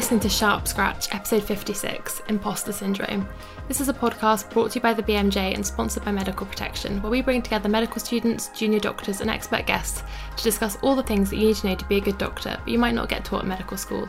listening 0.00 0.18
to 0.18 0.30
Sharp 0.30 0.66
Scratch, 0.66 1.14
episode 1.14 1.44
56 1.44 2.22
Imposter 2.30 2.72
Syndrome. 2.72 3.28
This 3.68 3.82
is 3.82 3.90
a 3.90 3.92
podcast 3.92 4.48
brought 4.48 4.70
to 4.70 4.76
you 4.76 4.80
by 4.80 4.94
the 4.94 5.02
BMJ 5.02 5.54
and 5.54 5.66
sponsored 5.66 6.06
by 6.06 6.10
Medical 6.10 6.46
Protection, 6.46 7.02
where 7.02 7.10
we 7.10 7.20
bring 7.20 7.42
together 7.42 7.68
medical 7.68 8.00
students, 8.00 8.48
junior 8.54 8.80
doctors, 8.80 9.20
and 9.20 9.28
expert 9.28 9.66
guests 9.66 10.02
to 10.38 10.42
discuss 10.42 10.78
all 10.80 10.96
the 10.96 11.02
things 11.02 11.28
that 11.28 11.36
you 11.36 11.48
need 11.48 11.56
to 11.56 11.66
know 11.66 11.74
to 11.74 11.84
be 11.84 11.98
a 11.98 12.00
good 12.00 12.16
doctor, 12.16 12.56
but 12.58 12.68
you 12.72 12.78
might 12.78 12.94
not 12.94 13.10
get 13.10 13.26
taught 13.26 13.42
at 13.42 13.46
medical 13.46 13.76
school. 13.76 14.08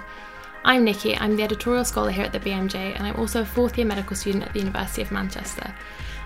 I'm 0.64 0.86
Nikki, 0.86 1.18
I'm 1.18 1.36
the 1.36 1.44
editorial 1.44 1.84
scholar 1.84 2.12
here 2.12 2.24
at 2.24 2.32
the 2.32 2.40
BMJ, 2.40 2.96
and 2.96 3.06
I'm 3.06 3.18
also 3.18 3.42
a 3.42 3.46
fourth 3.46 3.78
year 3.78 3.86
medical 3.86 4.16
student 4.16 4.46
at 4.46 4.54
the 4.54 4.60
University 4.60 5.02
of 5.02 5.12
Manchester. 5.12 5.76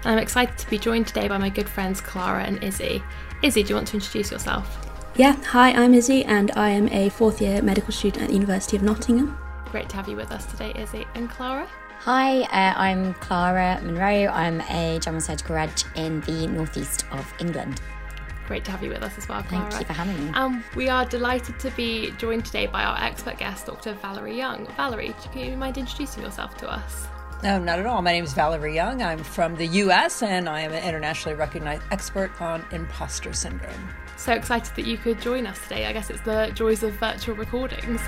And 0.04 0.14
I'm 0.14 0.20
excited 0.20 0.60
to 0.60 0.70
be 0.70 0.78
joined 0.78 1.08
today 1.08 1.28
by 1.28 1.40
my 1.40 1.50
good 1.50 1.68
friends 1.68 2.02
Clara 2.02 2.44
and 2.44 2.64
Izzy. 2.64 3.02
Izzy, 3.42 3.64
do 3.64 3.70
you 3.70 3.76
want 3.78 3.88
to 3.88 3.96
introduce 3.96 4.32
yourself? 4.32 4.88
Yeah, 5.16 5.36
hi, 5.44 5.72
I'm 5.72 5.96
Izzy, 5.96 6.24
and 6.24 6.52
I 6.52 6.70
am 6.70 6.88
a 6.90 7.10
fourth 7.10 7.42
year 7.42 7.64
medical 7.64 7.92
student 7.92 8.26
at 8.26 8.28
the 8.28 8.36
University 8.36 8.78
of 8.78 8.84
Nottingham. 8.84 9.36
Great 9.72 9.90
to 9.90 9.96
have 9.96 10.08
you 10.08 10.16
with 10.16 10.32
us 10.32 10.46
today, 10.46 10.74
Izzy. 10.76 11.06
And 11.16 11.30
Clara? 11.30 11.68
Hi, 12.00 12.42
uh, 12.44 12.78
I'm 12.78 13.14
Clara 13.16 13.80
Monroe. 13.82 14.28
I'm 14.28 14.62
a 14.62 15.00
general 15.00 15.22
surgical 15.22 15.56
reg 15.56 15.72
in 15.96 16.22
the 16.22 16.48
northeast 16.48 17.06
of 17.12 17.34
England. 17.40 17.82
Great 18.48 18.64
to 18.66 18.72
have 18.72 18.84
you 18.84 18.90
with 18.90 19.02
us 19.02 19.18
as 19.18 19.28
well, 19.28 19.42
Clara. 19.44 19.70
Thank 19.72 19.82
you 19.82 19.88
for 19.88 19.94
having 19.94 20.26
me. 20.26 20.32
Um, 20.34 20.64
we 20.76 20.88
are 20.88 21.04
delighted 21.04 21.60
to 21.60 21.72
be 21.72 22.12
joined 22.12 22.46
today 22.46 22.68
by 22.68 22.84
our 22.84 23.02
expert 23.02 23.38
guest, 23.38 23.66
Dr. 23.66 23.94
Valerie 23.94 24.38
Young. 24.38 24.68
Valerie, 24.78 25.16
can 25.32 25.52
you 25.52 25.58
mind 25.58 25.78
introducing 25.78 26.22
yourself 26.22 26.56
to 26.58 26.70
us? 26.70 27.08
No, 27.44 27.60
not 27.60 27.80
at 27.80 27.86
all. 27.86 28.02
My 28.02 28.12
name 28.12 28.24
is 28.24 28.34
Valerie 28.34 28.76
Young. 28.76 29.02
I'm 29.02 29.24
from 29.24 29.56
the 29.56 29.68
US 29.68 30.22
and 30.22 30.48
I 30.48 30.62
am 30.62 30.74
an 30.74 30.84
internationally 30.84 31.36
recognized 31.36 31.84
expert 31.92 32.40
on 32.40 32.64
imposter 32.72 33.34
syndrome. 33.34 33.90
So 34.18 34.34
excited 34.34 34.76
that 34.76 34.86
you 34.86 34.98
could 34.98 35.20
join 35.22 35.46
us 35.48 35.60
today. 35.64 35.88
I 35.88 35.94
guess 35.94 36.10
it's 36.10 36.22
the 36.22 36.52
joys 36.54 36.84
of 36.84 36.94
virtual 36.94 37.36
recordings. 37.36 38.02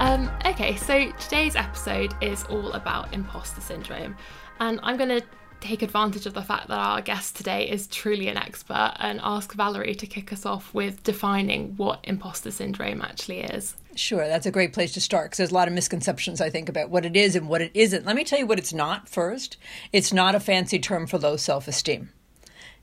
Um, 0.00 0.30
okay, 0.46 0.76
so 0.76 1.12
today's 1.12 1.56
episode 1.56 2.14
is 2.22 2.44
all 2.44 2.72
about 2.72 3.12
imposter 3.12 3.60
syndrome, 3.60 4.16
and 4.58 4.80
I'm 4.82 4.96
going 4.96 5.10
to 5.10 5.22
take 5.60 5.82
advantage 5.82 6.24
of 6.24 6.32
the 6.32 6.40
fact 6.40 6.68
that 6.68 6.78
our 6.78 7.02
guest 7.02 7.36
today 7.36 7.68
is 7.68 7.86
truly 7.86 8.28
an 8.28 8.38
expert 8.38 8.94
and 8.98 9.20
ask 9.22 9.52
Valerie 9.52 9.94
to 9.96 10.06
kick 10.06 10.32
us 10.32 10.46
off 10.46 10.72
with 10.72 11.02
defining 11.02 11.76
what 11.76 12.00
imposter 12.04 12.50
syndrome 12.50 13.02
actually 13.02 13.40
is. 13.40 13.76
Sure, 13.94 14.26
that's 14.26 14.46
a 14.46 14.50
great 14.50 14.72
place 14.72 14.92
to 14.92 15.02
start 15.02 15.26
because 15.26 15.36
there's 15.36 15.50
a 15.50 15.54
lot 15.54 15.68
of 15.68 15.74
misconceptions, 15.74 16.40
I 16.40 16.48
think, 16.48 16.70
about 16.70 16.88
what 16.88 17.04
it 17.04 17.14
is 17.14 17.36
and 17.36 17.46
what 17.46 17.60
it 17.60 17.72
isn't. 17.74 18.06
Let 18.06 18.16
me 18.16 18.24
tell 18.24 18.38
you 18.38 18.46
what 18.46 18.58
it's 18.58 18.72
not 18.72 19.06
first. 19.06 19.58
It's 19.92 20.14
not 20.14 20.34
a 20.34 20.40
fancy 20.40 20.78
term 20.78 21.06
for 21.06 21.18
low 21.18 21.36
self 21.36 21.68
esteem. 21.68 22.08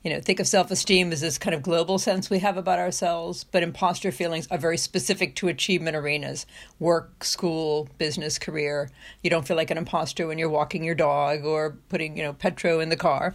You 0.08 0.14
know, 0.14 0.20
think 0.22 0.40
of 0.40 0.46
self 0.46 0.70
esteem 0.70 1.12
as 1.12 1.20
this 1.20 1.36
kind 1.36 1.54
of 1.54 1.60
global 1.60 1.98
sense 1.98 2.30
we 2.30 2.38
have 2.38 2.56
about 2.56 2.78
ourselves, 2.78 3.44
but 3.44 3.62
imposter 3.62 4.10
feelings 4.10 4.48
are 4.50 4.56
very 4.56 4.78
specific 4.78 5.34
to 5.34 5.48
achievement 5.48 5.94
arenas 5.94 6.46
work, 6.78 7.24
school, 7.24 7.90
business, 7.98 8.38
career. 8.38 8.90
You 9.22 9.28
don't 9.28 9.46
feel 9.46 9.56
like 9.56 9.70
an 9.70 9.76
imposter 9.76 10.26
when 10.26 10.38
you're 10.38 10.48
walking 10.48 10.82
your 10.82 10.94
dog 10.94 11.44
or 11.44 11.76
putting, 11.90 12.16
you 12.16 12.22
know, 12.22 12.32
Petro 12.32 12.80
in 12.80 12.88
the 12.88 12.96
car. 12.96 13.34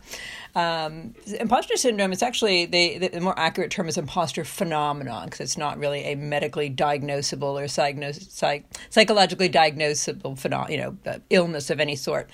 Um, 0.56 1.14
imposter 1.40 1.78
syndrome, 1.78 2.12
it's 2.12 2.24
actually, 2.24 2.66
they, 2.66 2.98
the 2.98 3.20
more 3.20 3.38
accurate 3.38 3.70
term 3.70 3.88
is 3.88 3.98
imposter 3.98 4.44
phenomenon 4.44 5.26
because 5.26 5.42
it's 5.42 5.58
not 5.58 5.78
really 5.78 6.04
a 6.06 6.16
medically 6.16 6.72
diagnosable 6.72 7.62
or 7.62 7.68
psych- 7.68 8.02
psych- 8.30 8.66
psychologically 8.90 9.50
diagnosable 9.50 10.40
phenom- 10.40 10.70
you 10.70 10.78
know, 10.78 10.98
uh, 11.06 11.20
illness 11.30 11.70
of 11.70 11.80
any 11.80 11.96
sort. 11.96 12.30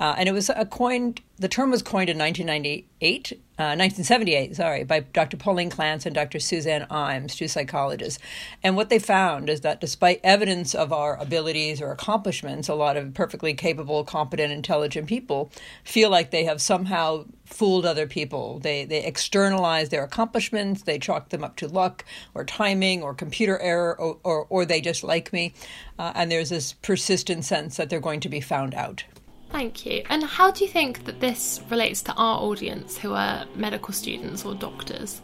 Uh, 0.00 0.14
and 0.16 0.28
it 0.28 0.32
was 0.32 0.50
a 0.50 0.64
coined, 0.64 1.20
the 1.36 1.48
term 1.48 1.70
was 1.72 1.82
coined 1.82 2.08
in 2.08 2.18
1998, 2.18 3.32
uh, 3.32 3.74
1978, 3.74 4.54
sorry, 4.54 4.84
by 4.84 5.00
Dr. 5.00 5.36
Pauline 5.36 5.68
Clance 5.68 6.06
and 6.06 6.14
Dr. 6.14 6.38
Suzanne 6.38 6.86
Imes, 6.88 7.34
two 7.34 7.48
psychologists. 7.48 8.20
And 8.62 8.76
what 8.76 8.88
they 8.88 9.00
found 9.00 9.50
is 9.50 9.62
that 9.62 9.80
despite 9.80 10.20
evidence 10.22 10.76
of 10.76 10.92
our 10.92 11.16
abilities 11.20 11.82
or 11.82 11.90
accomplishments, 11.90 12.68
a 12.68 12.74
lot 12.74 12.96
of 12.96 13.14
perfectly 13.14 13.52
capable, 13.52 14.04
competent, 14.04 14.52
intelligent 14.52 15.08
people 15.08 15.50
feel 15.82 16.08
like 16.08 16.30
they 16.30 16.44
have 16.44 16.62
somehow 16.62 17.24
fooled 17.44 17.84
other 17.84 18.06
people. 18.06 18.60
They 18.60 18.84
they 18.84 19.04
externalize 19.04 19.88
their 19.88 20.04
accomplishments, 20.04 20.82
they 20.82 20.98
chalk 20.98 21.30
them 21.30 21.42
up 21.42 21.56
to 21.56 21.68
luck 21.68 22.04
or 22.34 22.44
timing 22.44 23.02
or 23.02 23.12
computer 23.12 23.58
error 23.58 24.00
or 24.00 24.18
or, 24.22 24.46
or 24.48 24.64
they 24.64 24.80
just 24.80 25.02
like 25.02 25.32
me, 25.32 25.52
uh, 25.98 26.12
and 26.14 26.30
there's 26.30 26.50
this 26.50 26.74
persistent 26.74 27.44
sense 27.44 27.76
that 27.76 27.90
they're 27.90 28.00
going 28.00 28.20
to 28.20 28.28
be 28.28 28.40
found 28.40 28.74
out. 28.74 29.04
Thank 29.54 29.86
you. 29.86 30.02
And 30.10 30.24
how 30.24 30.50
do 30.50 30.64
you 30.64 30.68
think 30.68 31.04
that 31.04 31.20
this 31.20 31.60
relates 31.70 32.02
to 32.02 32.14
our 32.14 32.40
audience 32.40 32.98
who 32.98 33.12
are 33.12 33.46
medical 33.54 33.94
students 33.94 34.44
or 34.44 34.52
doctors? 34.52 35.20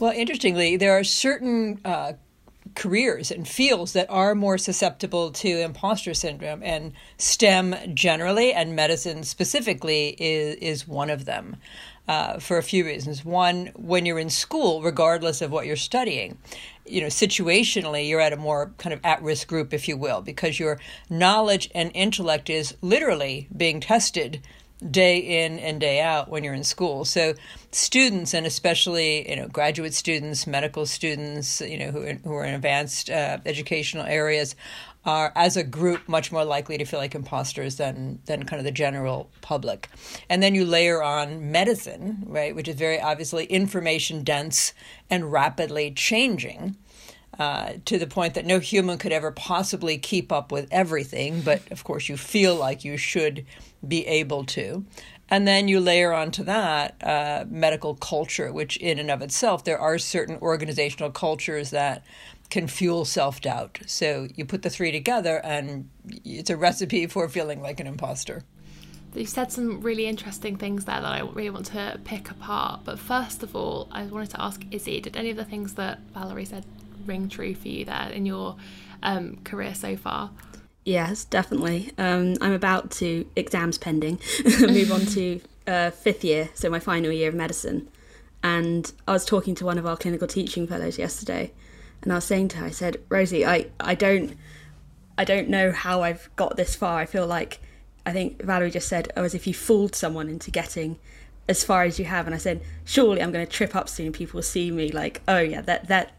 Well, 0.00 0.10
interestingly, 0.10 0.76
there 0.76 0.98
are 0.98 1.04
certain 1.04 1.80
uh, 1.84 2.14
careers 2.74 3.30
and 3.30 3.46
fields 3.46 3.92
that 3.92 4.10
are 4.10 4.34
more 4.34 4.58
susceptible 4.58 5.30
to 5.30 5.60
imposter 5.60 6.12
syndrome, 6.12 6.60
and 6.64 6.92
STEM 7.18 7.76
generally 7.94 8.52
and 8.52 8.74
medicine 8.74 9.22
specifically 9.22 10.16
is, 10.18 10.56
is 10.56 10.88
one 10.88 11.08
of 11.08 11.24
them. 11.24 11.56
Uh, 12.08 12.38
for 12.38 12.56
a 12.56 12.62
few 12.62 12.86
reasons. 12.86 13.22
One, 13.22 13.66
when 13.76 14.06
you're 14.06 14.18
in 14.18 14.30
school, 14.30 14.80
regardless 14.80 15.42
of 15.42 15.52
what 15.52 15.66
you're 15.66 15.76
studying, 15.76 16.38
you 16.90 17.00
know, 17.00 17.08
situationally, 17.08 18.08
you're 18.08 18.20
at 18.20 18.32
a 18.32 18.36
more 18.36 18.72
kind 18.78 18.92
of 18.92 19.00
at 19.04 19.22
risk 19.22 19.48
group, 19.48 19.72
if 19.72 19.88
you 19.88 19.96
will, 19.96 20.20
because 20.20 20.58
your 20.58 20.78
knowledge 21.08 21.70
and 21.74 21.90
intellect 21.94 22.50
is 22.50 22.76
literally 22.82 23.48
being 23.56 23.80
tested 23.80 24.40
day 24.90 25.18
in 25.18 25.58
and 25.58 25.80
day 25.80 26.00
out 26.00 26.28
when 26.28 26.44
you're 26.44 26.54
in 26.54 26.64
school. 26.64 27.04
So 27.04 27.34
students 27.72 28.32
and 28.32 28.46
especially 28.46 29.28
you 29.28 29.36
know 29.36 29.48
graduate 29.48 29.94
students, 29.94 30.46
medical 30.46 30.86
students, 30.86 31.60
you 31.60 31.78
know 31.78 31.90
who 31.90 32.06
who 32.24 32.34
are 32.34 32.44
in 32.44 32.54
advanced 32.54 33.10
uh, 33.10 33.38
educational 33.44 34.06
areas 34.06 34.54
are 35.04 35.32
as 35.34 35.56
a 35.56 35.62
group 35.62 36.08
much 36.08 36.30
more 36.32 36.44
likely 36.44 36.76
to 36.76 36.84
feel 36.84 37.00
like 37.00 37.14
imposters 37.14 37.76
than 37.76 38.20
than 38.26 38.44
kind 38.44 38.60
of 38.60 38.64
the 38.64 38.72
general 38.72 39.30
public. 39.40 39.88
And 40.28 40.42
then 40.42 40.54
you 40.54 40.64
layer 40.64 41.02
on 41.02 41.50
medicine, 41.50 42.24
right, 42.26 42.54
which 42.54 42.68
is 42.68 42.76
very 42.76 43.00
obviously 43.00 43.46
information 43.46 44.24
dense 44.24 44.74
and 45.08 45.32
rapidly 45.32 45.92
changing. 45.92 46.76
Uh, 47.38 47.74
to 47.84 48.00
the 48.00 48.06
point 48.06 48.34
that 48.34 48.44
no 48.44 48.58
human 48.58 48.98
could 48.98 49.12
ever 49.12 49.30
possibly 49.30 49.96
keep 49.96 50.32
up 50.32 50.50
with 50.50 50.66
everything, 50.72 51.40
but 51.40 51.62
of 51.70 51.84
course 51.84 52.08
you 52.08 52.16
feel 52.16 52.56
like 52.56 52.84
you 52.84 52.96
should 52.96 53.46
be 53.86 54.04
able 54.08 54.42
to. 54.42 54.84
And 55.30 55.46
then 55.46 55.68
you 55.68 55.78
layer 55.78 56.12
onto 56.12 56.42
that 56.44 56.96
uh, 57.02 57.44
medical 57.48 57.94
culture, 57.94 58.52
which 58.52 58.76
in 58.78 58.98
and 58.98 59.10
of 59.10 59.22
itself, 59.22 59.62
there 59.62 59.78
are 59.78 59.98
certain 59.98 60.38
organizational 60.40 61.10
cultures 61.10 61.70
that 61.70 62.02
can 62.50 62.66
fuel 62.66 63.04
self 63.04 63.40
doubt. 63.40 63.80
So 63.86 64.28
you 64.34 64.44
put 64.44 64.62
the 64.62 64.70
three 64.70 64.92
together, 64.92 65.40
and 65.44 65.90
it's 66.24 66.50
a 66.50 66.56
recipe 66.56 67.06
for 67.06 67.28
feeling 67.28 67.60
like 67.60 67.80
an 67.80 67.86
imposter. 67.86 68.44
You've 69.14 69.28
said 69.28 69.50
some 69.50 69.80
really 69.80 70.06
interesting 70.06 70.56
things 70.56 70.84
there 70.84 71.00
that 71.00 71.12
I 71.12 71.20
really 71.20 71.50
want 71.50 71.66
to 71.66 71.98
pick 72.04 72.30
apart. 72.30 72.80
But 72.84 72.98
first 72.98 73.42
of 73.42 73.56
all, 73.56 73.88
I 73.90 74.04
wanted 74.04 74.30
to 74.30 74.40
ask 74.40 74.62
Izzy 74.70 75.00
did 75.00 75.16
any 75.16 75.30
of 75.30 75.36
the 75.36 75.44
things 75.44 75.74
that 75.74 76.00
Valerie 76.14 76.44
said 76.44 76.64
ring 77.06 77.28
true 77.28 77.54
for 77.54 77.68
you 77.68 77.84
there 77.84 78.10
in 78.10 78.26
your 78.26 78.56
um, 79.02 79.36
career 79.44 79.74
so 79.74 79.96
far? 79.96 80.30
Yes, 80.84 81.24
definitely. 81.24 81.92
Um, 81.98 82.36
I'm 82.40 82.52
about 82.52 82.90
to, 82.92 83.26
exams 83.36 83.76
pending, 83.78 84.20
move 84.60 84.92
on 84.92 85.00
to 85.06 85.40
uh, 85.66 85.90
fifth 85.90 86.24
year, 86.24 86.48
so 86.54 86.70
my 86.70 86.78
final 86.78 87.12
year 87.12 87.28
of 87.28 87.34
medicine. 87.34 87.88
And 88.42 88.90
I 89.06 89.12
was 89.12 89.24
talking 89.24 89.54
to 89.56 89.64
one 89.64 89.78
of 89.78 89.86
our 89.86 89.96
clinical 89.96 90.28
teaching 90.28 90.66
fellows 90.66 90.98
yesterday, 90.98 91.52
and 92.02 92.12
I 92.12 92.16
was 92.16 92.24
saying 92.24 92.48
to 92.48 92.58
her, 92.58 92.66
I 92.66 92.70
said, 92.70 92.98
Rosie, 93.08 93.44
I, 93.44 93.66
I 93.80 93.94
don't 93.94 94.36
I 95.18 95.24
don't 95.24 95.48
know 95.48 95.72
how 95.72 96.02
I've 96.02 96.30
got 96.36 96.56
this 96.56 96.76
far. 96.76 97.00
I 97.00 97.06
feel 97.06 97.26
like 97.26 97.58
I 98.06 98.12
think 98.12 98.40
Valerie 98.40 98.70
just 98.70 98.88
said, 98.88 99.12
oh, 99.16 99.24
as 99.24 99.34
if 99.34 99.48
you 99.48 99.52
fooled 99.52 99.96
someone 99.96 100.28
into 100.28 100.52
getting 100.52 100.96
as 101.48 101.64
far 101.64 101.82
as 101.82 101.98
you 101.98 102.04
have. 102.04 102.26
And 102.26 102.34
I 102.34 102.38
said, 102.38 102.62
surely 102.84 103.20
I'm 103.20 103.32
going 103.32 103.44
to 103.44 103.50
trip 103.52 103.74
up 103.74 103.88
soon. 103.88 104.12
People 104.12 104.38
will 104.38 104.42
see 104.42 104.70
me 104.70 104.92
like, 104.92 105.22
oh 105.26 105.40
yeah, 105.40 105.60
that 105.62 105.88
that 105.88 106.12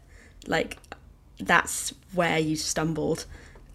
like 0.46 0.78
that's 1.38 1.94
where 2.12 2.38
you 2.38 2.56
stumbled, 2.56 3.24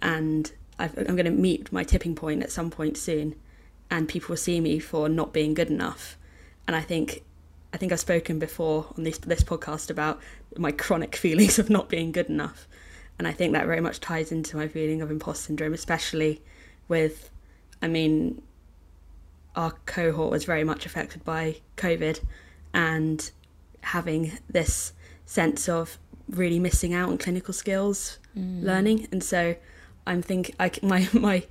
and 0.01 0.51
i 0.77 0.85
am 0.85 1.15
going 1.15 1.25
to 1.25 1.31
meet 1.31 1.71
my 1.71 1.83
tipping 1.83 2.13
point 2.15 2.43
at 2.43 2.51
some 2.51 2.69
point 2.69 2.97
soon, 2.97 3.35
and 3.89 4.07
people 4.07 4.29
will 4.29 4.37
see 4.37 4.59
me 4.59 4.77
for 4.77 5.09
not 5.09 5.33
being 5.33 5.53
good 5.53 5.69
enough. 5.69 6.17
And 6.67 6.75
I 6.75 6.81
think, 6.81 7.23
I 7.75 7.77
think 7.77 7.91
I've 7.91 7.99
spoken 7.99 8.39
before 8.39 8.85
on 8.97 9.03
this 9.03 9.17
this 9.17 9.43
podcast 9.43 9.89
about 9.89 10.21
my 10.55 10.71
chronic 10.71 11.13
feelings 11.25 11.59
of 11.59 11.69
not 11.69 11.89
being 11.89 12.13
good 12.13 12.29
enough, 12.29 12.69
and 13.19 13.27
I 13.27 13.33
think 13.33 13.51
that 13.51 13.65
very 13.65 13.81
much 13.81 13.99
ties 13.99 14.31
into 14.31 14.55
my 14.55 14.69
feeling 14.69 15.01
of 15.01 15.11
imposter 15.11 15.47
syndrome, 15.47 15.73
especially 15.73 16.41
with, 16.87 17.29
I 17.81 17.89
mean, 17.89 18.41
our 19.57 19.71
cohort 19.85 20.31
was 20.31 20.45
very 20.45 20.63
much 20.63 20.85
affected 20.85 21.25
by 21.25 21.57
COVID, 21.75 22.21
and 22.73 23.29
having 23.81 24.37
this 24.49 24.93
sense 25.25 25.67
of 25.67 25.97
really 26.29 26.59
missing 26.59 26.93
out 26.93 27.09
on 27.09 27.17
clinical 27.17 27.53
skills 27.53 28.19
mm. 28.35 28.63
learning 28.63 29.07
and 29.11 29.23
so 29.23 29.55
i'm 30.07 30.23
think 30.23 30.55
i 30.59 30.71
my 30.81 31.07
my 31.13 31.43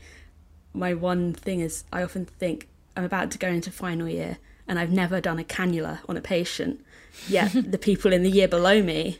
my 0.72 0.92
one 0.92 1.32
thing 1.32 1.60
is 1.60 1.84
i 1.92 2.02
often 2.02 2.24
think 2.24 2.66
i'm 2.96 3.04
about 3.04 3.30
to 3.30 3.38
go 3.38 3.46
into 3.46 3.70
final 3.70 4.08
year 4.08 4.36
and 4.66 4.78
i've 4.78 4.90
never 4.90 5.20
done 5.20 5.38
a 5.38 5.44
cannula 5.44 6.00
on 6.08 6.16
a 6.16 6.20
patient 6.20 6.84
yet 7.28 7.50
the 7.70 7.78
people 7.78 8.12
in 8.12 8.22
the 8.22 8.30
year 8.30 8.48
below 8.48 8.82
me 8.82 9.18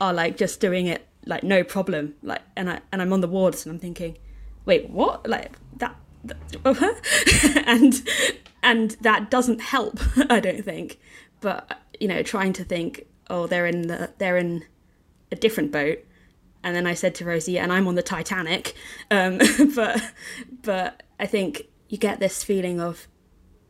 are 0.00 0.12
like 0.12 0.36
just 0.36 0.60
doing 0.60 0.86
it 0.86 1.06
like 1.26 1.42
no 1.42 1.62
problem. 1.64 2.14
Like, 2.22 2.42
and 2.54 2.70
I 2.70 2.80
and 2.92 3.02
I'm 3.02 3.12
on 3.12 3.20
the 3.20 3.28
wards 3.28 3.66
and 3.66 3.74
I'm 3.74 3.80
thinking, 3.80 4.16
wait, 4.64 4.88
what? 4.88 5.28
Like 5.28 5.58
that, 5.76 5.96
that 6.24 6.36
and 7.66 8.08
and 8.62 8.92
that 9.02 9.30
doesn't 9.30 9.60
help. 9.60 10.00
I 10.30 10.40
don't 10.40 10.64
think. 10.64 10.98
But 11.40 11.80
you 12.00 12.08
know, 12.08 12.22
trying 12.22 12.52
to 12.54 12.64
think, 12.64 13.06
oh, 13.28 13.46
they're 13.46 13.66
in 13.66 13.88
the 13.88 14.12
they're 14.18 14.38
in 14.38 14.64
a 15.30 15.36
different 15.36 15.72
boat. 15.72 15.98
And 16.62 16.74
then 16.74 16.86
I 16.86 16.94
said 16.94 17.14
to 17.16 17.24
Rosie, 17.24 17.58
and 17.58 17.72
I'm 17.72 17.86
on 17.86 17.96
the 17.96 18.02
Titanic. 18.02 18.74
Um, 19.10 19.38
but 19.74 20.02
but 20.62 21.02
I 21.20 21.26
think 21.26 21.68
you 21.88 21.98
get 21.98 22.20
this 22.20 22.42
feeling 22.42 22.80
of 22.80 23.06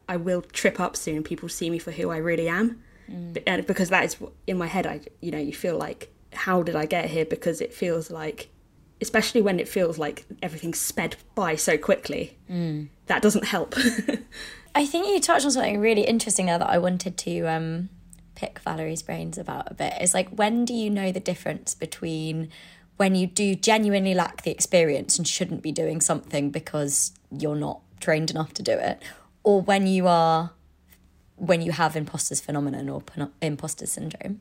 I 0.08 0.16
will 0.16 0.42
trip 0.42 0.78
up 0.80 0.96
soon. 0.96 1.22
People 1.22 1.48
see 1.48 1.70
me 1.70 1.78
for 1.78 1.90
who 1.90 2.10
I 2.10 2.18
really 2.18 2.48
am, 2.48 2.82
mm. 3.10 3.42
and 3.46 3.66
because 3.66 3.88
that 3.90 4.04
is 4.04 4.16
in 4.46 4.58
my 4.58 4.66
head. 4.66 4.86
I 4.86 5.00
you 5.20 5.30
know 5.30 5.38
you 5.38 5.52
feel 5.52 5.76
like 5.76 6.12
how 6.32 6.62
did 6.62 6.76
I 6.76 6.86
get 6.86 7.10
here? 7.10 7.24
Because 7.24 7.60
it 7.60 7.72
feels 7.72 8.10
like, 8.10 8.48
especially 9.00 9.42
when 9.42 9.58
it 9.58 9.68
feels 9.68 9.98
like 9.98 10.24
everything's 10.42 10.78
sped 10.78 11.16
by 11.34 11.56
so 11.56 11.76
quickly, 11.76 12.36
mm. 12.50 12.88
that 13.06 13.22
doesn't 13.22 13.46
help. 13.46 13.74
I 14.74 14.84
think 14.84 15.08
you 15.08 15.20
touched 15.20 15.46
on 15.46 15.50
something 15.50 15.80
really 15.80 16.02
interesting 16.02 16.46
there 16.46 16.58
that 16.58 16.68
I 16.68 16.78
wanted 16.78 17.16
to 17.18 17.46
um, 17.46 17.88
pick 18.34 18.58
Valerie's 18.60 19.02
brains 19.02 19.38
about 19.38 19.70
a 19.70 19.74
bit. 19.74 19.94
Is 20.00 20.14
like 20.14 20.28
when 20.30 20.64
do 20.64 20.74
you 20.74 20.90
know 20.90 21.10
the 21.10 21.20
difference 21.20 21.74
between 21.74 22.50
when 22.96 23.14
you 23.14 23.26
do 23.26 23.54
genuinely 23.54 24.14
lack 24.14 24.42
the 24.42 24.50
experience 24.50 25.18
and 25.18 25.26
shouldn't 25.26 25.62
be 25.62 25.72
doing 25.72 26.00
something 26.00 26.50
because 26.50 27.12
you're 27.30 27.56
not 27.56 27.80
trained 28.00 28.30
enough 28.30 28.52
to 28.54 28.62
do 28.62 28.72
it, 28.72 29.02
or 29.46 29.62
when 29.62 29.86
you 29.86 30.08
are 30.08 30.50
when 31.36 31.62
you 31.62 31.70
have 31.70 31.96
imposter's 31.96 32.40
phenomenon 32.40 32.88
or 32.88 33.02
imposter 33.40 33.86
syndrome? 33.86 34.40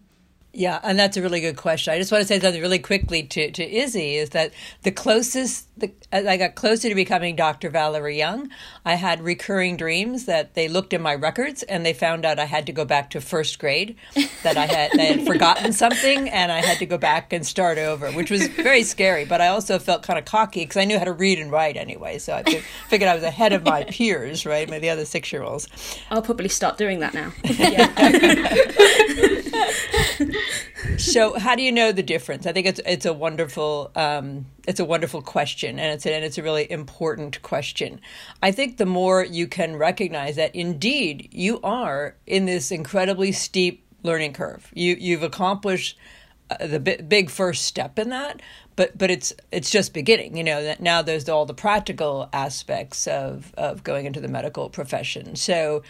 Yeah, 0.57 0.79
and 0.83 0.97
that's 0.97 1.17
a 1.17 1.21
really 1.21 1.41
good 1.41 1.57
question. 1.57 1.93
I 1.93 1.97
just 1.97 2.13
want 2.13 2.21
to 2.21 2.27
say 2.29 2.39
something 2.39 2.61
really 2.61 2.79
quickly 2.79 3.23
to, 3.23 3.51
to 3.51 3.69
Izzy 3.69 4.15
is 4.15 4.29
that 4.29 4.53
the 4.83 4.91
closest, 4.91 5.67
the, 5.77 5.91
as 6.13 6.25
I 6.25 6.37
got 6.37 6.55
closer 6.55 6.87
to 6.87 6.95
becoming 6.95 7.35
Dr. 7.35 7.69
Valerie 7.69 8.17
Young, 8.17 8.49
I 8.85 8.95
had 8.95 9.21
recurring 9.21 9.75
dreams 9.75 10.27
that 10.27 10.53
they 10.53 10.69
looked 10.69 10.93
in 10.93 11.01
my 11.01 11.13
records 11.13 11.63
and 11.63 11.85
they 11.85 11.91
found 11.91 12.23
out 12.23 12.39
I 12.39 12.45
had 12.45 12.65
to 12.67 12.71
go 12.71 12.85
back 12.85 13.09
to 13.09 13.19
first 13.19 13.59
grade, 13.59 13.97
that 14.43 14.55
I 14.55 14.65
had, 14.65 14.97
had 14.97 15.27
forgotten 15.27 15.73
something 15.73 16.29
and 16.29 16.53
I 16.53 16.61
had 16.61 16.77
to 16.77 16.85
go 16.85 16.97
back 16.97 17.33
and 17.33 17.45
start 17.45 17.77
over, 17.77 18.09
which 18.13 18.31
was 18.31 18.47
very 18.47 18.83
scary. 18.83 19.25
But 19.25 19.41
I 19.41 19.47
also 19.47 19.77
felt 19.77 20.03
kind 20.03 20.17
of 20.17 20.23
cocky 20.23 20.61
because 20.61 20.77
I 20.77 20.85
knew 20.85 20.97
how 20.97 21.03
to 21.03 21.11
read 21.11 21.37
and 21.37 21.51
write 21.51 21.75
anyway. 21.75 22.17
So 22.17 22.33
I 22.33 22.43
figured 22.87 23.09
I 23.09 23.15
was 23.15 23.25
ahead 23.25 23.51
of 23.51 23.65
my 23.65 23.83
peers, 23.89 24.45
right? 24.45 24.69
The 24.69 24.89
other 24.89 25.03
six 25.03 25.33
year 25.33 25.43
olds. 25.43 25.67
I'll 26.09 26.21
probably 26.21 26.47
start 26.47 26.77
doing 26.77 26.99
that 26.99 27.13
now. 27.13 27.33
so 30.97 31.37
how 31.37 31.55
do 31.55 31.61
you 31.61 31.71
know 31.71 31.91
the 31.91 32.03
difference? 32.03 32.45
I 32.45 32.53
think 32.53 32.67
it's 32.67 32.81
it's 32.85 33.05
a 33.05 33.13
wonderful 33.13 33.91
um, 33.95 34.45
it's 34.67 34.79
a 34.79 34.85
wonderful 34.85 35.21
question, 35.21 35.79
and 35.79 35.93
it's 35.93 36.05
a, 36.05 36.13
and 36.13 36.23
it's 36.23 36.37
a 36.37 36.43
really 36.43 36.69
important 36.71 37.41
question. 37.41 38.01
I 38.41 38.51
think 38.51 38.77
the 38.77 38.85
more 38.85 39.23
you 39.23 39.47
can 39.47 39.75
recognize 39.75 40.35
that 40.35 40.55
indeed 40.55 41.29
you 41.31 41.59
are 41.61 42.15
in 42.25 42.45
this 42.45 42.71
incredibly 42.71 43.31
steep 43.31 43.85
learning 44.03 44.33
curve. 44.33 44.71
You 44.73 44.95
you've 44.99 45.23
accomplished 45.23 45.97
uh, 46.49 46.67
the 46.67 46.79
big, 46.79 47.09
big 47.09 47.29
first 47.29 47.65
step 47.65 47.97
in 47.99 48.09
that, 48.09 48.41
but 48.75 48.97
but 48.97 49.11
it's 49.11 49.33
it's 49.51 49.69
just 49.69 49.93
beginning. 49.93 50.37
You 50.37 50.43
know 50.43 50.75
now 50.79 51.01
there's 51.01 51.27
all 51.27 51.45
the 51.45 51.53
practical 51.53 52.29
aspects 52.31 53.07
of 53.07 53.53
of 53.57 53.83
going 53.83 54.05
into 54.05 54.21
the 54.21 54.27
medical 54.27 54.69
profession. 54.69 55.35
So 55.35 55.83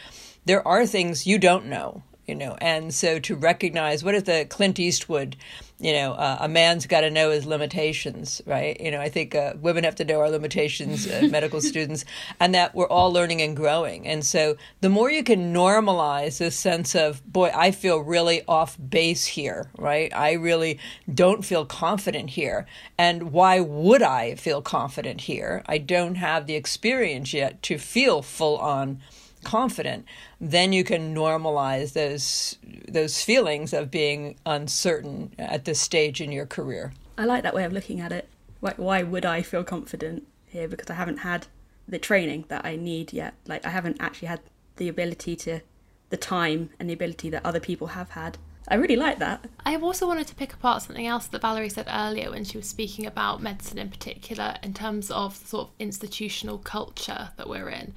there 0.46 0.66
are 0.68 0.86
things 0.86 1.28
you 1.28 1.40
don't 1.40 1.66
know 1.66 2.04
you 2.28 2.36
know 2.36 2.56
and 2.60 2.94
so 2.94 3.20
to 3.20 3.36
recognize 3.36 4.04
what 4.04 4.16
is 4.16 4.24
the 4.24 4.46
clint 4.50 4.80
eastwood 4.80 5.36
you 5.80 5.92
know 5.92 6.14
uh, 6.14 6.38
a 6.42 6.48
man's 6.48 6.86
got 6.86 7.02
to 7.02 7.10
know 7.10 7.32
his 7.32 7.46
limitations 7.46 8.42
right? 8.46 8.80
You 8.80 8.92
know 8.92 9.02
i 9.02 9.10
think 9.10 9.36
uh, 9.36 9.54
women 9.60 9.84
have 9.84 9.96
to 9.96 10.06
know 10.06 10.20
our 10.20 10.30
limitations 10.30 11.08
uh, 11.08 11.28
medical 11.32 11.62
students 11.62 12.06
and 12.40 12.56
that 12.56 12.74
we're 12.74 12.88
all 12.88 13.12
learning 13.12 13.42
and 13.42 13.56
growing. 13.56 14.08
And 14.08 14.26
so 14.26 14.56
the 14.82 14.90
more 14.90 15.10
you 15.12 15.24
can 15.24 15.54
normalize 15.54 16.38
this 16.38 16.56
sense 16.56 16.96
of 16.96 17.24
boy 17.32 17.52
i 17.56 17.72
feel 17.72 18.00
really 18.00 18.44
off 18.48 18.78
base 18.90 19.26
here 19.26 19.70
right? 19.78 20.14
I 20.16 20.34
really 20.34 20.80
don't 21.14 21.44
feel 21.44 21.66
confident 21.66 22.32
here. 22.32 22.66
And 22.98 23.32
why 23.32 23.60
would 23.60 24.02
i 24.02 24.36
feel 24.36 24.62
confident 24.62 25.22
here? 25.22 25.64
I 25.66 25.78
don't 25.78 26.16
have 26.16 26.48
the 26.48 26.56
experience 26.56 27.34
yet 27.34 27.62
to 27.64 27.78
feel 27.78 28.22
full 28.22 28.58
on 28.58 29.02
confident, 29.46 30.06
then 30.42 30.74
you 30.74 30.84
can 30.84 31.16
normalize 31.16 31.94
those 31.94 32.58
those 32.88 33.24
feelings 33.24 33.72
of 33.72 33.90
being 33.90 34.36
uncertain 34.46 35.34
at 35.40 35.66
this 35.66 35.80
stage 35.80 36.20
in 36.20 36.32
your 36.32 36.46
career. 36.46 36.94
I 37.18 37.26
like 37.26 37.44
that 37.44 37.56
way 37.56 37.64
of 37.64 37.72
looking 37.72 38.02
at 38.02 38.12
it. 38.12 38.28
Why, 38.60 38.74
why 38.78 39.04
would 39.04 39.26
I 39.26 39.42
feel 39.42 39.64
confident 39.64 40.28
here? 40.48 40.68
Because 40.68 40.90
I 40.90 40.96
haven't 40.96 41.20
had 41.20 41.48
the 41.88 42.00
training 42.00 42.46
that 42.50 42.66
I 42.66 42.76
need 42.76 43.14
yet. 43.14 43.36
Like 43.48 43.66
I 43.66 43.70
haven't 43.70 43.98
actually 44.00 44.28
had 44.28 44.42
the 44.78 44.90
ability 44.90 45.36
to, 45.38 45.62
the 46.10 46.18
time 46.18 46.70
and 46.80 46.90
the 46.90 46.94
ability 46.94 47.30
that 47.30 47.46
other 47.46 47.60
people 47.60 47.88
have 47.88 48.12
had. 48.12 48.38
I 48.68 48.76
really 48.76 48.96
like 48.96 49.20
that. 49.20 49.46
I 49.64 49.72
have 49.72 49.84
also 49.84 50.08
wanted 50.08 50.26
to 50.28 50.36
pick 50.36 50.52
apart 50.54 50.82
something 50.82 51.06
else 51.06 51.28
that 51.28 51.42
Valerie 51.42 51.70
said 51.70 51.88
earlier 51.88 52.32
when 52.32 52.44
she 52.44 52.58
was 52.58 52.68
speaking 52.68 53.06
about 53.06 53.42
medicine 53.42 53.78
in 53.78 53.90
particular, 53.90 54.56
in 54.64 54.74
terms 54.74 55.12
of 55.12 55.40
the 55.40 55.48
sort 55.48 55.68
of 55.68 55.74
institutional 55.78 56.58
culture 56.58 57.30
that 57.38 57.48
we're 57.48 57.70
in. 57.70 57.94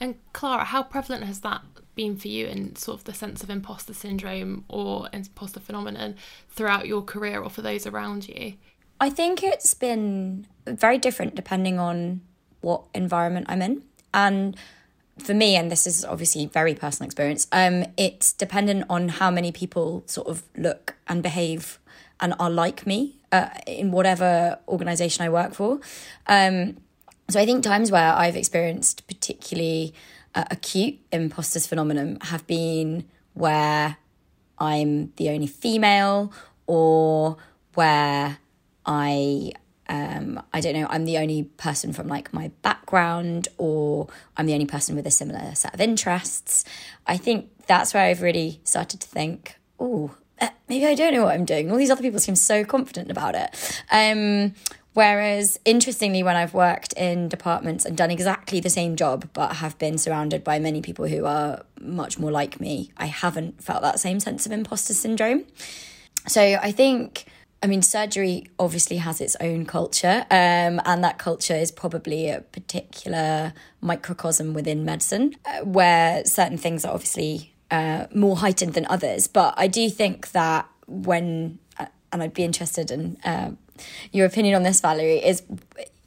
And 0.00 0.16
Clara, 0.32 0.64
how 0.64 0.82
prevalent 0.82 1.24
has 1.24 1.40
that 1.40 1.62
been 1.94 2.16
for 2.16 2.28
you 2.28 2.46
in 2.46 2.74
sort 2.76 2.98
of 2.98 3.04
the 3.04 3.14
sense 3.14 3.42
of 3.42 3.50
imposter 3.50 3.94
syndrome 3.94 4.64
or 4.68 5.08
imposter 5.12 5.60
phenomenon 5.60 6.16
throughout 6.50 6.86
your 6.86 7.02
career 7.02 7.40
or 7.40 7.50
for 7.50 7.62
those 7.62 7.86
around 7.86 8.28
you? 8.28 8.54
I 9.00 9.10
think 9.10 9.42
it's 9.42 9.74
been 9.74 10.46
very 10.66 10.98
different 10.98 11.34
depending 11.34 11.78
on 11.78 12.20
what 12.60 12.84
environment 12.94 13.46
I'm 13.48 13.62
in. 13.62 13.82
And 14.14 14.56
for 15.18 15.34
me, 15.34 15.56
and 15.56 15.70
this 15.70 15.86
is 15.86 16.04
obviously 16.04 16.46
very 16.46 16.74
personal 16.74 17.06
experience, 17.06 17.46
um, 17.52 17.84
it's 17.96 18.32
dependent 18.32 18.84
on 18.88 19.08
how 19.08 19.30
many 19.30 19.52
people 19.52 20.04
sort 20.06 20.28
of 20.28 20.42
look 20.56 20.96
and 21.06 21.22
behave 21.22 21.78
and 22.20 22.34
are 22.38 22.50
like 22.50 22.86
me 22.86 23.16
uh, 23.32 23.48
in 23.66 23.90
whatever 23.90 24.58
organization 24.68 25.24
I 25.24 25.28
work 25.28 25.54
for. 25.54 25.80
Um, 26.26 26.76
so 27.28 27.40
I 27.40 27.46
think 27.46 27.64
times 27.64 27.90
where 27.90 28.12
I've 28.12 28.36
experienced 28.36 29.06
particularly 29.06 29.94
uh, 30.34 30.44
acute 30.50 30.98
imposters 31.12 31.66
phenomenon 31.66 32.18
have 32.22 32.46
been 32.46 33.04
where 33.34 33.96
I'm 34.58 35.12
the 35.16 35.30
only 35.30 35.46
female 35.46 36.32
or 36.66 37.36
where 37.74 38.38
I 38.84 39.52
um, 39.88 40.42
I 40.54 40.60
don't 40.60 40.74
know, 40.74 40.86
I'm 40.88 41.04
the 41.04 41.18
only 41.18 41.42
person 41.42 41.92
from 41.92 42.08
like 42.08 42.32
my 42.32 42.50
background, 42.62 43.48
or 43.58 44.08
I'm 44.36 44.46
the 44.46 44.54
only 44.54 44.64
person 44.64 44.96
with 44.96 45.06
a 45.06 45.10
similar 45.10 45.54
set 45.54 45.74
of 45.74 45.80
interests. 45.80 46.64
I 47.06 47.18
think 47.18 47.50
that's 47.66 47.92
where 47.92 48.04
I've 48.04 48.22
really 48.22 48.60
started 48.64 49.00
to 49.00 49.06
think, 49.06 49.56
oh, 49.78 50.14
maybe 50.68 50.86
I 50.86 50.94
don't 50.94 51.12
know 51.12 51.24
what 51.24 51.34
I'm 51.34 51.44
doing. 51.44 51.70
All 51.70 51.76
these 51.76 51.90
other 51.90 52.00
people 52.00 52.20
seem 52.20 52.36
so 52.36 52.64
confident 52.64 53.10
about 53.10 53.34
it. 53.34 53.82
Um, 53.90 54.54
Whereas, 54.94 55.58
interestingly, 55.64 56.22
when 56.22 56.36
I've 56.36 56.52
worked 56.52 56.92
in 56.92 57.28
departments 57.28 57.86
and 57.86 57.96
done 57.96 58.10
exactly 58.10 58.60
the 58.60 58.68
same 58.68 58.94
job, 58.94 59.28
but 59.32 59.56
have 59.56 59.78
been 59.78 59.96
surrounded 59.96 60.44
by 60.44 60.58
many 60.58 60.82
people 60.82 61.06
who 61.06 61.24
are 61.24 61.62
much 61.80 62.18
more 62.18 62.30
like 62.30 62.60
me, 62.60 62.92
I 62.98 63.06
haven't 63.06 63.62
felt 63.62 63.82
that 63.82 64.00
same 64.00 64.20
sense 64.20 64.44
of 64.44 64.52
imposter 64.52 64.92
syndrome. 64.92 65.44
So 66.28 66.42
I 66.42 66.72
think, 66.72 67.24
I 67.62 67.68
mean, 67.68 67.80
surgery 67.80 68.48
obviously 68.58 68.98
has 68.98 69.20
its 69.22 69.34
own 69.40 69.64
culture, 69.64 70.26
um, 70.30 70.80
and 70.84 71.02
that 71.02 71.18
culture 71.18 71.56
is 71.56 71.72
probably 71.72 72.28
a 72.28 72.42
particular 72.42 73.54
microcosm 73.80 74.52
within 74.52 74.84
medicine, 74.84 75.36
uh, 75.46 75.64
where 75.64 76.22
certain 76.26 76.58
things 76.58 76.84
are 76.84 76.92
obviously 76.92 77.54
uh, 77.70 78.08
more 78.14 78.36
heightened 78.36 78.74
than 78.74 78.86
others. 78.90 79.26
But 79.26 79.54
I 79.56 79.68
do 79.68 79.88
think 79.88 80.32
that 80.32 80.68
when, 80.86 81.58
uh, 81.78 81.86
and 82.12 82.22
I'd 82.22 82.34
be 82.34 82.44
interested 82.44 82.90
in 82.90 83.16
uh, 83.24 83.52
your 84.12 84.26
opinion 84.26 84.54
on 84.54 84.62
this, 84.62 84.80
Valerie, 84.80 85.24
is 85.24 85.42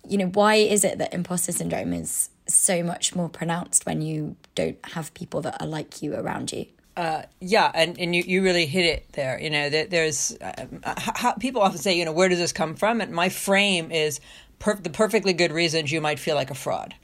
you 0.07 0.17
know, 0.17 0.27
why 0.27 0.55
is 0.55 0.83
it 0.83 0.97
that 0.99 1.13
imposter 1.13 1.51
syndrome 1.51 1.93
is 1.93 2.29
so 2.47 2.83
much 2.83 3.15
more 3.15 3.29
pronounced 3.29 3.85
when 3.85 4.01
you 4.01 4.35
don't 4.53 4.77
have 4.85 5.13
people 5.13 5.41
that 5.41 5.61
are 5.61 5.67
like 5.67 6.01
you 6.01 6.13
around 6.13 6.51
you? 6.51 6.65
Uh, 6.95 7.23
yeah, 7.41 7.71
and, 7.73 7.99
and 7.99 8.15
you, 8.15 8.23
you 8.25 8.41
really 8.41 8.65
hit 8.65 8.85
it 8.85 9.05
there. 9.13 9.39
You 9.39 9.49
know, 9.49 9.69
that 9.69 9.89
there's 9.89 10.37
uh, 10.39 10.65
how, 10.83 11.33
people 11.33 11.61
often 11.61 11.79
say, 11.79 11.97
you 11.97 12.05
know, 12.05 12.13
where 12.13 12.29
does 12.29 12.39
this 12.39 12.53
come 12.53 12.75
from? 12.75 13.01
And 13.01 13.11
my 13.11 13.29
frame 13.29 13.91
is 13.91 14.21
per- 14.59 14.77
the 14.77 14.89
perfectly 14.89 15.33
good 15.33 15.51
reasons 15.51 15.91
you 15.91 15.99
might 15.99 16.19
feel 16.19 16.35
like 16.35 16.51
a 16.51 16.55
fraud 16.55 16.95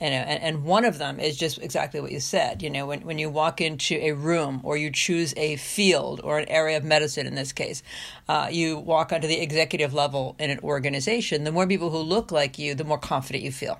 you 0.00 0.08
know 0.08 0.16
and, 0.16 0.42
and 0.42 0.64
one 0.64 0.84
of 0.84 0.98
them 0.98 1.20
is 1.20 1.36
just 1.36 1.58
exactly 1.58 2.00
what 2.00 2.10
you 2.10 2.20
said 2.20 2.62
you 2.62 2.70
know 2.70 2.86
when, 2.86 3.00
when 3.02 3.18
you 3.18 3.28
walk 3.28 3.60
into 3.60 3.94
a 3.96 4.12
room 4.12 4.60
or 4.64 4.76
you 4.76 4.90
choose 4.90 5.34
a 5.36 5.56
field 5.56 6.20
or 6.24 6.38
an 6.38 6.48
area 6.48 6.76
of 6.76 6.84
medicine 6.84 7.26
in 7.26 7.34
this 7.34 7.52
case 7.52 7.82
uh, 8.28 8.48
you 8.50 8.78
walk 8.78 9.12
onto 9.12 9.28
the 9.28 9.40
executive 9.40 9.92
level 9.92 10.34
in 10.38 10.50
an 10.50 10.58
organization 10.60 11.44
the 11.44 11.52
more 11.52 11.66
people 11.66 11.90
who 11.90 11.98
look 11.98 12.32
like 12.32 12.58
you 12.58 12.74
the 12.74 12.84
more 12.84 12.98
confident 12.98 13.44
you 13.44 13.52
feel 13.52 13.78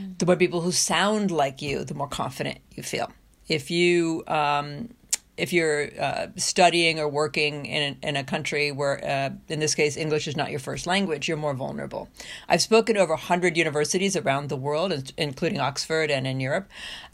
mm. 0.00 0.18
the 0.18 0.26
more 0.26 0.36
people 0.36 0.60
who 0.60 0.72
sound 0.72 1.30
like 1.30 1.60
you 1.60 1.84
the 1.84 1.94
more 1.94 2.08
confident 2.08 2.58
you 2.74 2.82
feel 2.82 3.10
if 3.48 3.70
you 3.70 4.24
um, 4.28 4.88
if 5.36 5.52
you're 5.52 5.88
uh, 5.98 6.26
studying 6.36 7.00
or 7.00 7.08
working 7.08 7.64
in, 7.64 7.96
in 8.02 8.16
a 8.16 8.24
country 8.24 8.70
where, 8.70 9.02
uh, 9.04 9.30
in 9.48 9.60
this 9.60 9.74
case, 9.74 9.96
English 9.96 10.28
is 10.28 10.36
not 10.36 10.50
your 10.50 10.60
first 10.60 10.86
language, 10.86 11.26
you're 11.26 11.38
more 11.38 11.54
vulnerable. 11.54 12.08
I've 12.48 12.60
spoken 12.60 12.96
to 12.96 13.00
over 13.00 13.14
100 13.14 13.56
universities 13.56 14.14
around 14.14 14.50
the 14.50 14.56
world, 14.56 15.12
including 15.16 15.58
Oxford 15.58 16.10
and 16.10 16.26
in 16.26 16.38
Europe. 16.38 16.68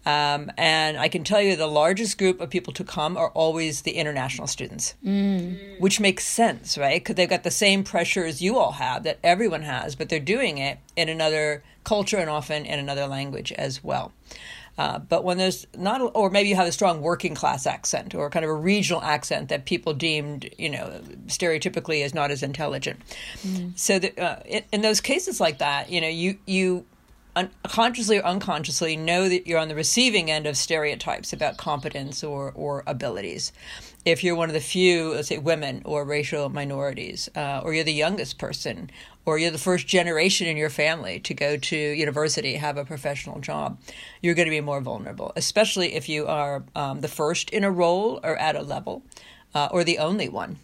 Um, 0.05 0.51
and 0.57 0.97
I 0.97 1.09
can 1.09 1.23
tell 1.23 1.41
you 1.41 1.55
the 1.55 1.69
largest 1.69 2.19
group 2.19 2.41
of 2.41 2.51
people 2.51 2.73
to 2.75 2.85
come 2.85 3.17
are 3.17 3.31
always 3.31 3.83
the 3.83 3.93
international 3.93 4.47
students, 4.47 4.95
mm. 5.05 5.79
which 5.81 6.01
makes 6.01 6.25
sense, 6.25 6.77
right? 6.77 7.01
Because 7.01 7.15
they've 7.15 7.29
got 7.29 7.45
the 7.45 7.51
same 7.51 7.85
pressures 7.85 8.43
you 8.43 8.59
all 8.59 8.73
have 8.73 9.05
that 9.05 9.19
everyone 9.23 9.63
has, 9.63 9.95
but 9.95 10.09
they're 10.09 10.19
doing 10.19 10.59
it 10.59 10.79
in 10.97 11.09
another 11.09 11.63
culture 11.85 12.17
and 12.17 12.29
often 12.29 12.65
in 12.67 12.79
another 12.79 13.07
language 13.07 13.53
as 13.53 13.85
well. 13.85 14.13
Uh, 14.79 15.01
but 15.01 15.25
when 15.25 15.37
there's 15.37 15.67
not, 15.77 16.01
or 16.15 16.31
maybe 16.31 16.49
you 16.49 16.55
have 16.55 16.69
a 16.69 16.73
strong 16.73 17.03
working 17.03 17.35
class 17.35 17.67
accent 17.67 18.15
or 18.15 18.31
kind 18.31 18.45
of 18.45 18.51
a 18.51 18.55
regional 18.55 19.03
accent 19.03 19.49
that 19.49 19.65
people 19.65 19.93
deemed, 19.93 20.49
you 20.57 20.71
know, 20.71 21.01
stereotypically 21.27 22.05
as 22.05 22.15
not 22.15 22.31
as 22.31 22.45
intelligent. 22.45 23.01
Mm. 23.43 23.77
So 23.77 23.99
the, 23.99 24.17
uh, 24.17 24.41
in, 24.47 24.63
in, 24.73 24.81
those 24.83 25.01
cases 25.01 25.41
like 25.41 25.59
that, 25.59 25.91
you 25.91 26.01
know, 26.01 26.09
you 26.09 26.39
you 26.47 26.87
un- 27.35 27.51
consciously 27.65 28.19
or 28.19 28.25
unconsciously 28.25 28.97
know 28.97 29.29
that 29.29 29.49
you're 29.49 29.59
on 29.59 29.67
the 29.67 29.75
receiving 29.75 30.31
end 30.31 30.47
of 30.47 30.57
stereotypes 30.57 31.33
about 31.33 31.57
competence 31.57 32.23
or 32.23 32.53
or 32.55 32.85
abilities. 32.87 33.53
If 34.09 34.25
you're 34.25 34.37
one 34.37 34.49
of 34.49 34.55
the 34.55 34.61
few, 34.61 35.12
let's 35.12 35.29
say, 35.29 35.37
women 35.37 35.83
or 35.85 36.03
racial 36.03 36.49
minorities, 36.49 37.29
uh, 37.37 37.61
or 37.62 37.75
you're 37.75 37.85
the 37.85 37.93
youngest 37.93 38.38
person, 38.38 38.91
or 39.27 39.37
you're 39.37 39.50
the 39.50 39.59
first 39.59 39.87
generation 39.87 40.47
in 40.47 40.57
your 40.57 40.71
family 40.71 41.21
to 41.21 41.35
go 41.35 41.59
to 41.59 41.77
university, 41.77 42.55
have 42.55 42.79
a 42.79 42.87
professional 42.87 43.38
job, 43.38 43.79
you're 44.23 44.35
going 44.35 44.47
to 44.49 44.50
be 44.50 44.62
more 44.62 44.81
vulnerable, 44.81 45.31
especially 45.37 45.95
if 45.95 46.09
you 46.09 46.27
are 46.27 46.65
um, 46.75 47.03
the 47.03 47.07
first 47.07 47.50
in 47.50 47.65
a 47.65 47.71
role 47.71 48.19
or 48.25 48.35
at 48.38 48.57
a 48.57 48.62
level, 48.62 49.03
uh, 49.55 49.69
or 49.71 49.85
the 49.85 49.99
only 49.99 50.31
one. 50.31 50.57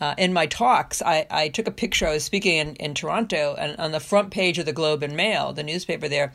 Uh, 0.00 0.14
in 0.16 0.32
my 0.32 0.46
talks, 0.46 1.02
I, 1.02 1.26
I 1.28 1.48
took 1.48 1.66
a 1.66 1.72
picture. 1.72 2.06
I 2.06 2.12
was 2.12 2.22
speaking 2.22 2.58
in, 2.58 2.76
in 2.76 2.94
Toronto, 2.94 3.56
and 3.58 3.76
on 3.76 3.90
the 3.90 3.98
front 3.98 4.30
page 4.30 4.56
of 4.60 4.66
the 4.66 4.72
Globe 4.72 5.02
and 5.02 5.16
Mail, 5.16 5.52
the 5.52 5.64
newspaper 5.64 6.06
there, 6.06 6.32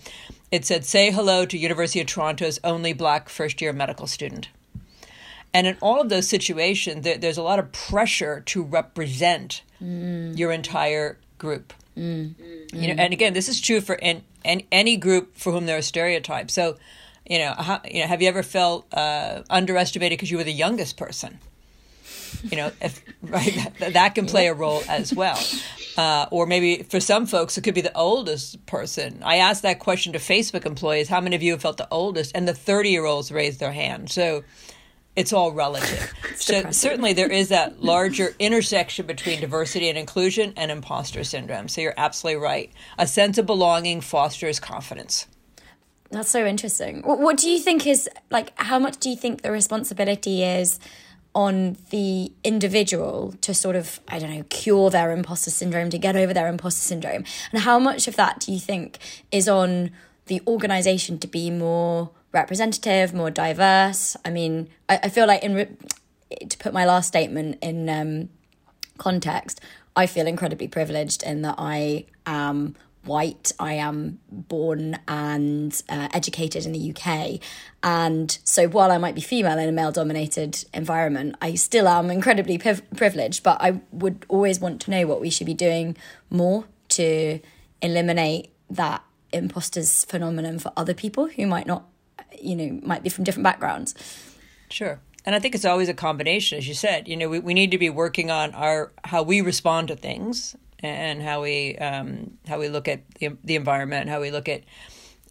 it 0.52 0.66
said, 0.66 0.84
Say 0.84 1.10
hello 1.10 1.46
to 1.46 1.58
University 1.58 2.02
of 2.02 2.08
Toronto's 2.08 2.60
only 2.66 2.92
black 2.92 3.30
first 3.30 3.62
year 3.62 3.72
medical 3.72 4.08
student. 4.08 4.50
And 5.54 5.68
in 5.68 5.78
all 5.82 6.00
of 6.00 6.10
those 6.10 6.28
situations, 6.28 7.04
there, 7.04 7.18
there's 7.18 7.38
a 7.38 7.44
lot 7.44 7.60
of 7.60 7.72
pressure 7.72 8.42
to 8.48 8.64
represent 8.64 9.64
mm. 9.82 10.38
your 10.38 10.52
entire 10.52 11.18
group. 11.38 11.74
Mm. 11.98 12.36
You 12.74 12.88
know, 12.94 13.02
and 13.02 13.14
again, 13.14 13.34
this 13.34 13.50
is 13.50 13.60
true 13.60 13.82
for 13.82 13.96
in, 13.96 14.24
in, 14.44 14.64
any 14.72 14.96
group 14.96 15.36
for 15.38 15.52
whom 15.52 15.66
there 15.66 15.78
are 15.78 15.82
stereotypes. 15.82 16.54
So, 16.54 16.78
you 17.26 17.40
know, 17.40 17.54
how, 17.58 17.82
you 17.90 18.02
know, 18.02 18.08
have 18.08 18.22
you 18.22 18.28
ever 18.28 18.44
felt 18.44 18.92
uh, 18.94 19.44
underestimated 19.50 20.18
because 20.18 20.32
you 20.32 20.38
were 20.38 20.44
the 20.44 20.54
youngest 20.54 20.98
person? 20.98 21.40
You 22.44 22.58
know, 22.58 22.72
if 22.82 23.04
right, 23.22 23.74
that, 23.80 23.94
that 23.94 24.16
can 24.16 24.28
play 24.28 24.48
a 24.48 24.54
role 24.54 24.84
as 24.88 25.14
well. 25.14 25.40
Uh, 25.98 26.28
or 26.32 26.46
maybe 26.46 26.84
for 26.84 27.00
some 27.00 27.26
folks, 27.26 27.58
it 27.58 27.62
could 27.62 27.74
be 27.74 27.82
the 27.82 27.96
oldest 27.98 28.66
person. 28.66 29.22
I 29.24 29.38
asked 29.38 29.64
that 29.64 29.80
question 29.80 30.14
to 30.14 30.20
Facebook 30.20 30.66
employees: 30.66 31.10
How 31.10 31.20
many 31.20 31.36
of 31.36 31.44
you 31.44 31.54
have 31.54 31.62
felt 31.62 31.78
the 31.78 31.88
oldest? 31.92 32.32
And 32.36 32.48
the 32.48 32.54
thirty-year-olds 32.54 33.32
raised 33.32 33.60
their 33.60 33.74
hand. 33.74 34.10
So 34.10 34.44
it's 35.20 35.34
all 35.34 35.52
relative. 35.52 36.14
so 36.36 36.54
depressing. 36.54 36.72
certainly 36.72 37.14
there 37.14 37.32
is 37.32 37.50
that 37.50 37.84
larger 37.84 38.34
intersection 38.40 39.06
between 39.06 39.42
diversity 39.42 39.90
and 39.90 39.98
inclusion 39.98 40.54
and 40.56 40.72
imposter 40.72 41.26
syndrome. 41.26 41.68
So 41.68 41.82
you're 41.82 41.94
absolutely 41.98 42.42
right. 42.42 42.72
A 42.98 43.06
sense 43.06 43.38
of 43.38 43.46
belonging 43.46 44.00
fosters 44.00 44.62
confidence. 44.62 45.28
That's 46.10 46.30
so 46.30 46.46
interesting. 46.46 47.04
What 47.04 47.38
do 47.38 47.50
you 47.50 47.60
think 47.60 47.86
is 47.86 48.10
like 48.32 48.58
how 48.60 48.80
much 48.80 48.98
do 48.98 49.10
you 49.10 49.16
think 49.16 49.42
the 49.42 49.52
responsibility 49.52 50.42
is 50.44 50.80
on 51.36 51.78
the 51.92 52.32
individual 52.44 53.36
to 53.42 53.54
sort 53.54 53.76
of 53.76 54.00
I 54.08 54.18
don't 54.18 54.34
know 54.34 54.44
cure 54.50 54.90
their 54.90 55.12
imposter 55.12 55.52
syndrome 55.52 55.92
to 55.92 56.00
get 56.00 56.16
over 56.16 56.34
their 56.34 56.48
imposter 56.48 56.82
syndrome 56.82 57.26
and 57.52 57.62
how 57.62 57.78
much 57.78 58.08
of 58.08 58.16
that 58.16 58.40
do 58.40 58.52
you 58.52 58.60
think 58.60 58.98
is 59.32 59.48
on 59.48 59.92
the 60.26 60.42
organization 60.48 61.20
to 61.20 61.28
be 61.28 61.52
more 61.52 62.10
representative, 62.32 63.14
more 63.14 63.32
diverse. 63.32 64.16
I 64.24 64.30
mean, 64.30 64.70
I, 64.88 65.00
I 65.04 65.10
feel 65.10 65.28
like 65.28 65.44
in 65.44 65.56
re- 65.56 65.78
to 66.48 66.58
put 66.58 66.74
my 66.74 66.86
last 66.86 67.08
statement 67.08 67.58
in 67.62 67.90
um, 67.90 68.30
context, 68.98 69.62
I 69.96 70.06
feel 70.06 70.28
incredibly 70.28 70.68
privileged 70.68 71.24
in 71.24 71.42
that 71.42 71.56
I 71.58 72.06
am 72.26 72.76
white. 73.04 73.52
I 73.60 73.74
am 73.74 74.20
born 74.30 75.00
and 75.08 75.82
uh, 75.90 76.10
educated 76.14 76.66
in 76.66 76.74
the 76.74 76.94
UK. 76.94 77.40
And 77.82 78.38
so 78.44 78.68
while 78.68 78.92
I 78.92 78.98
might 78.98 79.16
be 79.16 79.22
female 79.22 79.58
in 79.58 79.70
a 79.70 79.72
male 79.72 79.92
dominated 79.92 80.64
environment, 80.74 81.36
I 81.42 81.56
still 81.56 81.88
am 81.88 82.12
incredibly 82.12 82.58
privileged. 82.58 83.44
But 83.44 83.58
I 83.62 83.82
would 83.92 84.26
always 84.28 84.60
want 84.60 84.82
to 84.82 84.92
know 84.92 85.08
what 85.08 85.22
we 85.22 85.30
should 85.30 85.48
be 85.48 85.54
doing 85.54 85.98
more 86.30 86.66
to 86.90 87.40
eliminate 87.82 88.52
that 88.70 89.04
imposters 89.32 90.06
phenomenon 90.06 90.60
for 90.60 90.72
other 90.76 90.94
people 90.94 91.28
who 91.28 91.48
might 91.48 91.68
not 91.68 91.86
you 92.40 92.56
know 92.56 92.80
might 92.84 93.04
be 93.04 93.10
from 93.10 93.24
different 93.24 93.44
backgrounds. 93.44 93.96
Sure. 94.70 95.00
And 95.26 95.36
i 95.36 95.40
think 95.40 95.54
it's 95.54 95.66
always 95.66 95.90
a 95.90 95.94
combination 95.94 96.58
as 96.58 96.68
you 96.68 96.74
said. 96.74 97.08
You 97.08 97.18
know 97.18 97.30
we, 97.30 97.40
we 97.40 97.54
need 97.54 97.72
to 97.72 97.78
be 97.78 97.90
working 97.90 98.32
on 98.32 98.54
our 98.54 98.92
how 99.04 99.24
we 99.24 99.42
respond 99.42 99.90
to 99.90 99.96
things 99.96 100.56
and 100.80 101.22
how 101.22 101.42
we 101.42 101.78
um, 101.78 102.38
how 102.48 102.60
we 102.60 102.70
look 102.70 102.88
at 102.88 103.02
the, 103.16 103.38
the 103.44 103.56
environment 103.56 104.10
how 104.10 104.22
we 104.22 104.32
look 104.32 104.48
at 104.48 104.64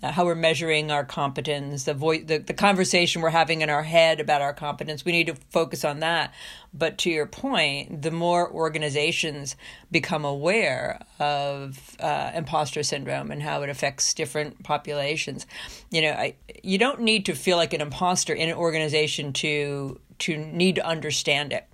uh, 0.02 0.12
how 0.12 0.24
we're 0.24 0.34
measuring 0.34 0.90
our 0.90 1.04
competence, 1.04 1.84
the 1.84 1.94
voice, 1.94 2.22
the, 2.24 2.38
the 2.38 2.54
conversation 2.54 3.20
we're 3.20 3.30
having 3.30 3.62
in 3.62 3.70
our 3.70 3.82
head 3.82 4.20
about 4.20 4.40
our 4.40 4.52
competence. 4.52 5.04
We 5.04 5.12
need 5.12 5.26
to 5.26 5.34
focus 5.50 5.84
on 5.84 6.00
that. 6.00 6.32
But 6.72 6.98
to 6.98 7.10
your 7.10 7.26
point, 7.26 8.02
the 8.02 8.10
more 8.10 8.50
organizations 8.50 9.56
become 9.90 10.24
aware 10.24 11.00
of 11.18 11.96
uh, 11.98 12.30
imposter 12.34 12.82
syndrome 12.82 13.30
and 13.30 13.42
how 13.42 13.62
it 13.62 13.70
affects 13.70 14.14
different 14.14 14.62
populations, 14.62 15.46
you 15.90 16.02
know, 16.02 16.12
I, 16.12 16.34
you 16.62 16.78
don't 16.78 17.00
need 17.00 17.26
to 17.26 17.34
feel 17.34 17.56
like 17.56 17.72
an 17.72 17.80
imposter 17.80 18.34
in 18.34 18.48
an 18.50 18.56
organization 18.56 19.32
to 19.34 20.00
to 20.20 20.36
need 20.36 20.74
to 20.76 20.86
understand 20.86 21.52
it. 21.52 21.66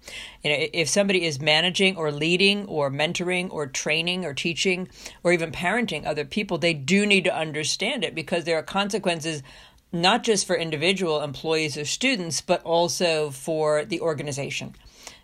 You 0.43 0.51
know, 0.51 0.67
if 0.73 0.89
somebody 0.89 1.25
is 1.25 1.41
managing 1.41 1.97
or 1.97 2.13
leading 2.13 2.67
or 2.67 2.91
mentoring 2.91 3.51
or 3.51 3.67
training 3.67 4.25
or 4.25 4.35
teaching 4.35 4.89
or 5.23 5.33
even 5.33 5.53
parenting 5.53 6.07
other 6.07 6.25
people, 6.25 6.59
they 6.59 6.75
do 6.75 7.07
need 7.07 7.25
to 7.25 7.37
understand 7.37 8.05
it 8.05 8.15
because 8.15 8.45
there 8.45 8.59
are 8.59 8.63
consequences 8.63 9.43
not 9.93 10.25
just 10.25 10.47
for 10.47 10.57
individual 10.57 11.23
employees 11.23 11.77
or 11.77 11.85
students, 11.85 12.41
but 12.41 12.63
also 12.65 13.31
for 13.31 13.85
the 13.85 14.01
organization. 14.01 14.75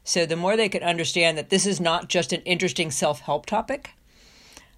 So 0.05 0.27
the 0.27 0.37
more 0.37 0.57
they 0.57 0.69
can 0.69 0.83
understand 0.83 1.37
that 1.37 1.51
this 1.51 1.67
is 1.67 1.81
not 1.81 2.09
just 2.09 2.33
an 2.33 2.41
interesting 2.43 2.91
self 2.91 3.21
help 3.21 3.47
topic, 3.47 3.91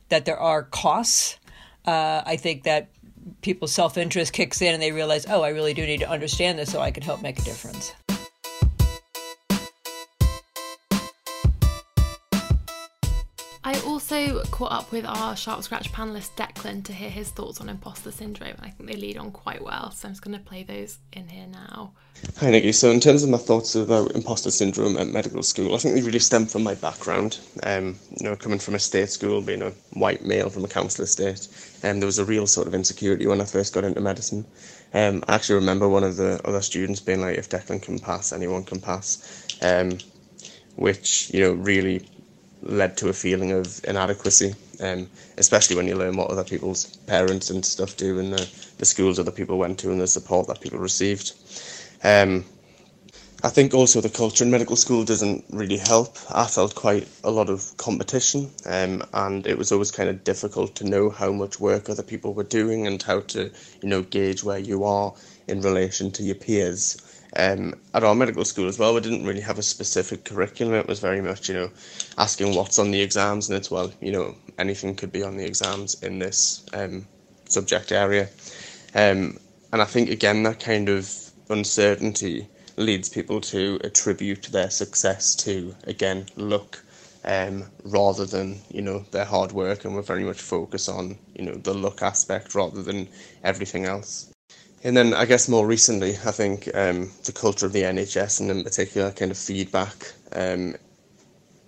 that 0.09 0.25
there 0.25 0.39
are 0.39 0.63
costs, 0.65 1.39
uh, 1.87 2.23
I 2.25 2.37
think 2.37 2.65
that 2.65 2.89
people's 3.41 3.73
self 3.73 3.97
interest 3.97 4.33
kicks 4.33 4.61
in 4.63 4.75
and 4.75 4.83
they 4.83 4.93
realize, 4.93 5.27
oh, 5.29 5.43
I 5.43 5.51
really 5.51 5.75
do 5.75 5.87
need 5.87 6.01
to 6.01 6.11
understand 6.11 6.59
this 6.59 6.73
so 6.73 6.81
I 6.81 6.91
can 6.91 7.03
help 7.03 7.23
make 7.23 7.39
a 7.39 7.43
difference. 7.43 7.93
Also 14.13 14.43
caught 14.51 14.73
up 14.73 14.93
with 14.93 15.07
our 15.07 15.35
Sharp 15.35 15.63
Scratch 15.63 15.91
panelist 15.91 16.37
Declan 16.37 16.85
to 16.85 16.93
hear 16.93 17.09
his 17.09 17.31
thoughts 17.31 17.61
on 17.61 17.69
imposter 17.69 18.11
syndrome. 18.11 18.57
I 18.61 18.69
think 18.69 18.91
they 18.91 18.97
lead 18.97 19.17
on 19.17 19.31
quite 19.31 19.65
well, 19.65 19.91
so 19.91 20.07
I'm 20.07 20.13
just 20.13 20.23
going 20.23 20.37
to 20.37 20.45
play 20.45 20.63
those 20.65 20.99
in 21.13 21.29
here 21.29 21.47
now. 21.47 21.93
Hi, 22.39 22.51
Nikki. 22.51 22.73
So, 22.73 22.91
in 22.91 23.01
terms 23.01 23.23
of 23.23 23.31
my 23.31 23.39
thoughts 23.39 23.75
about 23.75 24.13
imposter 24.13 24.51
syndrome 24.51 24.99
at 24.99 25.09
medical 25.09 25.43
school, 25.43 25.75
I 25.75 25.79
think 25.79 25.95
they 25.95 26.03
really 26.03 26.19
stem 26.19 26.47
from 26.47 26.63
my 26.63 26.75
background. 26.75 27.39
Um, 27.63 27.97
you 28.11 28.29
know, 28.29 28.37
coming 28.37 28.59
from 28.59 28.75
a 28.75 28.79
state 28.79 29.09
school, 29.09 29.41
being 29.41 29.63
a 29.63 29.71
white 29.95 30.25
male 30.25 30.51
from 30.51 30.65
a 30.65 30.69
council 30.69 31.05
estate, 31.05 31.49
um, 31.83 31.99
there 31.99 32.07
was 32.07 32.19
a 32.19 32.25
real 32.25 32.47
sort 32.47 32.67
of 32.67 32.75
insecurity 32.75 33.27
when 33.27 33.41
I 33.41 33.45
first 33.45 33.73
got 33.73 33.85
into 33.85 34.01
medicine. 34.01 34.45
Um, 34.93 35.25
I 35.27 35.37
actually 35.37 35.57
remember 35.57 35.89
one 35.89 36.05
of 36.05 36.17
the 36.17 36.41
other 36.45 36.61
students 36.61 37.01
being 37.01 37.23
like, 37.23 37.39
"If 37.39 37.49
Declan 37.49 37.81
can 37.81 37.99
pass, 37.99 38.33
anyone 38.33 38.65
can 38.65 38.81
pass," 38.81 39.47
um, 39.63 39.99
which 40.77 41.31
you 41.33 41.41
know 41.41 41.53
really 41.53 42.07
led 42.63 42.97
to 42.99 43.09
a 43.09 43.13
feeling 43.13 43.53
of 43.53 43.81
inadequacy, 43.85 44.55
um, 44.81 45.09
especially 45.39 45.77
when 45.77 45.89
you 45.89 45.97
learn 45.97 46.17
what 46.17 46.31
other 46.31 46.45
people's 46.45 46.97
parents 47.07 47.51
and 47.51 47.65
stuff 47.65 47.97
do 47.97 48.19
and 48.19 48.33
the, 48.33 48.49
the 48.79 48.85
schools 48.85 49.19
other 49.19 49.31
people 49.31 49.59
went 49.59 49.79
to 49.81 49.91
and 49.91 50.01
the 50.01 50.07
support 50.07 50.47
that 50.47 50.61
people 50.61 50.79
received. 50.79 51.33
Um, 52.05 52.45
I 53.45 53.49
think 53.49 53.75
also 53.75 54.01
the 54.01 54.09
culture 54.09 54.45
in 54.45 54.53
medical 54.53 54.77
school 54.77 55.05
doesn't 55.05 55.45
really 55.51 55.77
help. 55.77 56.17
I 56.31 56.47
felt 56.47 56.77
quite 56.77 57.09
a 57.25 57.31
lot 57.31 57.51
of 57.51 57.77
competition, 57.77 58.53
um, 58.67 59.03
and 59.13 59.45
it 59.49 59.59
was 59.59 59.73
always 59.73 59.91
kind 59.91 60.09
of 60.09 60.23
difficult 60.23 60.77
to 60.77 60.89
know 60.89 61.11
how 61.11 61.33
much 61.33 61.59
work 61.59 61.91
other 61.91 62.05
people 62.05 62.35
were 62.35 62.45
doing 62.45 62.87
and 62.87 63.03
how 63.03 63.21
to, 63.21 63.51
you 63.83 63.89
know, 63.89 64.03
gauge 64.03 64.45
where 64.45 64.61
you 64.61 64.85
are 64.85 65.13
in 65.49 65.61
relation 65.61 66.13
to 66.13 66.23
your 66.23 66.37
peers. 66.37 66.97
Um, 67.35 67.75
at 67.95 68.05
our 68.05 68.15
medical 68.15 68.45
school 68.45 68.69
as 68.69 68.79
well, 68.79 68.95
we 68.95 69.01
didn't 69.01 69.25
really 69.25 69.41
have 69.41 69.59
a 69.59 69.63
specific 69.63 70.25
curriculum. 70.25 70.75
It 70.75 70.87
was 70.87 71.01
very 71.01 71.23
much, 71.23 71.49
you 71.49 71.55
know, 71.55 71.71
asking 72.19 72.55
what's 72.55 72.79
on 72.79 72.91
the 72.91 73.01
exams, 73.01 73.49
and 73.49 73.57
it's 73.57 73.71
well, 73.71 73.93
you 74.01 74.13
know, 74.13 74.35
anything 74.59 74.95
could 74.95 75.13
be 75.13 75.23
on 75.23 75.37
the 75.37 75.47
exams 75.47 76.03
in 76.03 76.19
this 76.19 76.65
um, 76.75 77.07
subject 77.49 77.91
area. 77.91 78.29
Um, 78.95 79.39
and 79.73 79.81
I 79.81 79.87
think 79.87 80.11
again 80.11 80.43
that 80.43 80.61
kind 80.61 80.89
of 80.89 81.11
uncertainty 81.49 82.49
leads 82.77 83.09
people 83.09 83.41
to 83.41 83.79
attribute 83.85 84.43
their 84.53 84.71
success 84.71 85.35
to 85.37 85.75
again 85.85 86.27
luck 86.37 86.83
um, 87.25 87.65
rather 87.85 88.27
than 88.27 88.61
you 88.71 88.83
know 88.83 89.05
their 89.11 89.25
hard 89.25 89.53
work, 89.53 89.85
and 89.85 89.95
we're 89.95 90.03
very 90.03 90.25
much 90.25 90.41
focused 90.41 90.89
on 90.89 91.19
you 91.35 91.45
know 91.45 91.55
the 91.55 91.75
luck 91.75 92.03
aspect 92.03 92.55
rather 92.55 92.83
than 92.83 93.09
everything 93.45 93.87
else. 93.87 94.33
And 94.85 94.97
then 94.97 95.15
I 95.15 95.27
guess 95.27 95.49
more 95.49 95.65
recently, 95.65 96.11
I 96.27 96.33
think 96.33 96.69
um, 96.75 97.13
the 97.25 97.33
culture 97.33 97.67
of 97.67 97.73
the 97.73 97.83
NHS 97.83 98.41
and 98.41 98.51
in 98.51 98.65
particular 98.65 99.13
kind 99.13 99.31
of 99.31 99.39
feedback 99.39 100.13
um, 100.33 100.75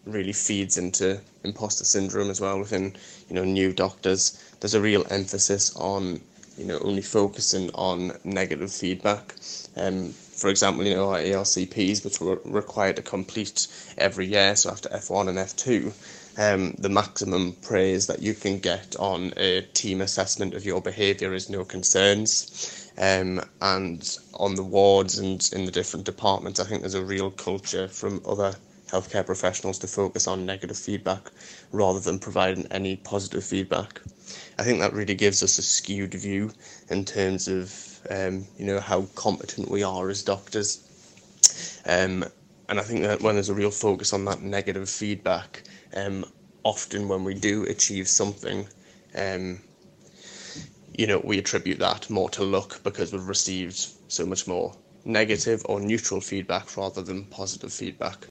really 0.04 0.32
feeds 0.32 0.76
into 0.78 1.20
imposter 1.44 1.84
syndrome 1.84 2.28
as 2.28 2.40
well 2.40 2.58
within 2.58 2.96
you 3.28 3.36
know 3.36 3.44
new 3.44 3.72
doctors. 3.72 4.42
There's 4.58 4.74
a 4.74 4.80
real 4.80 5.06
emphasis 5.10 5.76
on 5.76 6.20
you 6.58 6.64
know 6.64 6.80
only 6.80 7.02
focusing 7.02 7.70
on 7.74 8.18
negative 8.24 8.72
feedback. 8.72 9.36
Um, 9.76 10.10
for 10.10 10.50
example, 10.50 10.84
you 10.84 10.96
know 10.96 11.10
our 11.10 11.20
ARCPs, 11.20 12.04
which 12.04 12.20
were 12.20 12.40
required 12.44 12.96
to 12.96 13.02
complete 13.02 13.68
every 13.96 14.26
year, 14.26 14.56
so 14.56 14.70
after 14.70 14.88
F1 14.88 15.28
and 15.28 15.38
F2. 15.38 15.92
Um, 16.36 16.74
the 16.78 16.88
maximum 16.88 17.52
praise 17.62 18.08
that 18.08 18.20
you 18.20 18.34
can 18.34 18.58
get 18.58 18.96
on 18.98 19.32
a 19.36 19.60
team 19.72 20.00
assessment 20.00 20.54
of 20.54 20.64
your 20.64 20.80
behaviour 20.80 21.32
is 21.32 21.48
no 21.48 21.64
concerns. 21.64 22.83
Um, 22.96 23.40
and 23.60 24.18
on 24.34 24.54
the 24.54 24.62
wards 24.62 25.18
and 25.18 25.48
in 25.52 25.64
the 25.64 25.72
different 25.72 26.06
departments, 26.06 26.60
I 26.60 26.64
think 26.64 26.82
there's 26.82 26.94
a 26.94 27.04
real 27.04 27.30
culture 27.30 27.88
from 27.88 28.22
other 28.26 28.54
healthcare 28.88 29.26
professionals 29.26 29.78
to 29.80 29.86
focus 29.88 30.28
on 30.28 30.46
negative 30.46 30.78
feedback 30.78 31.30
rather 31.72 31.98
than 31.98 32.18
providing 32.18 32.66
any 32.70 32.96
positive 32.96 33.44
feedback. 33.44 34.00
I 34.58 34.62
think 34.62 34.78
that 34.80 34.92
really 34.92 35.16
gives 35.16 35.42
us 35.42 35.58
a 35.58 35.62
skewed 35.62 36.14
view 36.14 36.52
in 36.88 37.04
terms 37.04 37.48
of 37.48 38.00
um, 38.10 38.46
you 38.56 38.66
know 38.66 38.80
how 38.80 39.02
competent 39.14 39.70
we 39.70 39.82
are 39.82 40.08
as 40.08 40.22
doctors. 40.22 40.80
Um, 41.86 42.24
and 42.68 42.78
I 42.78 42.82
think 42.82 43.02
that 43.02 43.20
when 43.20 43.34
there's 43.34 43.48
a 43.48 43.54
real 43.54 43.70
focus 43.70 44.12
on 44.12 44.24
that 44.26 44.40
negative 44.40 44.88
feedback, 44.88 45.64
um, 45.94 46.24
often 46.62 47.08
when 47.08 47.24
we 47.24 47.34
do 47.34 47.64
achieve 47.64 48.08
something, 48.08 48.66
um, 49.16 49.60
you 50.96 51.06
know, 51.06 51.20
we 51.24 51.38
attribute 51.38 51.78
that 51.80 52.08
more 52.08 52.30
to 52.30 52.44
luck 52.44 52.82
because 52.82 53.12
we've 53.12 53.28
received 53.28 53.88
so 54.08 54.24
much 54.24 54.46
more 54.46 54.74
negative 55.04 55.62
or 55.66 55.80
neutral 55.80 56.20
feedback 56.20 56.76
rather 56.76 57.02
than 57.02 57.24
positive 57.26 57.72
feedback. 57.72 58.26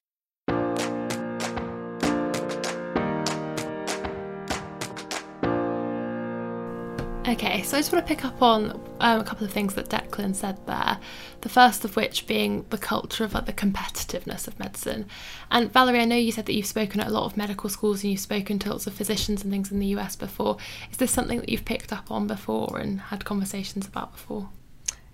Okay, 7.34 7.64
so 7.64 7.76
I 7.76 7.80
just 7.80 7.92
want 7.92 8.06
to 8.06 8.08
pick 8.08 8.24
up 8.24 8.44
on 8.44 8.80
um, 9.00 9.20
a 9.20 9.24
couple 9.24 9.44
of 9.44 9.52
things 9.52 9.74
that 9.74 9.90
Declan 9.90 10.36
said 10.36 10.56
there. 10.68 11.00
The 11.42 11.50
first 11.50 11.84
of 11.84 11.96
which 11.96 12.28
being 12.28 12.64
the 12.70 12.78
culture 12.78 13.24
of 13.24 13.34
like 13.34 13.48
the 13.48 13.54
competitiveness 13.54 14.48
of 14.48 14.60
medicine. 14.60 15.08
And 15.50 15.74
Valerie, 15.74 16.02
I 16.02 16.06
know 16.06 16.16
you 16.16 16.32
said 16.32 16.46
that 16.46 16.54
you've 16.54 16.68
spoken 16.68 17.02
at 17.02 17.08
a 17.08 17.10
lot 17.10 17.26
of 17.26 17.36
medical 17.36 17.72
schools 17.72 18.04
and 18.04 18.12
you've 18.12 18.20
spoken 18.20 18.60
to 18.60 18.70
lots 18.70 18.86
of 18.86 18.94
physicians 18.94 19.42
and 19.42 19.52
things 19.52 19.72
in 19.72 19.80
the 19.80 19.88
US 19.88 20.16
before. 20.16 20.58
Is 20.92 20.98
this 20.98 21.10
something 21.10 21.40
that 21.40 21.50
you've 21.50 21.66
picked 21.66 21.92
up 21.92 22.12
on 22.12 22.28
before 22.28 22.78
and 22.78 23.02
had 23.02 23.26
conversations 23.26 23.88
about 23.88 24.12
before? 24.12 24.50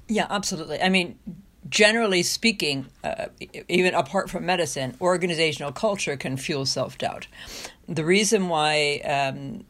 Yeah, 0.09 0.27
absolutely. 0.29 0.81
I 0.81 0.89
mean, 0.89 1.17
generally 1.69 2.23
speaking, 2.23 2.87
uh, 3.01 3.27
even 3.69 3.93
apart 3.93 4.29
from 4.29 4.45
medicine, 4.45 4.97
organizational 4.99 5.71
culture 5.71 6.17
can 6.17 6.35
fuel 6.35 6.65
self 6.65 6.97
doubt. 6.97 7.27
The 7.87 8.03
reason 8.03 8.49
why 8.49 8.97
um, 9.05 9.63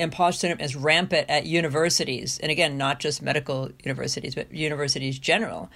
imposter 0.00 0.48
syndrome 0.48 0.64
is 0.64 0.76
rampant 0.76 1.28
at 1.28 1.46
universities, 1.46 2.38
and 2.42 2.50
again, 2.50 2.76
not 2.76 3.00
just 3.00 3.22
medical 3.22 3.70
universities, 3.84 4.34
but 4.34 4.52
universities 4.52 5.18
general, 5.18 5.70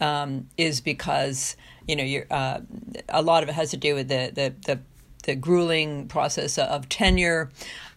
um, 0.00 0.48
is 0.56 0.80
because 0.80 1.56
you 1.86 1.96
know 1.96 2.04
you're, 2.04 2.26
uh, 2.30 2.60
a 3.08 3.22
lot 3.22 3.42
of 3.42 3.48
it 3.48 3.52
has 3.52 3.70
to 3.70 3.76
do 3.76 3.94
with 3.94 4.08
the 4.08 4.30
the 4.34 4.54
the, 4.66 4.80
the 5.24 5.34
grueling 5.34 6.08
process 6.08 6.58
of 6.58 6.88
tenure. 6.88 7.50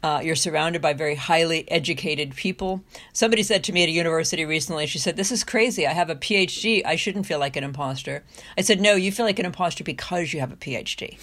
Uh, 0.06 0.20
you're 0.24 0.36
surrounded 0.36 0.84
by 0.84 0.94
very 0.94 1.16
highly 1.16 1.70
educated 1.72 2.36
people. 2.36 2.84
Somebody 3.12 3.42
said 3.42 3.64
to 3.64 3.74
me 3.74 3.82
at 3.82 3.90
a 3.90 3.92
university 3.92 4.46
recently, 4.46 4.86
she 4.86 5.00
said, 5.00 5.18
This 5.18 5.32
is 5.32 5.44
crazy. 5.44 5.88
I 5.88 5.94
have 5.94 6.12
a 6.12 6.16
PhD. 6.16 6.84
I 6.86 6.96
shouldn't 6.96 7.26
feel 7.26 7.40
like 7.40 7.56
an 7.56 7.64
imposter. 7.64 8.24
I 8.56 8.62
said, 8.62 8.80
No, 8.80 8.94
you 8.94 9.12
feel 9.12 9.26
like 9.26 9.40
an 9.40 9.48
imposter 9.48 9.84
because 9.84 10.32
you 10.32 10.42
have 10.42 10.52
a 10.52 10.56
PhD. 10.56 11.18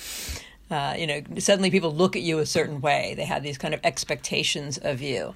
Uh, 0.73 0.95
you 0.97 1.07
know, 1.07 1.21
suddenly 1.39 1.71
people 1.71 1.95
look 1.95 2.17
at 2.17 2.23
you 2.23 2.39
a 2.39 2.47
certain 2.47 2.81
way. 2.81 3.13
They 3.15 3.27
have 3.27 3.43
these 3.43 3.59
kind 3.59 3.75
of 3.75 3.81
expectations 3.85 4.79
of 4.79 5.03
you. 5.03 5.35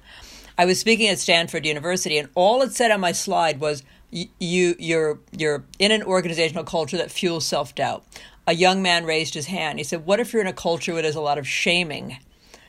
I 0.57 0.65
was 0.65 0.79
speaking 0.79 1.07
at 1.09 1.19
Stanford 1.19 1.63
University, 1.63 2.17
and 2.17 2.27
all 2.33 2.63
it 2.63 2.73
said 2.73 2.89
on 2.89 2.99
my 2.99 3.11
slide 3.11 3.59
was, 3.59 3.83
"You, 4.09 4.75
you're, 4.79 5.19
you're 5.31 5.63
in 5.77 5.91
an 5.91 6.01
organizational 6.01 6.63
culture 6.63 6.97
that 6.97 7.11
fuels 7.11 7.45
self 7.45 7.75
doubt." 7.75 8.03
A 8.47 8.55
young 8.55 8.81
man 8.81 9.05
raised 9.05 9.35
his 9.35 9.45
hand. 9.45 9.77
He 9.77 9.83
said, 9.83 10.07
"What 10.07 10.19
if 10.19 10.33
you're 10.33 10.41
in 10.41 10.47
a 10.47 10.53
culture 10.53 10.93
where 10.93 11.03
there's 11.03 11.15
a 11.15 11.21
lot 11.21 11.37
of 11.37 11.47
shaming?" 11.47 12.17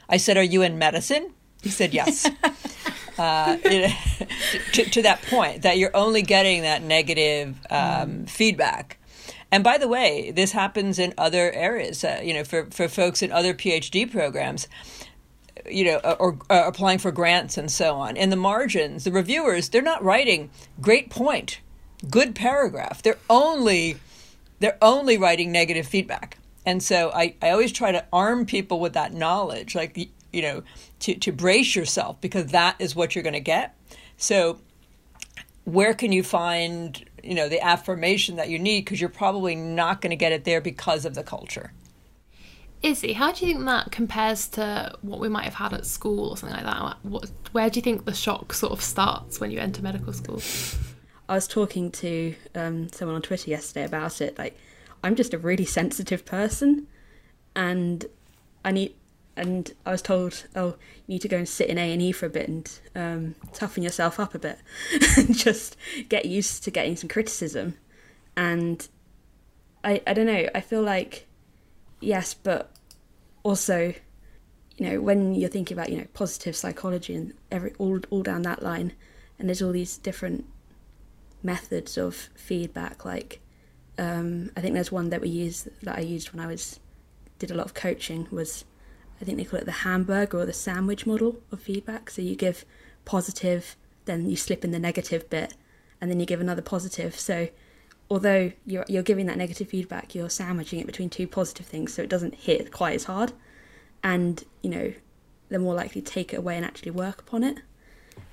I 0.07 0.19
said, 0.19 0.37
"Are 0.37 0.43
you 0.43 0.61
in 0.61 0.77
medicine?" 0.77 1.33
He 1.63 1.71
said, 1.71 1.95
"Yes." 1.95 2.31
uh, 3.19 3.57
to, 4.73 4.85
to, 4.85 5.03
that 5.03 5.23
point, 5.23 5.63
that 5.63 5.79
you're 5.79 5.97
only 5.97 6.21
getting 6.21 6.63
that 6.63 6.83
negative 6.83 7.57
um, 7.71 7.79
mm. 7.79 8.29
feedback 8.29 8.98
and 9.51 9.65
by 9.65 9.79
the 9.79 9.89
way, 9.89 10.31
this 10.31 10.53
happens 10.53 10.99
in 10.99 11.15
other 11.17 11.51
areas. 11.53 12.05
Uh, 12.05 12.21
you 12.23 12.35
know, 12.35 12.45
for 12.45 12.67
for 12.71 12.89
folks 12.89 13.23
in 13.23 13.33
other 13.33 13.55
PhD 13.55 14.11
programs, 14.11 14.69
you 15.71 15.85
know, 15.85 16.01
or, 16.05 16.17
or 16.17 16.39
uh, 16.51 16.65
applying 16.67 16.99
for 16.99 17.11
grants 17.11 17.57
and 17.57 17.71
so 17.71 17.95
on. 17.97 18.17
In 18.17 18.31
the 18.31 18.37
margins, 18.37 19.05
the 19.05 19.13
reviewers 19.13 19.69
they're 19.69 19.83
not 19.83 20.03
writing 20.03 20.51
great 20.81 21.11
point, 21.11 21.61
good 22.11 22.35
paragraph. 22.35 23.03
They're 23.03 23.19
only 23.31 23.97
they're 24.61 24.79
only 24.83 25.17
writing 25.17 25.53
negative 25.53 25.87
feedback. 25.87 26.39
And 26.67 26.83
so 26.83 27.11
I, 27.15 27.35
I 27.41 27.51
always 27.51 27.73
try 27.73 27.93
to 27.93 28.05
arm 28.13 28.45
people 28.45 28.81
with 28.81 28.93
that 28.93 29.15
knowledge, 29.15 29.75
like 29.75 29.97
you 30.33 30.43
know, 30.43 30.63
to, 31.01 31.15
to 31.15 31.33
brace 31.33 31.75
yourself 31.75 32.21
because 32.21 32.49
that 32.49 32.77
is 32.79 32.95
what 32.95 33.15
you're 33.15 33.23
going 33.23 33.33
to 33.33 33.41
get. 33.41 33.75
So 34.19 34.59
where 35.65 35.95
can 35.95 36.13
you 36.13 36.23
find 36.23 37.03
you 37.29 37.35
know 37.35 37.49
the 37.49 37.61
affirmation 37.61 38.37
that 38.37 38.49
you 38.49 38.59
need 38.59 38.85
because 38.85 39.01
you're 39.01 39.11
probably 39.11 39.55
not 39.55 40.01
going 40.01 40.11
to 40.11 40.17
get 40.17 40.33
it 40.33 40.45
there 40.45 40.61
because 40.61 41.05
of 41.05 41.15
the 41.15 41.23
culture 41.23 41.73
Izzy, 42.81 43.13
how 43.13 43.33
do 43.33 43.45
you 43.45 43.55
think 43.55 43.67
that 43.67 43.91
compares 43.91 44.47
to 44.51 44.97
what 45.03 45.19
we 45.19 45.29
might 45.29 45.45
have 45.45 45.55
had 45.55 45.73
at 45.73 45.85
school 45.85 46.31
or 46.31 46.37
something 46.37 46.57
like 46.57 46.65
that? 46.65 46.97
What, 47.03 47.29
where 47.51 47.69
do 47.69 47.79
you 47.79 47.83
think 47.83 48.05
the 48.05 48.15
shock 48.15 48.53
sort 48.53 48.73
of 48.73 48.81
starts 48.81 49.41
when 49.41 49.51
you 49.51 49.59
enter 49.59 49.83
medical 49.83 50.13
school? 50.13 50.41
I 51.29 51.35
was 51.35 51.49
talking 51.49 51.91
to 51.91 52.37
um, 52.55 52.89
someone 52.93 53.17
on 53.17 53.23
Twitter 53.23 53.51
yesterday 53.51 53.85
about 53.85 54.21
it. 54.21 54.39
Like, 54.39 54.57
I'm 55.03 55.17
just 55.17 55.35
a 55.35 55.39
really 55.39 55.65
sensitive 55.65 56.25
person, 56.25 56.87
and 57.57 58.07
I 58.65 58.71
need 58.71 58.95
and 59.39 59.73
I 59.87 59.93
was 59.93 60.03
told, 60.03 60.47
oh, 60.55 60.77
you 61.07 61.15
need 61.15 61.23
to 61.23 61.29
go 61.29 61.37
and 61.37 61.49
sit 61.49 61.69
in 61.69 61.79
A 61.79 61.93
and 61.93 62.03
E 62.03 62.13
for 62.13 62.27
a 62.27 62.31
bit 62.31 62.49
and 62.49 62.81
um, 62.95 63.35
toughen 63.53 63.83
yourself 63.83 64.19
up 64.19 64.35
a 64.35 64.39
bit, 64.39 64.59
and 65.17 65.37
just 65.37 65.77
get 66.09 66.27
used 66.27 66.65
to 66.65 66.71
getting 66.71 66.97
some 66.97 67.09
criticism. 67.09 67.77
And 68.37 68.87
I, 69.85 70.03
I 70.07 70.13
don't 70.13 70.27
know. 70.27 70.49
I 70.55 70.61
feel 70.61 70.83
like 70.83 71.27
yes, 72.01 72.35
but 72.35 72.73
also, 73.43 73.95
you 74.77 74.91
know, 74.91 75.01
when 75.01 75.35
you're 75.35 75.49
thinking 75.49 75.77
about 75.77 75.91
you 75.91 75.99
know 75.99 76.07
positive 76.15 76.57
psychology 76.57 77.15
and 77.15 77.35
every 77.51 77.73
all 77.79 78.01
all 78.11 78.23
down 78.23 78.43
that 78.43 78.63
line, 78.63 78.93
and 79.39 79.49
there's 79.49 79.63
all 79.63 79.73
these 79.73 79.99
different 79.99 80.45
methods 81.43 81.97
of 81.97 82.15
feedback. 82.35 83.05
Like, 83.05 83.41
um, 83.99 84.51
I 84.57 84.61
think 84.61 84.75
there's 84.75 84.93
one 84.93 85.11
that 85.11 85.21
we 85.21 85.29
use 85.29 85.69
that 85.83 85.97
I 85.97 86.01
used 86.01 86.33
when 86.33 86.45
I 86.45 86.47
was 86.49 86.81
did 87.39 87.51
a 87.51 87.55
lot 87.55 87.67
of 87.67 87.75
coaching 87.75 88.27
was 88.31 88.65
I 89.21 89.25
think 89.25 89.39
they 89.39 89.45
call 89.45 89.59
it 89.61 89.67
the 89.67 89.73
hamburger 89.73 90.39
or 90.39 90.47
the 90.47 90.53
sandwich 90.53 91.07
model 91.07 91.41
of 91.51 91.61
feedback. 91.61 92.11
So 92.11 92.23
you 92.23 92.37
give 92.37 92.65
positive, 93.05 93.77
then 94.05 94.29
you 94.31 94.37
slip 94.37 94.65
in 94.65 94.71
the 94.71 94.79
negative 94.79 95.29
bit, 95.29 95.55
and 96.01 96.11
then 96.11 96.21
you 96.21 96.27
give 96.27 96.41
another 96.41 96.63
positive. 96.63 97.19
So 97.19 97.49
although 98.11 98.53
you're 98.67 98.85
you're 98.89 99.03
giving 99.03 99.27
that 99.27 99.37
negative 99.37 99.69
feedback, 99.69 100.15
you're 100.15 100.31
sandwiching 100.31 100.81
it 100.81 100.87
between 100.87 101.11
two 101.11 101.27
positive 101.27 101.67
things, 101.67 101.93
so 101.93 102.03
it 102.03 102.09
doesn't 102.09 102.35
hit 102.35 102.73
quite 102.73 102.95
as 102.95 103.05
hard, 103.05 103.33
and 104.03 104.45
you 104.63 104.71
know 104.71 104.93
they're 105.49 105.59
more 105.59 105.75
likely 105.75 106.03
to 106.03 106.13
take 106.13 106.33
it 106.33 106.37
away 106.37 106.57
and 106.57 106.65
actually 106.65 106.91
work 106.91 107.21
upon 107.21 107.43
it. 107.43 107.59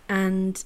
And 0.08 0.64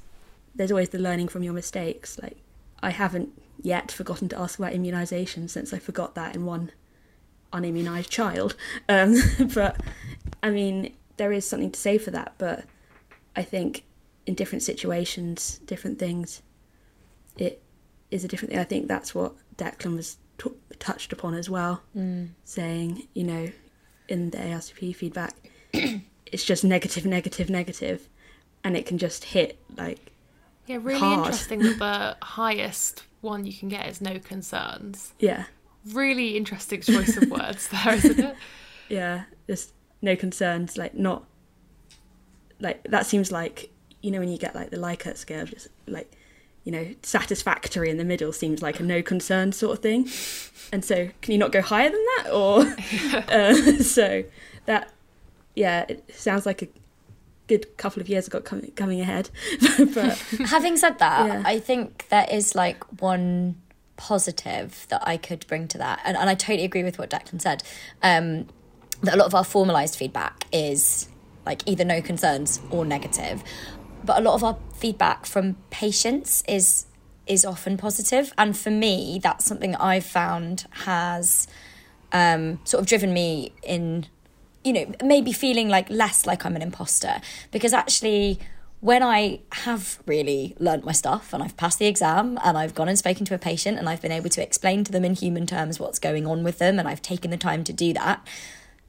there's 0.55 0.71
always 0.71 0.89
the 0.89 0.99
learning 0.99 1.27
from 1.29 1.43
your 1.43 1.53
mistakes. 1.53 2.19
Like 2.21 2.38
I 2.82 2.89
haven't 2.89 3.29
yet 3.62 3.91
forgotten 3.91 4.29
to 4.29 4.39
ask 4.39 4.58
about 4.58 4.73
immunisation 4.73 5.49
since 5.49 5.73
I 5.73 5.79
forgot 5.79 6.15
that 6.15 6.36
in 6.36 6.45
one 6.45 6.71
unimmunized 7.53 8.09
child. 8.09 8.55
Um, 8.88 9.15
but 9.53 9.81
I 10.41 10.49
mean, 10.49 10.93
there 11.17 11.31
is 11.31 11.47
something 11.47 11.71
to 11.71 11.79
say 11.79 11.97
for 11.97 12.12
that. 12.12 12.33
But 12.38 12.65
I 13.35 13.43
think 13.43 13.83
in 14.25 14.35
different 14.35 14.63
situations, 14.63 15.59
different 15.65 15.99
things, 15.99 16.41
it 17.38 17.62
is 18.12 18.23
a 18.23 18.27
different 18.27 18.51
thing. 18.51 18.59
I 18.59 18.63
think 18.63 18.88
that's 18.88 19.13
what 19.15 19.33
Declan 19.57 19.95
was 19.95 20.17
t- 20.38 20.51
touched 20.79 21.13
upon 21.13 21.33
as 21.33 21.49
well, 21.49 21.81
mm. 21.95 22.29
saying, 22.43 23.07
you 23.13 23.23
know, 23.23 23.51
in 24.07 24.31
the 24.31 24.38
ARCP 24.38 24.95
feedback, 24.95 25.35
it's 25.73 26.43
just 26.43 26.63
negative, 26.63 27.05
negative, 27.05 27.49
negative, 27.49 28.07
and 28.63 28.75
it 28.75 28.85
can 28.85 28.97
just 28.97 29.23
hit 29.25 29.59
like 29.77 30.12
Yeah, 30.65 30.77
really 30.81 30.99
hard. 30.99 31.19
interesting 31.19 31.59
that 31.59 31.79
the 31.79 32.25
highest 32.25 33.03
one 33.21 33.45
you 33.45 33.53
can 33.53 33.69
get 33.69 33.88
is 33.88 34.01
no 34.01 34.19
concerns. 34.19 35.13
Yeah, 35.19 35.45
Really 35.87 36.35
interesting 36.37 36.81
choice 36.81 37.15
of 37.17 37.29
words 37.29 37.67
there, 37.69 37.95
isn't 37.95 38.19
it? 38.19 38.35
yeah. 38.89 39.23
Just 39.47 39.73
no 40.01 40.15
concerns. 40.15 40.77
Like 40.77 40.93
not. 40.93 41.23
Like 42.59 42.83
that 42.89 43.05
seems 43.05 43.31
like 43.31 43.69
you 44.01 44.11
know 44.11 44.19
when 44.19 44.29
you 44.29 44.37
get 44.37 44.55
like 44.55 44.69
the 44.71 44.77
Likert 44.77 45.17
scale, 45.17 45.45
just 45.45 45.69
like 45.87 46.11
you 46.65 46.71
know 46.73 46.87
satisfactory 47.03 47.89
in 47.89 47.97
the 47.97 48.03
middle 48.03 48.33
seems 48.33 48.61
like 48.61 48.79
a 48.79 48.83
no 48.83 49.01
concern 49.01 49.51
sort 49.53 49.77
of 49.77 49.81
thing. 49.83 50.07
And 50.71 50.83
so, 50.83 51.09
can 51.21 51.31
you 51.31 51.37
not 51.37 51.51
go 51.51 51.61
higher 51.61 51.89
than 51.89 52.05
that? 52.17 52.31
Or 52.31 52.61
uh, 53.33 53.53
so 53.81 54.23
that 54.65 54.91
yeah, 55.55 55.85
it 55.87 56.03
sounds 56.13 56.45
like 56.45 56.61
a 56.61 56.67
good 57.47 57.77
couple 57.77 58.01
of 58.01 58.07
years 58.09 58.27
got 58.29 58.43
coming 58.43 58.71
coming 58.75 58.99
ahead. 59.01 59.29
but 59.93 60.17
Having 60.45 60.77
said 60.77 60.99
that, 60.99 61.25
Yeah. 61.27 61.43
I 61.45 61.59
think 61.59 62.07
there 62.09 62.27
is 62.29 62.53
like 62.55 62.83
one 63.01 63.55
positive 63.99 64.88
that 64.89 65.05
I 65.05 65.17
could 65.17 65.45
bring 65.47 65.67
to 65.67 65.77
that. 65.77 65.99
And, 66.05 66.17
and 66.17 66.29
I 66.29 66.33
totally 66.33 66.63
agree 66.63 66.83
with 66.83 66.97
what 66.97 67.09
Declan 67.09 67.41
said. 67.41 67.62
Um, 68.01 68.47
that 69.01 69.13
a 69.13 69.17
lot 69.17 69.27
of 69.27 69.35
our 69.35 69.43
formalized 69.43 69.95
feedback 69.95 70.45
is 70.51 71.09
like 71.45 71.62
either 71.67 71.85
no 71.85 72.01
concerns 72.01 72.59
or 72.71 72.85
negative. 72.85 73.43
But 74.03 74.17
a 74.17 74.21
lot 74.21 74.33
of 74.33 74.43
our 74.43 74.57
feedback 74.73 75.25
from 75.25 75.57
patients 75.69 76.43
is 76.47 76.85
is 77.27 77.45
often 77.45 77.77
positive. 77.77 78.33
And 78.38 78.57
for 78.57 78.71
me, 78.71 79.19
that's 79.21 79.45
something 79.45 79.75
I've 79.75 80.05
found 80.05 80.65
has 80.85 81.47
um, 82.12 82.59
sort 82.63 82.81
of 82.81 82.88
driven 82.88 83.13
me 83.13 83.51
in 83.62 84.07
you 84.63 84.73
know, 84.73 84.91
maybe 85.03 85.31
feeling 85.31 85.69
like 85.69 85.89
less 85.89 86.25
like 86.25 86.45
I'm 86.45 86.55
an 86.55 86.62
imposter 86.62 87.21
because 87.51 87.73
actually 87.73 88.39
when 88.81 89.03
I 89.03 89.41
have 89.51 89.99
really 90.05 90.55
learnt 90.57 90.85
my 90.85 90.93
stuff 90.93 91.33
and 91.33 91.43
I've 91.43 91.57
passed 91.57 91.79
the 91.79 91.85
exam 91.85 92.39
and 92.43 92.57
I've 92.57 92.73
gone 92.73 92.87
and 92.87 92.97
spoken 92.97 93.25
to 93.25 93.35
a 93.35 93.37
patient 93.37 93.77
and 93.77 93.89
I've 93.89 94.01
been 94.01 94.11
able 94.11 94.29
to 94.29 94.41
explain 94.41 94.83
to 94.85 94.91
them 94.91 95.03
in 95.03 95.15
human 95.15 95.45
terms 95.45 95.79
what's 95.79 95.99
going 95.99 96.25
on 96.25 96.43
with 96.43 96.59
them 96.59 96.79
and 96.79 96.87
I've 96.87 97.01
taken 97.01 97.29
the 97.29 97.37
time 97.37 97.63
to 97.65 97.73
do 97.73 97.93
that, 97.93 98.25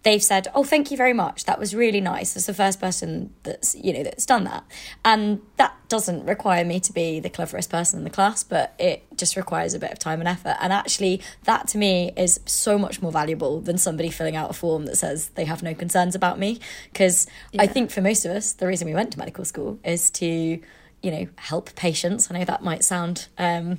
they've 0.03 0.23
said, 0.23 0.49
"Oh, 0.55 0.65
thank 0.65 0.91
you 0.91 0.97
very 0.97 1.13
much. 1.13 1.45
That 1.45 1.59
was 1.59 1.75
really 1.75 2.01
nice." 2.01 2.35
That's 2.35 2.47
the 2.47 2.55
first 2.55 2.81
person 2.81 3.33
that's 3.43 3.75
you 3.75 3.93
know 3.93 4.03
that's 4.03 4.27
done 4.27 4.45
that, 4.45 4.65
and 5.05 5.41
that 5.57 5.75
doesn't 5.89 6.25
require 6.27 6.65
me 6.65 6.81
to 6.81 6.93
be 6.93 7.21
the 7.21 7.31
cleverest 7.31 7.71
person 7.71 7.99
in 7.99 8.05
the 8.05 8.11
class, 8.11 8.43
but 8.45 8.75
it 8.79 9.05
just 9.17 9.37
requires 9.37 9.75
a 9.75 9.79
bit 9.79 9.93
of 9.93 9.99
time 9.99 10.21
and 10.21 10.29
effort. 10.29 10.57
And 10.61 10.73
actually, 10.73 11.21
that 11.45 11.69
to 11.69 11.79
me 11.79 12.13
is 12.17 12.41
so 12.47 12.79
much 12.79 13.03
more 13.03 13.13
valuable 13.13 13.61
than 13.61 13.79
somebody 13.79 14.11
filling 14.11 14.37
out 14.37 14.51
a 14.51 14.55
form 14.55 14.87
that 14.87 14.97
says 14.97 15.29
they 15.31 15.45
have 15.45 15.63
no 15.63 15.75
concerns 15.75 16.15
about 16.15 16.39
me. 16.39 16.61
Because 16.93 17.27
I 17.59 17.67
think 17.67 17.91
for 17.91 18.01
most 18.01 18.25
of 18.25 18.31
us, 18.31 18.53
the 18.53 18.67
reason 18.67 18.87
we 18.89 18.95
went 18.95 19.13
to 19.13 19.19
medical 19.19 19.45
school 19.45 19.79
is 19.85 20.11
to 20.13 20.61
you 21.03 21.11
know 21.11 21.27
help 21.37 21.75
patients 21.77 22.31
i 22.31 22.39
know 22.39 22.45
that 22.45 22.63
might 22.63 22.85
sound 22.85 23.29
um, 23.39 23.79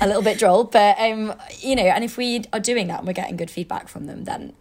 a 0.00 0.06
little 0.06 0.22
bit 0.22 0.38
droll 0.38 0.64
but 0.78 0.98
um, 0.98 1.34
you 1.58 1.76
know 1.76 1.82
and 1.82 2.02
if 2.02 2.16
we 2.16 2.42
are 2.50 2.60
doing 2.60 2.86
that 2.86 3.00
and 3.00 3.06
we're 3.06 3.12
getting 3.12 3.36
good 3.36 3.50
feedback 3.50 3.88
from 3.88 4.06
them 4.06 4.24
then 4.24 4.54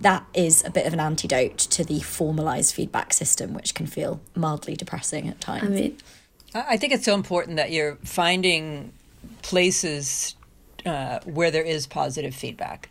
that 0.00 0.26
is 0.34 0.64
a 0.64 0.70
bit 0.70 0.86
of 0.86 0.92
an 0.92 1.00
antidote 1.00 1.58
to 1.58 1.84
the 1.84 2.00
formalized 2.00 2.74
feedback 2.74 3.12
system, 3.12 3.54
which 3.54 3.74
can 3.74 3.86
feel 3.86 4.20
mildly 4.34 4.74
depressing 4.74 5.28
at 5.28 5.40
times. 5.40 5.64
I 5.64 5.68
mean, 5.68 5.98
I 6.54 6.64
I 6.70 6.76
think 6.76 6.92
it's 6.92 7.04
so 7.04 7.14
important 7.14 7.56
that 7.56 7.70
you're 7.70 7.96
finding 8.04 8.92
places 9.42 10.34
uh, 10.86 11.20
where 11.24 11.50
there 11.50 11.62
is 11.62 11.86
positive 11.86 12.34
feedback. 12.34 12.88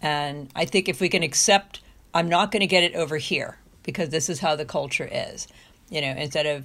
And 0.00 0.50
I 0.54 0.64
think 0.64 0.88
if 0.88 1.00
we 1.00 1.08
can 1.08 1.22
accept, 1.22 1.80
I'm 2.14 2.28
not 2.28 2.52
going 2.52 2.60
to 2.60 2.66
get 2.66 2.84
it 2.84 2.94
over 2.94 3.16
here 3.16 3.58
because 3.82 4.10
this 4.10 4.28
is 4.28 4.40
how 4.40 4.56
the 4.56 4.64
culture 4.64 5.08
is, 5.10 5.48
you 5.90 6.00
know, 6.00 6.10
instead 6.10 6.46
of 6.46 6.64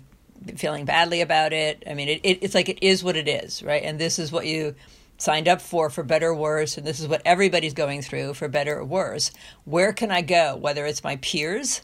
feeling 0.58 0.86
badly 0.86 1.22
about 1.22 1.54
it. 1.54 1.84
I 1.88 1.94
mean, 1.94 2.10
it, 2.10 2.22
it, 2.24 2.40
it's 2.42 2.56
like 2.56 2.70
it 2.70 2.80
is 2.82 3.04
what 3.04 3.16
it 3.16 3.28
is, 3.28 3.64
right? 3.64 3.84
And 3.84 4.00
this 4.00 4.20
is 4.20 4.32
what 4.32 4.46
you 4.46 4.76
signed 5.22 5.48
up 5.48 5.62
for, 5.62 5.90
for 5.90 6.04
better 6.04 6.30
or 6.30 6.36
worse. 6.36 6.78
And 6.78 6.86
this 6.86 7.00
is 7.00 7.08
what 7.08 7.22
everybody's 7.26 7.74
going 7.74 8.02
through, 8.02 8.34
for 8.34 8.48
better 8.48 8.80
or 8.80 8.86
worse. 8.86 9.32
Where 9.66 9.94
can 9.94 10.12
I 10.12 10.22
go, 10.22 10.56
whether 10.56 10.86
it's 10.86 11.04
my 11.04 11.18
peers? 11.18 11.82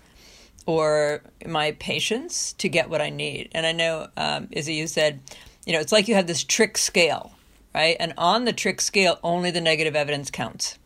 or 0.65 1.21
my 1.45 1.71
patients 1.71 2.51
to 2.51 2.67
get 2.67 2.89
what 2.89 2.99
I 2.99 3.09
need. 3.09 3.47
And 3.53 3.65
I 3.65 3.71
know, 3.71 4.09
um, 4.17 4.49
Izzy, 4.51 4.73
you 4.73 4.85
said, 4.85 5.21
you 5.65 5.71
know, 5.71 5.79
it's 5.79 5.93
like 5.93 6.09
you 6.09 6.15
have 6.15 6.27
this 6.27 6.43
trick 6.43 6.77
scale, 6.77 7.31
right? 7.73 7.95
And 8.01 8.13
on 8.17 8.43
the 8.43 8.51
trick 8.51 8.81
scale, 8.81 9.17
only 9.23 9.49
the 9.49 9.61
negative 9.61 9.95
evidence 9.95 10.29
counts 10.29 10.77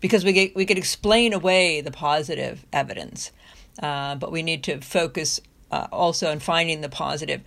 because 0.00 0.24
we 0.24 0.34
get, 0.34 0.54
we 0.54 0.66
could 0.66 0.76
explain 0.76 1.32
away 1.32 1.80
the 1.80 1.90
positive 1.90 2.66
evidence, 2.70 3.32
uh, 3.82 4.14
but 4.16 4.30
we 4.30 4.42
need 4.42 4.62
to 4.64 4.78
focus 4.82 5.40
uh, 5.70 5.86
also 5.90 6.30
on 6.30 6.38
finding 6.38 6.82
the 6.82 6.88
positive. 6.90 7.40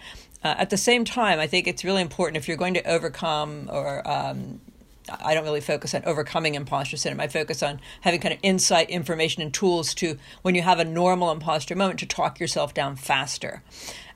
Uh, 0.45 0.53
at 0.59 0.69
the 0.69 0.77
same 0.77 1.03
time, 1.03 1.39
I 1.39 1.47
think 1.47 1.67
it's 1.67 1.83
really 1.83 2.03
important 2.03 2.37
if 2.37 2.47
you're 2.47 2.55
going 2.55 2.75
to 2.75 2.87
overcome 2.87 3.67
or 3.73 4.07
um, 4.07 4.61
I 5.09 5.33
don't 5.33 5.43
really 5.43 5.59
focus 5.59 5.95
on 5.95 6.03
overcoming 6.05 6.53
imposter 6.53 6.97
syndrome. 6.97 7.19
I 7.19 7.27
focus 7.27 7.63
on 7.63 7.79
having 8.01 8.19
kind 8.19 8.31
of 8.31 8.39
insight, 8.43 8.91
information, 8.91 9.41
and 9.41 9.51
tools 9.51 9.95
to, 9.95 10.19
when 10.43 10.53
you 10.53 10.61
have 10.61 10.79
a 10.79 10.85
normal 10.85 11.31
imposter 11.31 11.75
moment, 11.75 11.99
to 12.01 12.05
talk 12.05 12.39
yourself 12.39 12.75
down 12.75 12.95
faster. 12.95 13.63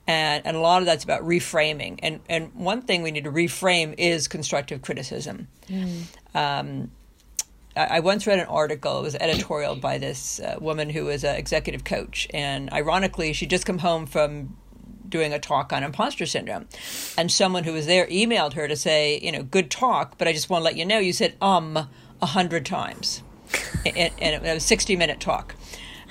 And, 0.06 0.46
and 0.46 0.56
a 0.56 0.60
lot 0.60 0.84
of 0.84 0.86
that's 0.86 1.04
about 1.04 1.24
reframing. 1.24 1.98
And, 2.04 2.20
and 2.30 2.54
one 2.54 2.84
thing 2.84 3.02
we 3.02 3.10
need 3.10 3.24
to 3.24 3.32
reframe 3.32 3.96
is 3.98 4.28
constructive 4.28 4.84
criticism. 4.84 5.48
Um, 6.36 6.92
I 7.76 7.98
I 7.98 8.00
once 8.02 8.28
read 8.28 8.38
an 8.38 8.46
article, 8.48 9.00
it 9.00 9.02
was 9.02 9.16
editorial 9.16 9.76
by 9.78 9.98
this 9.98 10.40
uh, 10.40 10.58
woman 10.60 10.92
who 10.92 11.06
was 11.06 11.24
an 11.24 11.36
executive 11.38 11.84
coach. 11.84 12.28
And 12.34 12.72
ironically, 12.72 13.34
she'd 13.34 13.50
just 13.50 13.66
come 13.66 13.80
home 13.80 14.06
from 14.06 14.58
doing 15.10 15.34
a 15.34 15.40
talk 15.40 15.74
on 15.74 15.84
imposter 15.84 16.26
syndrome. 16.26 16.68
And 17.18 17.32
someone 17.32 17.64
who 17.64 17.74
was 17.74 17.86
there 17.86 18.08
emailed 18.08 18.54
her 18.54 18.68
to 18.68 18.76
say, 18.76 19.20
you 19.22 19.32
know, 19.32 19.44
good 19.44 19.70
talk, 19.72 20.18
but 20.18 20.28
I 20.28 20.34
just 20.34 20.50
want 20.50 20.62
to 20.62 20.66
let 20.66 20.78
you 20.78 20.86
know 20.86 21.00
you 21.00 21.14
said 21.14 21.36
um 21.42 21.90
a 22.22 22.26
hundred 22.26 22.66
times. 22.66 23.24
and, 23.86 24.14
it 24.20 24.42
was 24.42 24.50
a 24.50 24.60
60 24.60 24.96
minute 24.96 25.20
talk. 25.20 25.56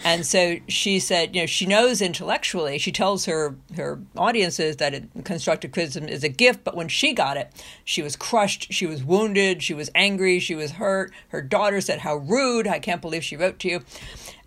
And 0.04 0.24
so 0.24 0.58
she 0.68 1.00
said, 1.00 1.34
you 1.34 1.42
know, 1.42 1.46
she 1.46 1.66
knows 1.66 2.00
intellectually, 2.00 2.78
she 2.78 2.92
tells 2.92 3.24
her, 3.24 3.56
her 3.76 4.00
audiences 4.16 4.76
that 4.76 4.94
it, 4.94 5.08
constructive 5.24 5.72
criticism 5.72 6.08
is 6.08 6.22
a 6.22 6.28
gift, 6.28 6.62
but 6.62 6.76
when 6.76 6.86
she 6.86 7.12
got 7.12 7.36
it, 7.36 7.50
she 7.84 8.00
was 8.00 8.14
crushed, 8.14 8.72
she 8.72 8.86
was 8.86 9.02
wounded, 9.02 9.60
she 9.60 9.74
was 9.74 9.90
angry, 9.96 10.38
she 10.38 10.54
was 10.54 10.72
hurt. 10.72 11.12
Her 11.28 11.42
daughter 11.42 11.80
said, 11.80 12.00
How 12.00 12.16
rude, 12.16 12.68
I 12.68 12.78
can't 12.78 13.02
believe 13.02 13.24
she 13.24 13.36
wrote 13.36 13.58
to 13.60 13.68
you. 13.68 13.80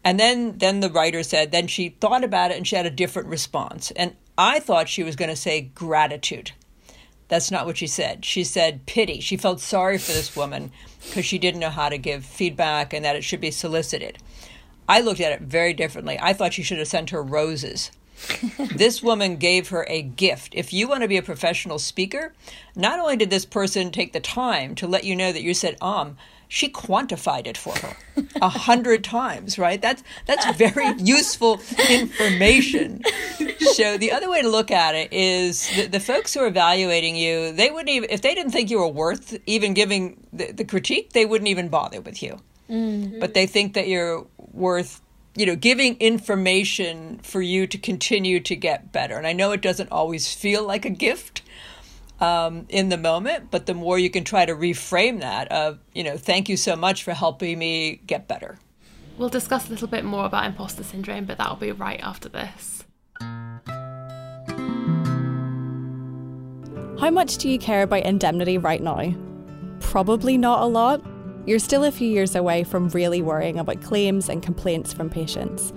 And 0.04 0.20
then, 0.20 0.58
then 0.58 0.80
the 0.80 0.90
writer 0.90 1.22
said, 1.22 1.52
then 1.52 1.68
she 1.68 1.90
thought 1.90 2.24
about 2.24 2.52
it 2.52 2.58
and 2.58 2.68
she 2.68 2.76
had 2.76 2.86
a 2.86 2.92
different 2.92 3.28
response. 3.28 3.92
And 3.92 4.16
I 4.42 4.60
thought 4.60 4.90
she 4.90 5.04
was 5.04 5.16
going 5.16 5.30
to 5.30 5.36
say 5.36 5.62
gratitude. 5.62 6.54
That's 7.28 7.52
not 7.52 7.68
what 7.68 7.78
she 7.78 7.86
said. 7.86 8.26
She 8.26 8.44
said 8.44 8.88
pity. 8.88 9.20
She 9.20 9.38
felt 9.38 9.60
sorry 9.60 10.00
for 10.00 10.14
this 10.14 10.36
woman 10.36 10.72
because 11.06 11.26
she 11.26 11.38
didn't 11.38 11.60
know 11.60 11.70
how 11.70 11.90
to 11.90 12.00
give 12.00 12.26
feedback 12.26 12.92
and 12.92 13.06
that 13.06 13.16
it 13.16 13.24
should 13.24 13.40
be 13.40 13.52
solicited. 13.52 14.18
I 14.90 15.02
looked 15.02 15.20
at 15.20 15.32
it 15.32 15.42
very 15.42 15.74
differently. 15.74 16.18
I 16.20 16.34
thought 16.34 16.54
she 16.54 16.64
should 16.64 16.80
have 16.80 16.88
sent 16.88 17.12
her 17.12 17.22
roses. 17.22 17.92
this 18.76 19.04
woman 19.04 19.38
gave 19.38 19.70
her 19.70 19.86
a 19.88 20.02
gift. 20.02 20.56
If 20.56 20.74
you 20.74 20.88
want 20.88 21.04
to 21.04 21.08
be 21.08 21.18
a 21.18 21.22
professional 21.22 21.78
speaker, 21.78 22.34
not 22.76 23.00
only 23.00 23.18
did 23.18 23.30
this 23.30 23.46
person 23.46 23.92
take 23.92 24.12
the 24.12 24.20
time 24.20 24.74
to 24.74 24.88
let 24.88 25.04
you 25.04 25.16
know 25.16 25.32
that 25.32 25.44
you 25.44 25.54
said 25.54 25.78
um, 25.82 26.18
she 26.54 26.68
quantified 26.68 27.48
it 27.48 27.58
for 27.58 27.74
her 27.78 27.96
a 28.42 28.50
hundred 28.50 29.06
times, 29.06 29.58
right? 29.58 29.82
That's 29.82 30.04
that's 30.26 30.46
very 30.58 30.94
useful 30.98 31.62
information. 31.90 33.02
So 33.74 33.98
the 33.98 34.12
other 34.12 34.30
way 34.30 34.42
to 34.42 34.50
look 34.50 34.70
at 34.70 34.94
it 34.94 35.14
is 35.14 35.74
the, 35.78 35.88
the 35.88 36.02
folks 36.02 36.34
who 36.34 36.42
are 36.42 36.48
evaluating 36.48 37.16
you, 37.16 37.54
they 37.54 37.72
wouldn't 37.72 37.90
even 37.90 38.10
if 38.10 38.22
they 38.22 38.36
didn't 38.36 38.52
think 38.52 38.70
you 38.70 38.80
were 38.80 38.88
worth 38.90 39.40
even 39.46 39.74
giving 39.74 40.28
the, 40.34 40.52
the 40.52 40.66
critique, 40.66 41.14
they 41.14 41.26
wouldn't 41.26 41.48
even 41.48 41.70
bother 41.70 42.02
with 42.02 42.22
you. 42.22 42.38
Mm-hmm. 42.70 43.22
But 43.22 43.34
they 43.34 43.48
think 43.48 43.74
that 43.76 43.88
you're 43.88 44.28
worth 44.52 45.00
you 45.38 45.46
know 45.46 45.56
giving 45.56 45.96
information 46.02 47.20
for 47.24 47.42
you 47.42 47.66
to 47.66 47.78
continue 47.78 48.42
to 48.42 48.58
get 48.58 48.92
better. 48.92 49.16
And 49.16 49.26
I 49.26 49.32
know 49.32 49.54
it 49.54 49.62
doesn't 49.62 49.90
always 49.90 50.34
feel 50.34 50.68
like 50.68 50.84
a 50.84 50.90
gift 50.90 51.44
um, 52.22 52.68
in 52.70 52.90
the 52.90 52.98
moment, 52.98 53.50
but 53.52 53.66
the 53.66 53.74
more 53.74 53.98
you 54.00 54.10
can 54.10 54.24
try 54.24 54.46
to 54.46 54.54
reframe 54.54 55.20
that 55.20 55.52
of, 55.52 55.80
you 55.94 56.04
know, 56.04 56.16
thank 56.16 56.48
you 56.48 56.56
so 56.56 56.76
much 56.76 57.04
for 57.04 57.14
helping 57.14 57.58
me 57.60 58.00
get 58.06 58.28
better. 58.28 58.60
We'll 59.18 59.30
discuss 59.30 59.68
a 59.68 59.72
little 59.72 59.88
bit 59.88 60.06
more 60.06 60.26
about 60.26 60.46
imposter 60.46 60.84
syndrome, 60.84 61.26
but 61.26 61.38
that'll 61.40 61.56
be 61.56 61.72
right 61.72 62.00
after 62.02 62.30
this. 62.30 62.86
How 67.00 67.10
much 67.10 67.38
do 67.38 67.50
you 67.50 67.58
care 67.58 67.82
about 67.82 68.04
indemnity 68.04 68.60
right 68.60 68.82
now? 68.82 69.16
Probably 69.80 70.38
not 70.38 70.62
a 70.62 70.66
lot. 70.66 71.04
You're 71.48 71.58
still 71.58 71.84
a 71.84 71.92
few 71.92 72.08
years 72.08 72.36
away 72.36 72.64
from 72.64 72.90
really 72.90 73.24
worrying 73.24 73.58
about 73.58 73.82
claims 73.82 74.30
and 74.30 74.44
complaints 74.44 74.94
from 74.94 75.10
patients. 75.10 75.74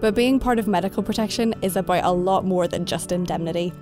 But 0.00 0.14
being 0.14 0.38
part 0.38 0.60
of 0.60 0.68
medical 0.68 1.02
protection 1.02 1.56
is 1.60 1.74
about 1.76 2.04
a 2.04 2.12
lot 2.12 2.44
more 2.44 2.68
than 2.68 2.84
just 2.84 3.10
indemnity. 3.10 3.72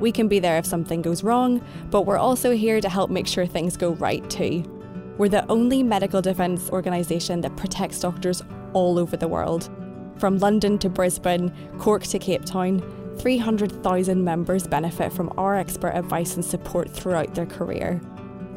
We 0.00 0.12
can 0.12 0.28
be 0.28 0.38
there 0.38 0.58
if 0.58 0.66
something 0.66 1.02
goes 1.02 1.22
wrong, 1.22 1.64
but 1.90 2.02
we're 2.02 2.18
also 2.18 2.52
here 2.52 2.80
to 2.80 2.88
help 2.88 3.10
make 3.10 3.26
sure 3.26 3.46
things 3.46 3.76
go 3.76 3.90
right 3.92 4.28
too. 4.28 4.64
We're 5.16 5.28
the 5.28 5.48
only 5.50 5.82
medical 5.82 6.20
defence 6.20 6.70
organisation 6.70 7.40
that 7.42 7.56
protects 7.56 8.00
doctors 8.00 8.42
all 8.72 8.98
over 8.98 9.16
the 9.16 9.28
world. 9.28 9.70
From 10.18 10.38
London 10.38 10.78
to 10.78 10.88
Brisbane, 10.88 11.52
Cork 11.78 12.02
to 12.04 12.18
Cape 12.18 12.44
Town, 12.44 12.82
300,000 13.18 14.24
members 14.24 14.66
benefit 14.66 15.12
from 15.12 15.32
our 15.38 15.56
expert 15.56 15.90
advice 15.90 16.34
and 16.34 16.44
support 16.44 16.90
throughout 16.90 17.34
their 17.34 17.46
career. 17.46 18.00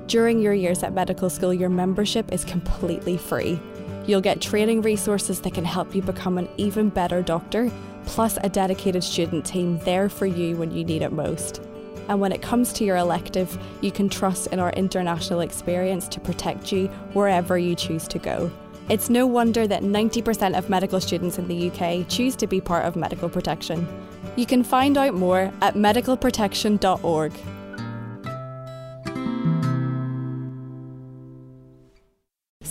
During 0.08 0.40
your 0.40 0.54
years 0.54 0.84
at 0.84 0.94
medical 0.94 1.30
school, 1.30 1.54
your 1.54 1.70
membership 1.70 2.32
is 2.32 2.46
completely 2.46 3.18
free. 3.18 3.60
You'll 4.08 4.22
get 4.22 4.42
training 4.42 4.82
resources 4.82 5.42
that 5.42 5.54
can 5.54 5.66
help 5.66 5.94
you 5.94 6.02
become 6.02 6.38
an 6.38 6.50
even 6.58 6.90
better 6.90 7.22
doctor, 7.22 7.70
plus 8.08 8.38
a 8.42 8.50
dedicated 8.50 9.04
student 9.04 9.46
team 9.46 9.78
there 9.80 10.10
for 10.10 10.26
you 10.26 10.58
when 10.58 10.72
you 10.72 10.84
need 10.84 11.04
it 11.04 11.12
most. 11.12 11.62
And 12.10 12.20
when 12.20 12.32
it 12.32 12.42
comes 12.42 12.74
to 12.74 12.86
your 12.86 12.98
elective, 12.98 13.58
you 13.82 13.92
can 13.92 14.10
trust 14.10 14.48
in 14.48 14.60
our 14.60 14.72
international 14.72 15.42
experience 15.42 16.08
to 16.08 16.20
protect 16.20 16.72
you 16.72 16.88
wherever 17.14 17.58
you 17.58 17.76
choose 17.76 18.08
to 18.08 18.18
go. 18.18 18.50
It's 18.90 19.10
no 19.10 19.28
wonder 19.28 19.68
that 19.68 19.84
90% 19.84 20.58
of 20.58 20.70
medical 20.70 21.02
students 21.02 21.38
in 21.38 21.48
the 21.48 21.70
UK 21.70 22.08
choose 22.08 22.38
to 22.38 22.48
be 22.48 22.62
part 22.62 22.86
of 22.86 22.96
medical 22.96 23.28
protection. 23.28 23.86
You 24.38 24.46
can 24.46 24.64
find 24.64 24.98
out 24.98 25.14
more 25.14 25.52
at 25.62 25.76
medicalprotection.org. 25.76 27.34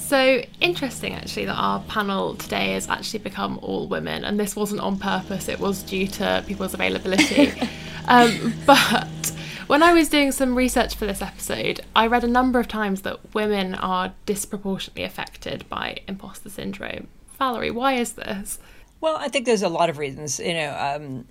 So 0.06 0.40
interesting, 0.60 1.14
actually, 1.14 1.46
that 1.46 1.56
our 1.56 1.80
panel 1.80 2.36
today 2.36 2.74
has 2.74 2.88
actually 2.88 3.18
become 3.18 3.58
all 3.60 3.88
women, 3.88 4.24
and 4.24 4.38
this 4.38 4.54
wasn't 4.54 4.80
on 4.80 5.00
purpose, 5.00 5.48
it 5.48 5.58
was 5.58 5.82
due 5.82 6.06
to 6.06 6.44
people's 6.46 6.74
availability. 6.74 7.52
um, 8.06 8.54
but 8.64 9.32
when 9.66 9.82
I 9.82 9.92
was 9.92 10.08
doing 10.08 10.30
some 10.30 10.54
research 10.54 10.94
for 10.94 11.06
this 11.06 11.20
episode, 11.20 11.80
I 11.96 12.06
read 12.06 12.22
a 12.22 12.28
number 12.28 12.60
of 12.60 12.68
times 12.68 13.02
that 13.02 13.34
women 13.34 13.74
are 13.74 14.14
disproportionately 14.26 15.02
affected 15.02 15.68
by 15.68 15.98
imposter 16.06 16.50
syndrome. 16.50 17.08
Valerie, 17.36 17.72
why 17.72 17.94
is 17.94 18.12
this? 18.12 18.60
Well, 19.00 19.16
I 19.16 19.26
think 19.26 19.44
there's 19.44 19.64
a 19.64 19.68
lot 19.68 19.90
of 19.90 19.98
reasons. 19.98 20.38
You 20.38 20.54
know, 20.54 20.76
um, 20.78 21.26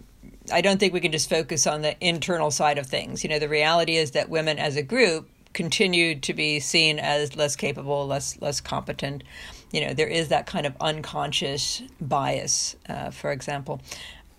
I 0.52 0.60
don't 0.60 0.82
think 0.82 0.92
we 0.92 1.00
can 1.00 1.14
just 1.14 1.30
focus 1.30 1.66
on 1.66 1.82
the 1.82 1.96
internal 2.06 2.52
side 2.52 2.78
of 2.78 2.88
things. 2.88 3.24
You 3.24 3.30
know, 3.30 3.40
the 3.40 3.48
reality 3.48 3.96
is 3.96 4.12
that 4.12 4.28
women 4.28 4.60
as 4.60 4.76
a 4.76 4.84
group 4.84 5.30
continued 5.56 6.22
to 6.22 6.34
be 6.34 6.60
seen 6.60 7.00
as 7.00 7.36
less 7.36 7.56
capable, 7.56 8.06
less 8.06 8.40
less 8.42 8.62
competent. 8.62 9.24
You 9.72 9.88
know, 9.88 9.94
there 9.94 10.08
is 10.08 10.28
that 10.28 10.46
kind 10.46 10.68
of 10.68 10.76
unconscious 10.80 11.82
bias. 12.00 12.76
Uh, 12.88 13.10
for 13.10 13.32
example, 13.32 13.82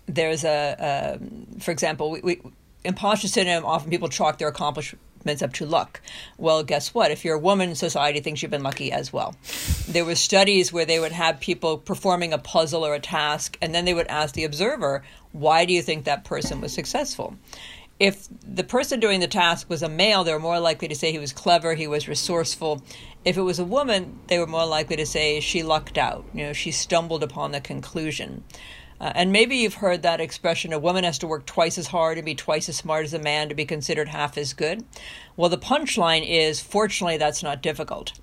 there's 0.05 0.45
a, 0.45 0.77
a 0.79 1.59
for 1.59 1.71
example, 1.71 2.11
we, 2.11 2.21
we 2.21 2.41
imposter 2.85 3.27
syndrome. 3.27 3.65
Often 3.65 3.89
people 3.89 4.07
chalk 4.07 4.37
their 4.37 4.47
accomplishments 4.47 5.41
up 5.41 5.51
to 5.53 5.65
luck. 5.65 5.99
Well, 6.37 6.63
guess 6.63 6.93
what? 6.93 7.11
If 7.11 7.25
you're 7.25 7.35
a 7.35 7.39
woman, 7.39 7.75
society 7.75 8.21
thinks 8.21 8.41
you've 8.41 8.51
been 8.51 8.63
lucky 8.63 8.93
as 8.93 9.11
well. 9.11 9.35
There 9.87 10.05
were 10.05 10.15
studies 10.15 10.71
where 10.71 10.85
they 10.85 10.99
would 10.99 11.11
have 11.11 11.41
people 11.41 11.77
performing 11.77 12.31
a 12.31 12.37
puzzle 12.37 12.85
or 12.85 12.93
a 12.93 12.99
task, 12.99 13.57
and 13.61 13.75
then 13.75 13.83
they 13.83 13.93
would 13.93 14.07
ask 14.07 14.35
the 14.35 14.45
observer, 14.45 15.03
"Why 15.33 15.65
do 15.65 15.73
you 15.73 15.81
think 15.81 16.05
that 16.05 16.23
person 16.23 16.61
was 16.61 16.73
successful?" 16.73 17.35
If 17.99 18.27
the 18.41 18.63
person 18.63 18.99
doing 18.99 19.19
the 19.19 19.27
task 19.27 19.69
was 19.69 19.81
a 19.81 19.89
male, 19.89 20.23
they 20.23 20.33
were 20.33 20.39
more 20.39 20.59
likely 20.59 20.87
to 20.87 20.95
say 20.95 21.11
he 21.11 21.19
was 21.19 21.33
clever, 21.33 21.73
he 21.73 21.87
was 21.87 22.07
resourceful. 22.07 22.83
If 23.25 23.37
it 23.37 23.41
was 23.41 23.59
a 23.59 23.65
woman, 23.65 24.19
they 24.27 24.39
were 24.39 24.47
more 24.47 24.65
likely 24.65 24.95
to 24.97 25.05
say 25.05 25.39
she 25.39 25.63
lucked 25.63 25.97
out, 25.97 26.25
you 26.33 26.43
know, 26.43 26.53
she 26.53 26.71
stumbled 26.71 27.23
upon 27.23 27.51
the 27.51 27.61
conclusion. 27.61 28.43
Uh, 28.99 29.11
and 29.13 29.31
maybe 29.31 29.57
you've 29.57 29.75
heard 29.75 30.01
that 30.01 30.19
expression 30.19 30.73
a 30.73 30.79
woman 30.79 31.03
has 31.03 31.19
to 31.19 31.27
work 31.27 31.45
twice 31.45 31.77
as 31.77 31.87
hard 31.87 32.17
and 32.17 32.25
be 32.25 32.33
twice 32.33 32.67
as 32.67 32.77
smart 32.77 33.05
as 33.05 33.13
a 33.13 33.19
man 33.19 33.49
to 33.49 33.55
be 33.55 33.65
considered 33.65 34.07
half 34.07 34.37
as 34.37 34.53
good. 34.53 34.83
Well, 35.35 35.49
the 35.49 35.57
punchline 35.57 36.27
is 36.27 36.59
fortunately, 36.59 37.17
that's 37.17 37.43
not 37.43 37.61
difficult. 37.61 38.13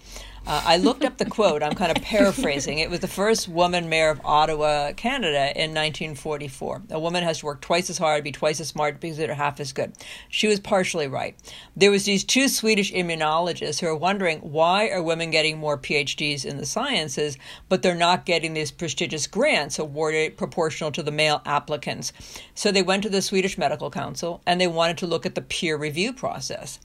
Uh, 0.46 0.60
I 0.62 0.76
looked 0.76 1.06
up 1.06 1.16
the 1.16 1.24
quote. 1.24 1.62
I'm 1.62 1.74
kind 1.74 1.90
of 1.90 2.02
paraphrasing. 2.02 2.78
It 2.78 2.90
was 2.90 3.00
the 3.00 3.08
first 3.08 3.48
woman 3.48 3.88
mayor 3.88 4.10
of 4.10 4.20
Ottawa, 4.26 4.92
Canada, 4.92 5.50
in 5.56 5.70
1944. 5.70 6.82
A 6.90 7.00
woman 7.00 7.22
has 7.24 7.38
to 7.38 7.46
work 7.46 7.62
twice 7.62 7.88
as 7.88 7.96
hard, 7.96 8.22
be 8.24 8.30
twice 8.30 8.60
as 8.60 8.68
smart, 8.68 9.00
be 9.00 9.08
considered 9.08 9.36
half 9.36 9.58
as 9.58 9.72
good. 9.72 9.94
She 10.28 10.46
was 10.46 10.60
partially 10.60 11.08
right. 11.08 11.34
There 11.74 11.90
was 11.90 12.04
these 12.04 12.24
two 12.24 12.48
Swedish 12.48 12.92
immunologists 12.92 13.80
who 13.80 13.86
are 13.86 13.96
wondering 13.96 14.40
why 14.40 14.90
are 14.90 15.02
women 15.02 15.30
getting 15.30 15.56
more 15.56 15.78
PhDs 15.78 16.44
in 16.44 16.58
the 16.58 16.66
sciences, 16.66 17.38
but 17.70 17.80
they're 17.80 17.94
not 17.94 18.26
getting 18.26 18.52
these 18.52 18.70
prestigious 18.70 19.26
grants 19.26 19.78
awarded 19.78 20.36
proportional 20.36 20.92
to 20.92 21.02
the 21.02 21.10
male 21.10 21.40
applicants. 21.46 22.12
So 22.54 22.70
they 22.70 22.82
went 22.82 23.02
to 23.04 23.08
the 23.08 23.22
Swedish 23.22 23.56
Medical 23.56 23.90
Council 23.90 24.42
and 24.46 24.60
they 24.60 24.66
wanted 24.66 24.98
to 24.98 25.06
look 25.06 25.24
at 25.24 25.36
the 25.36 25.40
peer 25.40 25.78
review 25.78 26.12
process. 26.12 26.80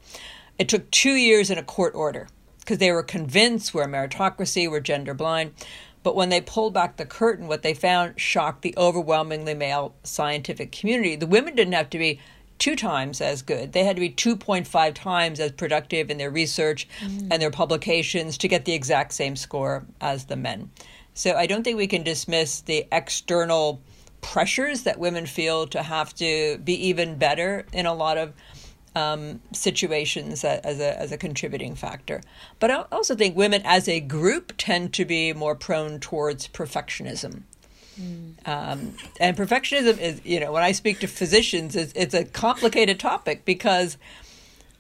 It 0.58 0.70
took 0.70 0.90
two 0.92 1.16
years 1.16 1.50
and 1.50 1.60
a 1.60 1.64
court 1.64 1.94
order 1.94 2.30
because 2.60 2.78
they 2.78 2.92
were 2.92 3.04
convinced 3.04 3.74
we're 3.74 3.84
a 3.84 3.88
meritocracy, 3.88 4.70
we're 4.70 4.80
gender 4.80 5.14
blind. 5.14 5.54
But 6.04 6.16
when 6.16 6.30
they 6.30 6.42
pulled 6.42 6.74
back 6.74 6.96
the 6.96 7.06
curtain, 7.06 7.48
what 7.48 7.62
they 7.62 7.74
found 7.74 8.20
shocked 8.20 8.62
the 8.62 8.74
overwhelmingly 8.78 9.54
male 9.54 9.96
scientific 10.04 10.72
community. 10.72 11.16
The 11.16 11.28
women 11.28 11.56
didn't 11.56 11.74
have 11.74 11.90
to 11.90 11.98
be 11.98 12.20
two 12.58 12.76
times 12.76 13.22
as 13.22 13.42
good. 13.42 13.72
They 13.72 13.84
had 13.84 13.96
to 13.96 14.00
be 14.02 14.10
2.5 14.10 14.94
times 14.94 15.40
as 15.40 15.52
productive 15.54 16.10
in 16.10 16.18
their 16.18 16.30
research 16.30 16.88
mm. 17.00 17.28
and 17.32 17.42
their 17.42 17.52
publications 17.52 18.38
to 18.40 18.48
get 18.48 18.66
the 18.66 18.74
exact 18.74 19.14
same 19.14 19.36
score 19.36 19.86
as 20.00 20.26
the 20.26 20.36
men. 20.36 20.70
So 21.14 21.36
I 21.36 21.48
don't 21.48 21.64
think 21.64 21.78
we 21.78 21.88
can 21.88 22.04
dismiss 22.04 22.62
the 22.62 22.86
external 22.92 23.82
pressures 24.22 24.84
that 24.84 25.00
women 25.00 25.26
feel 25.26 25.68
to 25.68 25.82
have 25.82 26.14
to 26.16 26.58
be 26.60 26.88
even 26.88 27.18
better 27.18 27.66
in 27.74 27.86
a 27.86 27.94
lot 27.94 28.18
of 28.18 28.34
um, 29.00 29.42
situations 29.54 30.44
as 30.44 30.80
a, 30.80 31.00
as 31.00 31.12
a 31.12 31.18
contributing 31.18 31.76
factor. 31.76 32.22
But 32.60 32.72
I 32.72 32.86
also 32.92 33.16
think 33.16 33.36
women 33.36 33.62
as 33.64 33.88
a 33.88 34.00
group 34.00 34.54
tend 34.58 34.94
to 34.96 35.06
be 35.06 35.34
more 35.34 35.56
prone 35.56 36.00
towards 36.00 36.48
perfectionism. 36.48 37.44
Mm. 38.00 38.48
Um, 38.48 38.94
and 39.20 39.38
perfectionism 39.38 40.00
is, 40.00 40.22
you 40.24 40.40
know, 40.40 40.52
when 40.52 40.64
I 40.64 40.74
speak 40.74 41.00
to 41.00 41.08
physicians, 41.08 41.76
it's, 41.76 41.94
it's 41.96 42.14
a 42.14 42.26
complicated 42.26 43.00
topic 43.00 43.46
because 43.46 43.98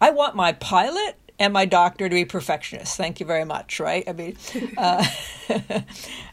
I 0.01 0.12
want 0.12 0.36
my 0.36 0.53
pilot 0.53 1.15
and 1.38 1.53
my 1.53 1.65
doctor 1.65 2.10
to 2.10 2.13
be 2.13 2.25
perfectionists. 2.25 2.97
Thank 2.97 3.21
you 3.21 3.25
very 3.25 3.45
much, 3.45 3.79
right? 3.79 4.03
I 4.08 4.13
mean, 4.13 4.38
uh, 4.77 5.05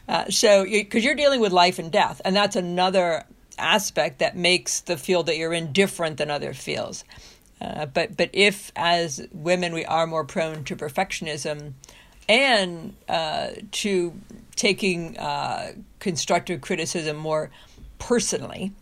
uh, 0.09 0.29
so 0.29 0.65
because 0.65 1.03
you, 1.03 1.09
you're 1.09 1.15
dealing 1.15 1.39
with 1.39 1.53
life 1.53 1.79
and 1.79 1.91
death, 1.91 2.21
and 2.25 2.35
that's 2.35 2.57
another 2.57 3.23
aspect 3.57 4.19
that 4.19 4.35
makes 4.35 4.81
the 4.81 4.97
field 4.97 5.25
that 5.27 5.37
you're 5.37 5.53
in 5.53 5.71
different 5.71 6.17
than 6.17 6.29
other 6.29 6.53
fields. 6.53 7.03
Uh, 7.59 7.85
but 7.87 8.15
but 8.17 8.29
if 8.33 8.71
as 8.75 9.27
women 9.31 9.73
we 9.73 9.83
are 9.85 10.05
more 10.05 10.23
prone 10.23 10.63
to 10.63 10.75
perfectionism 10.75 11.73
and 12.29 12.95
uh, 13.09 13.49
to 13.71 14.13
taking 14.55 15.17
uh, 15.17 15.71
constructive 15.99 16.61
criticism 16.61 17.15
more 17.15 17.49
personally, 17.99 18.73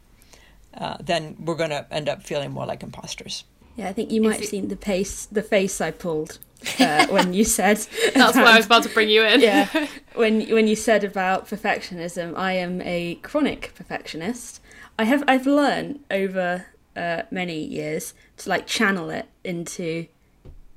uh, 0.74 0.98
then 1.00 1.36
we're 1.40 1.56
going 1.56 1.70
to 1.70 1.86
end 1.92 2.10
up 2.10 2.24
feeling 2.24 2.52
more 2.52 2.66
like 2.66 2.84
imposters. 2.84 3.44
Yeah, 3.76 3.90
I 3.90 3.94
think 3.94 4.12
you 4.12 4.22
might 4.22 4.40
have 4.40 4.46
seen 4.46 4.70
the 4.70 4.76
pace, 4.76 5.26
the 5.26 5.42
face 5.42 5.82
I 5.82 5.92
pulled 5.92 6.40
uh, 6.80 7.08
when 7.10 7.34
you 7.34 7.44
said. 7.44 7.78
That's 8.14 8.38
why 8.38 8.54
I 8.54 8.58
was 8.58 8.66
about 8.66 8.84
to 8.84 8.90
bring 8.90 9.10
you 9.10 9.24
in. 9.24 9.42
yeah, 9.42 9.88
when 10.16 10.50
when 10.50 10.68
you 10.68 10.76
said 10.76 11.04
about 11.04 11.48
perfectionism, 11.48 12.36
I 12.38 12.54
am 12.54 12.82
a 12.82 13.16
chronic 13.16 13.74
perfectionist. 13.76 14.62
I 14.98 15.04
have 15.04 15.24
I've 15.28 15.46
learned 15.46 16.00
over 16.10 16.66
uh, 16.96 17.24
many 17.32 17.60
years 17.64 18.14
to 18.38 18.50
like 18.50 18.68
channel 18.68 19.10
it 19.10 19.28
into 19.44 20.08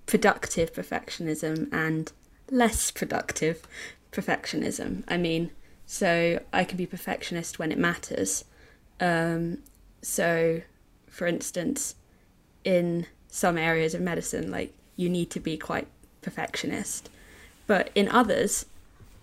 productive 0.06 0.72
perfectionism 0.72 1.72
and 1.72 2.12
less 2.50 2.90
productive 2.90 3.66
perfectionism. 4.12 5.04
I 5.06 5.16
mean, 5.16 5.50
so 5.86 6.40
I 6.52 6.64
can 6.64 6.76
be 6.76 6.86
perfectionist 6.86 7.58
when 7.58 7.72
it 7.72 7.78
matters. 7.78 8.44
Um, 9.00 9.58
so, 10.02 10.62
for 11.08 11.26
instance, 11.26 11.94
in 12.64 13.06
some 13.28 13.56
areas 13.56 13.94
of 13.94 14.00
medicine, 14.00 14.50
like 14.50 14.72
you 14.96 15.08
need 15.08 15.30
to 15.30 15.40
be 15.40 15.56
quite 15.56 15.86
perfectionist, 16.22 17.08
but 17.66 17.90
in 17.94 18.08
others, 18.08 18.66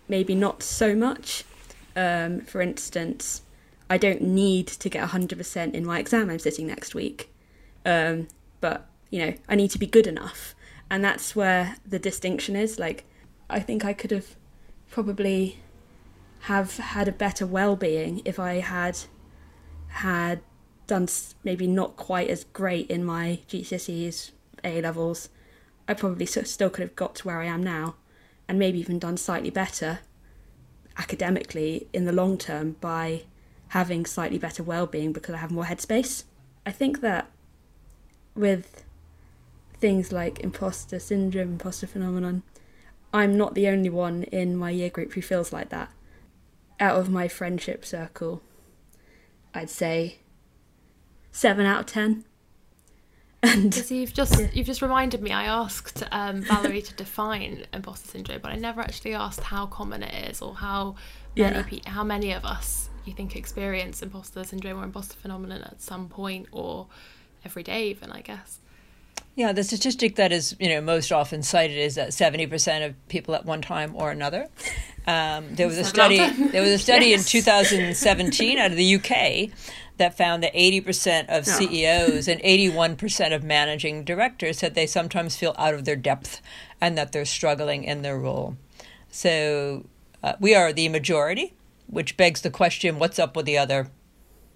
maybe 0.07 0.35
not 0.35 0.63
so 0.63 0.95
much. 0.95 1.43
Um, 1.95 2.41
for 2.41 2.61
instance, 2.61 3.41
I 3.89 3.97
don't 3.97 4.21
need 4.21 4.67
to 4.67 4.89
get 4.89 5.09
100% 5.09 5.73
in 5.73 5.85
my 5.85 5.99
exam 5.99 6.29
I'm 6.29 6.39
sitting 6.39 6.67
next 6.67 6.95
week. 6.95 7.31
Um, 7.85 8.27
but, 8.61 8.87
you 9.11 9.19
know, 9.19 9.33
I 9.47 9.55
need 9.55 9.71
to 9.71 9.79
be 9.79 9.85
good 9.85 10.07
enough. 10.07 10.55
And 10.89 11.03
that's 11.03 11.35
where 11.35 11.77
the 11.85 11.99
distinction 11.99 12.55
is. 12.55 12.79
Like, 12.79 13.05
I 13.49 13.59
think 13.59 13.85
I 13.85 13.93
could 13.93 14.11
have 14.11 14.35
probably 14.89 15.59
have 16.41 16.77
had 16.77 17.07
a 17.07 17.11
better 17.11 17.45
well-being 17.45 18.21
if 18.25 18.39
I 18.39 18.55
had 18.55 18.99
had 19.87 20.41
done 20.87 21.07
maybe 21.43 21.67
not 21.67 21.95
quite 21.95 22.29
as 22.29 22.43
great 22.43 22.89
in 22.89 23.03
my 23.03 23.39
GCSEs, 23.49 24.31
A 24.63 24.81
levels. 24.81 25.29
I 25.87 25.93
probably 25.93 26.25
still 26.25 26.69
could 26.69 26.81
have 26.81 26.95
got 26.95 27.15
to 27.15 27.27
where 27.27 27.39
I 27.39 27.45
am 27.45 27.63
now, 27.63 27.95
and 28.47 28.59
maybe 28.59 28.79
even 28.79 28.99
done 28.99 29.17
slightly 29.17 29.49
better 29.49 29.99
academically 30.97 31.87
in 31.93 32.05
the 32.05 32.11
long 32.11 32.37
term 32.37 32.75
by 32.79 33.23
having 33.69 34.05
slightly 34.05 34.37
better 34.37 34.63
well-being 34.63 35.11
because 35.13 35.35
I 35.35 35.37
have 35.39 35.51
more 35.51 35.65
headspace. 35.65 36.23
I 36.65 36.71
think 36.71 37.01
that 37.01 37.29
with 38.35 38.83
things 39.79 40.11
like 40.11 40.39
imposter 40.39 40.99
syndrome, 40.99 41.53
imposter 41.53 41.87
phenomenon, 41.87 42.43
I'm 43.13 43.37
not 43.37 43.53
the 43.55 43.67
only 43.67 43.89
one 43.89 44.23
in 44.23 44.55
my 44.57 44.69
year 44.71 44.89
group 44.89 45.13
who 45.13 45.21
feels 45.21 45.53
like 45.53 45.69
that. 45.69 45.89
Out 46.79 46.97
of 46.99 47.09
my 47.09 47.27
friendship 47.27 47.85
circle, 47.85 48.41
I'd 49.53 49.69
say 49.69 50.17
seven 51.31 51.65
out 51.65 51.81
of 51.81 51.85
ten. 51.85 52.25
And 53.43 53.73
So 53.73 53.93
you've 53.95 54.13
just 54.13 54.37
you've 54.55 54.65
just 54.67 54.81
reminded 54.81 55.21
me. 55.21 55.31
I 55.31 55.45
asked 55.45 56.03
um, 56.11 56.41
Valerie 56.41 56.81
to 56.81 56.93
define 56.95 57.65
imposter 57.71 58.09
syndrome, 58.09 58.39
but 58.41 58.51
I 58.51 58.55
never 58.55 58.81
actually 58.81 59.13
asked 59.13 59.39
how 59.41 59.67
common 59.67 60.03
it 60.03 60.29
is 60.31 60.41
or 60.41 60.55
how 60.55 60.95
many 61.37 61.55
Yeah. 61.55 61.63
pe- 61.63 61.89
how 61.89 62.03
many 62.03 62.33
of 62.33 62.43
us 62.43 62.89
you 63.05 63.13
think 63.13 63.35
experience 63.35 64.01
imposter 64.01 64.43
syndrome 64.43 64.79
or 64.79 64.83
imposter 64.83 65.15
phenomenon 65.15 65.61
at 65.61 65.81
some 65.81 66.09
point 66.09 66.47
or 66.51 66.87
every 67.43 67.63
day 67.63 67.89
even. 67.89 68.11
I 68.11 68.21
guess. 68.21 68.59
Yeah, 69.35 69.51
the 69.51 69.63
statistic 69.63 70.15
that 70.15 70.31
is 70.31 70.55
you 70.59 70.69
know 70.69 70.81
most 70.81 71.11
often 71.11 71.43
cited 71.43 71.77
is 71.77 71.95
that 71.95 72.13
seventy 72.13 72.47
percent 72.47 72.83
of 72.83 73.07
people 73.07 73.35
at 73.35 73.45
one 73.45 73.61
time 73.61 73.93
or 73.95 74.11
another. 74.11 74.47
Um, 75.07 75.53
there 75.55 75.67
was 75.67 75.77
a 75.77 75.83
study. 75.83 76.17
There 76.17 76.61
was 76.61 76.71
a 76.71 76.79
study 76.79 77.13
in 77.13 77.19
2017 77.23 78.57
out 78.57 78.71
of 78.71 78.77
the 78.77 78.95
UK 78.95 79.51
that 79.97 80.17
found 80.17 80.43
that 80.43 80.53
80% 80.53 81.29
of 81.29 81.45
CEOs 81.45 82.27
and 82.27 82.41
81% 82.41 83.33
of 83.33 83.43
managing 83.43 84.03
directors 84.03 84.57
said 84.57 84.75
they 84.75 84.87
sometimes 84.87 85.37
feel 85.37 85.55
out 85.57 85.73
of 85.73 85.85
their 85.85 85.95
depth 85.95 86.41
and 86.81 86.97
that 86.97 87.11
they're 87.11 87.25
struggling 87.25 87.83
in 87.83 88.01
their 88.01 88.19
role. 88.19 88.57
So 89.09 89.85
uh, 90.21 90.33
we 90.39 90.53
are 90.53 90.73
the 90.73 90.89
majority, 90.89 91.53
which 91.95 92.17
begs 92.17 92.41
the 92.41 92.51
question: 92.51 92.99
What's 92.99 93.17
up 93.19 93.35
with 93.35 93.45
the 93.45 93.57
other 93.57 93.87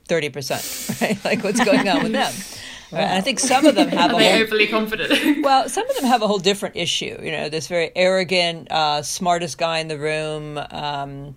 30%? 0.07 1.01
Right? 1.01 1.23
Like 1.25 1.43
what's 1.43 1.63
going 1.63 1.87
on 1.87 2.03
with 2.03 2.11
them? 2.11 2.33
Right? 2.91 3.01
And 3.01 3.13
I 3.19 3.21
think 3.21 3.39
some 3.39 3.67
of 3.67 3.75
them 3.75 3.89
have 3.99 4.09
a 4.11 4.15
Are 4.15 4.19
they 4.19 4.31
whole 4.31 4.41
overly 4.41 4.65
confident? 4.65 5.43
well, 5.43 5.69
some 5.69 5.87
of 5.87 5.95
them 5.95 6.05
have 6.05 6.23
a 6.23 6.27
whole 6.27 6.39
different 6.39 6.75
issue. 6.75 7.15
You 7.21 7.31
know, 7.31 7.47
this 7.47 7.67
very 7.67 7.91
arrogant, 7.95 8.71
uh, 8.71 9.03
smartest 9.03 9.59
guy 9.59 9.77
in 9.77 9.87
the 9.89 9.99
room. 9.99 10.57
Um, 10.71 11.35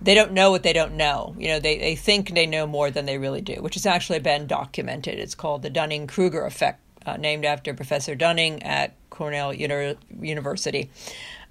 they 0.00 0.14
don't 0.14 0.30
know 0.32 0.52
what 0.52 0.62
they 0.62 0.72
don't 0.72 0.94
know. 0.94 1.34
You 1.36 1.48
know, 1.48 1.58
they, 1.58 1.76
they 1.78 1.96
think 1.96 2.32
they 2.34 2.46
know 2.46 2.68
more 2.68 2.92
than 2.92 3.04
they 3.06 3.18
really 3.18 3.40
do, 3.40 3.54
which 3.54 3.74
has 3.74 3.84
actually 3.84 4.20
been 4.20 4.46
documented. 4.46 5.18
It's 5.18 5.34
called 5.34 5.62
the 5.62 5.70
Dunning 5.70 6.06
Kruger 6.06 6.44
effect, 6.46 6.78
uh, 7.04 7.16
named 7.16 7.44
after 7.44 7.74
Professor 7.74 8.14
Dunning 8.14 8.62
at 8.62 8.94
Cornell 9.10 9.52
Uni- 9.52 9.96
University. 10.20 10.88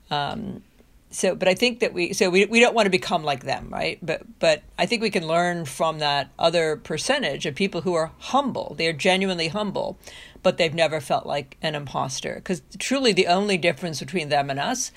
Um, 0.10 0.64
so, 1.12 1.36
but 1.36 1.50
I 1.50 1.54
think 1.54 1.82
that 1.82 1.94
we 1.94 2.14
so 2.14 2.30
we, 2.30 2.46
we 2.46 2.62
don't 2.62 2.74
want 2.74 2.86
to 2.86 2.90
become 2.90 3.24
like 3.24 3.44
them, 3.44 3.68
right? 3.70 4.00
But 4.02 4.22
but 4.40 4.64
I 4.80 4.86
think 4.86 5.02
we 5.02 5.10
can 5.10 5.28
learn 5.28 5.66
from 5.66 6.00
that 6.00 6.30
other 6.40 6.78
percentage 6.78 7.46
of 7.46 7.54
people 7.54 7.82
who 7.82 7.94
are 7.94 8.12
humble. 8.18 8.76
They 8.78 8.88
are 8.88 8.94
genuinely 8.94 9.50
humble, 9.50 10.00
but 10.42 10.58
they've 10.58 10.74
never 10.74 11.02
felt 11.02 11.26
like 11.26 11.58
an 11.62 11.76
imposter. 11.76 12.36
Because 12.36 12.62
truly, 12.80 13.12
the 13.12 13.28
only 13.28 13.58
difference 13.58 14.00
between 14.00 14.30
them 14.30 14.50
and 14.50 14.60
us 14.60 14.94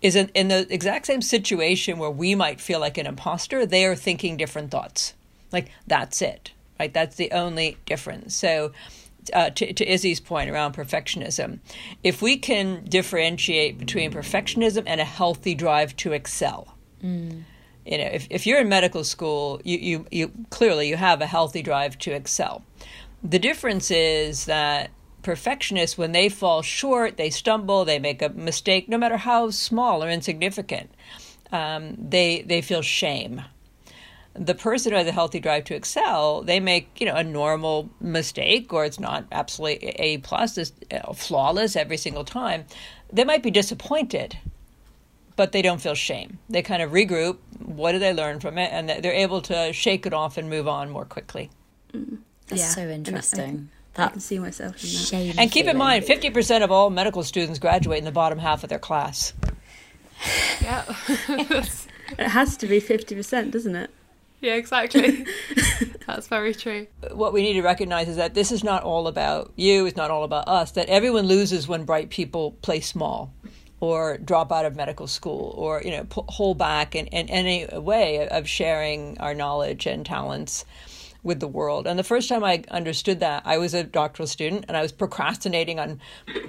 is 0.00 0.16
in, 0.16 0.30
in 0.34 0.48
the 0.48 0.66
exact 0.72 1.06
same 1.06 1.20
situation 1.20 1.98
where 1.98 2.10
we 2.10 2.34
might 2.34 2.60
feel 2.60 2.80
like 2.80 2.96
an 2.96 3.06
imposter, 3.06 3.66
they 3.66 3.84
are 3.84 3.94
thinking 3.94 4.38
different 4.38 4.70
thoughts. 4.70 5.12
Like 5.52 5.70
that's 5.86 6.22
it, 6.22 6.52
right? 6.80 6.92
That's 6.92 7.16
the 7.16 7.30
only 7.32 7.76
difference. 7.84 8.34
So 8.34 8.72
uh, 9.34 9.50
to, 9.50 9.72
to 9.72 9.92
Izzy's 9.92 10.20
point 10.20 10.50
around 10.50 10.74
perfectionism, 10.74 11.58
if 12.02 12.22
we 12.22 12.36
can 12.36 12.84
differentiate 12.84 13.78
between 13.78 14.12
perfectionism 14.12 14.84
and 14.86 15.00
a 15.00 15.04
healthy 15.04 15.54
drive 15.54 15.96
to 15.96 16.12
excel, 16.12 16.76
you 17.86 17.98
know, 17.98 18.04
if, 18.12 18.26
if 18.30 18.46
you're 18.46 18.60
in 18.60 18.68
medical 18.68 19.04
school, 19.04 19.60
you, 19.64 19.78
you, 19.78 20.06
you 20.10 20.32
clearly 20.50 20.88
you 20.88 20.96
have 20.96 21.20
a 21.20 21.26
healthy 21.26 21.62
drive 21.62 21.98
to 21.98 22.12
excel. 22.12 22.62
The 23.22 23.38
difference 23.38 23.90
is 23.90 24.44
that 24.44 24.90
perfectionists, 25.22 25.98
when 25.98 26.12
they 26.12 26.28
fall 26.28 26.62
short, 26.62 27.16
they 27.16 27.30
stumble, 27.30 27.84
they 27.84 27.98
make 27.98 28.22
a 28.22 28.28
mistake, 28.28 28.88
no 28.88 28.98
matter 28.98 29.16
how 29.16 29.50
small 29.50 30.04
or 30.04 30.08
insignificant, 30.10 30.90
um, 31.50 31.96
they 31.98 32.42
they 32.42 32.60
feel 32.60 32.82
shame 32.82 33.42
the 34.38 34.54
person 34.54 34.92
who 34.92 34.98
has 34.98 35.06
a 35.06 35.12
healthy 35.12 35.40
drive 35.40 35.64
to 35.64 35.74
excel, 35.74 36.42
they 36.42 36.60
make 36.60 37.00
you 37.00 37.06
know 37.06 37.14
a 37.14 37.24
normal 37.24 37.90
mistake, 38.00 38.72
or 38.72 38.84
it's 38.84 39.00
not 39.00 39.24
absolutely 39.32 39.88
a 39.90 40.18
plus, 40.18 40.56
it's 40.58 40.72
uh, 40.92 41.12
flawless 41.12 41.76
every 41.76 41.96
single 41.96 42.24
time. 42.24 42.64
They 43.12 43.24
might 43.24 43.42
be 43.42 43.50
disappointed, 43.50 44.38
but 45.36 45.52
they 45.52 45.62
don't 45.62 45.80
feel 45.80 45.94
shame. 45.94 46.38
They 46.48 46.62
kind 46.62 46.82
of 46.82 46.90
regroup. 46.92 47.38
What 47.64 47.92
do 47.92 47.98
they 47.98 48.12
learn 48.14 48.40
from 48.40 48.58
it? 48.58 48.70
And 48.72 48.88
they're 48.88 49.12
able 49.12 49.40
to 49.42 49.72
shake 49.72 50.06
it 50.06 50.12
off 50.14 50.36
and 50.38 50.48
move 50.48 50.68
on 50.68 50.90
more 50.90 51.04
quickly. 51.04 51.50
That's 51.92 52.60
Yeah, 52.62 52.68
so 52.68 52.80
and 52.82 52.90
I- 52.90 52.92
I 52.92 52.96
interesting. 52.96 53.44
can- 53.46 53.70
I 53.96 54.08
can 54.10 54.20
see 54.20 54.38
myself 54.38 54.74
in 54.84 54.90
that. 54.90 55.06
shame. 55.08 55.34
And 55.38 55.50
keep 55.50 55.66
in 55.66 55.76
mind, 55.76 56.04
fifty 56.04 56.30
percent 56.30 56.62
of 56.62 56.70
all 56.70 56.88
medical 56.88 57.24
students 57.24 57.58
graduate 57.58 57.98
in 57.98 58.04
the 58.04 58.12
bottom 58.12 58.38
half 58.38 58.62
of 58.62 58.68
their 58.70 58.78
class. 58.78 59.32
yeah. 60.62 60.84
It 62.18 62.28
has 62.28 62.56
to 62.58 62.66
be 62.66 62.80
fifty 62.80 63.14
percent, 63.14 63.50
doesn't 63.50 63.76
it? 63.76 63.90
Yeah. 64.40 64.54
Exactly. 64.54 65.26
That's 66.06 66.28
very 66.28 66.54
true. 66.54 66.86
what 67.12 67.32
we 67.32 67.42
need 67.42 67.54
to 67.54 67.62
recognize 67.62 68.08
is 68.08 68.16
that 68.16 68.34
this 68.34 68.50
is 68.50 68.64
not 68.64 68.82
all 68.82 69.06
about 69.06 69.52
you, 69.56 69.86
it's 69.86 69.96
not 69.96 70.10
all 70.10 70.24
about 70.24 70.48
us, 70.48 70.72
that 70.72 70.88
everyone 70.88 71.26
loses 71.26 71.68
when 71.68 71.84
bright 71.84 72.10
people 72.10 72.52
play 72.62 72.80
small 72.80 73.32
or 73.80 74.18
drop 74.18 74.50
out 74.50 74.64
of 74.64 74.74
medical 74.74 75.06
school 75.06 75.54
or, 75.56 75.82
you 75.84 75.90
know, 75.90 76.04
pu- 76.04 76.24
hold 76.28 76.58
back 76.58 76.94
in, 76.94 77.06
in 77.08 77.28
any 77.28 77.66
way 77.78 78.26
of 78.28 78.48
sharing 78.48 79.18
our 79.18 79.34
knowledge 79.34 79.86
and 79.86 80.04
talents 80.04 80.64
with 81.22 81.40
the 81.40 81.48
world. 81.48 81.86
And 81.86 81.98
the 81.98 82.04
first 82.04 82.28
time 82.28 82.44
I 82.44 82.62
understood 82.70 83.20
that, 83.20 83.42
I 83.44 83.58
was 83.58 83.74
a 83.74 83.84
doctoral 83.84 84.26
student 84.26 84.64
and 84.68 84.76
I 84.76 84.82
was 84.82 84.92
procrastinating 84.92 85.78
on 85.78 86.00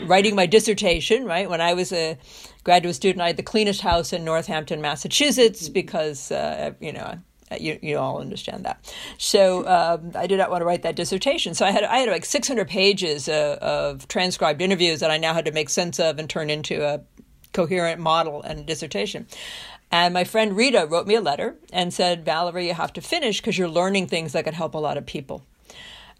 writing 0.05 0.35
my 0.35 0.45
dissertation, 0.45 1.25
right? 1.25 1.49
When 1.49 1.61
I 1.61 1.73
was 1.73 1.91
a 1.91 2.17
graduate 2.63 2.95
student, 2.95 3.21
I 3.21 3.27
had 3.27 3.37
the 3.37 3.43
cleanest 3.43 3.81
house 3.81 4.13
in 4.13 4.23
Northampton, 4.23 4.81
Massachusetts, 4.81 5.69
because, 5.69 6.31
uh, 6.31 6.71
you 6.79 6.93
know, 6.93 7.19
you, 7.57 7.79
you 7.81 7.97
all 7.97 8.19
understand 8.19 8.65
that. 8.65 8.93
So 9.17 9.67
um, 9.67 10.11
I 10.15 10.27
did 10.27 10.37
not 10.37 10.49
want 10.49 10.61
to 10.61 10.65
write 10.65 10.83
that 10.83 10.95
dissertation. 10.95 11.53
So 11.53 11.65
I 11.65 11.71
had 11.71 11.83
I 11.83 11.97
had 11.99 12.09
like 12.09 12.25
600 12.25 12.67
pages 12.67 13.27
uh, 13.27 13.57
of 13.61 14.07
transcribed 14.07 14.61
interviews 14.61 14.99
that 14.99 15.11
I 15.11 15.17
now 15.17 15.33
had 15.33 15.45
to 15.45 15.51
make 15.51 15.69
sense 15.69 15.99
of 15.99 16.19
and 16.19 16.29
turn 16.29 16.49
into 16.49 16.85
a 16.85 17.01
coherent 17.53 17.99
model 17.99 18.41
and 18.41 18.65
dissertation. 18.65 19.27
And 19.91 20.13
my 20.13 20.23
friend 20.23 20.55
Rita 20.55 20.85
wrote 20.87 21.07
me 21.07 21.15
a 21.15 21.21
letter 21.21 21.55
and 21.73 21.93
said, 21.93 22.23
Valerie, 22.23 22.67
you 22.67 22.73
have 22.73 22.93
to 22.93 23.01
finish 23.01 23.41
because 23.41 23.57
you're 23.57 23.67
learning 23.67 24.07
things 24.07 24.33
that 24.33 24.45
could 24.45 24.53
help 24.53 24.75
a 24.75 24.79
lot 24.79 24.97
of 24.97 25.05
people. 25.05 25.43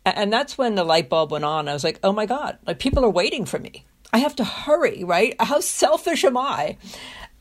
And 0.06 0.34
that's 0.34 0.58
when 0.58 0.76
the 0.76 0.84
light 0.84 1.10
bulb 1.10 1.32
went 1.32 1.46
on. 1.46 1.68
I 1.68 1.74
was 1.74 1.84
like, 1.84 2.00
oh 2.04 2.12
my 2.12 2.26
God, 2.26 2.58
like 2.65 2.80
people 2.80 3.06
are 3.06 3.10
waiting 3.10 3.46
for 3.46 3.60
me. 3.60 3.86
I 4.12 4.20
have 4.20 4.36
to 4.38 4.44
hurry, 4.44 5.04
right? 5.04 5.36
How 5.39 5.60
selfish 5.60 6.24
am 6.24 6.38
I? 6.38 6.78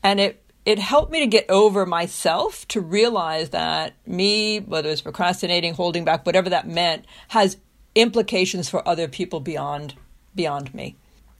And 0.03 0.19
it 0.19 0.43
it 0.69 0.77
helped 0.77 1.11
me 1.11 1.19
to 1.21 1.25
get 1.25 1.49
over 1.49 1.83
myself 1.83 2.67
to 2.67 2.79
realize 2.79 3.49
that 3.49 3.95
me, 4.05 4.59
whether 4.59 4.87
it's 4.89 5.01
procrastinating, 5.01 5.73
holding 5.73 6.05
back, 6.05 6.27
whatever 6.27 6.47
that 6.51 6.67
meant, 6.67 7.05
has 7.29 7.57
implications 7.95 8.69
for 8.69 8.87
other 8.87 9.07
people 9.07 9.39
beyond 9.39 9.95
beyond 10.35 10.71
me. 10.75 10.95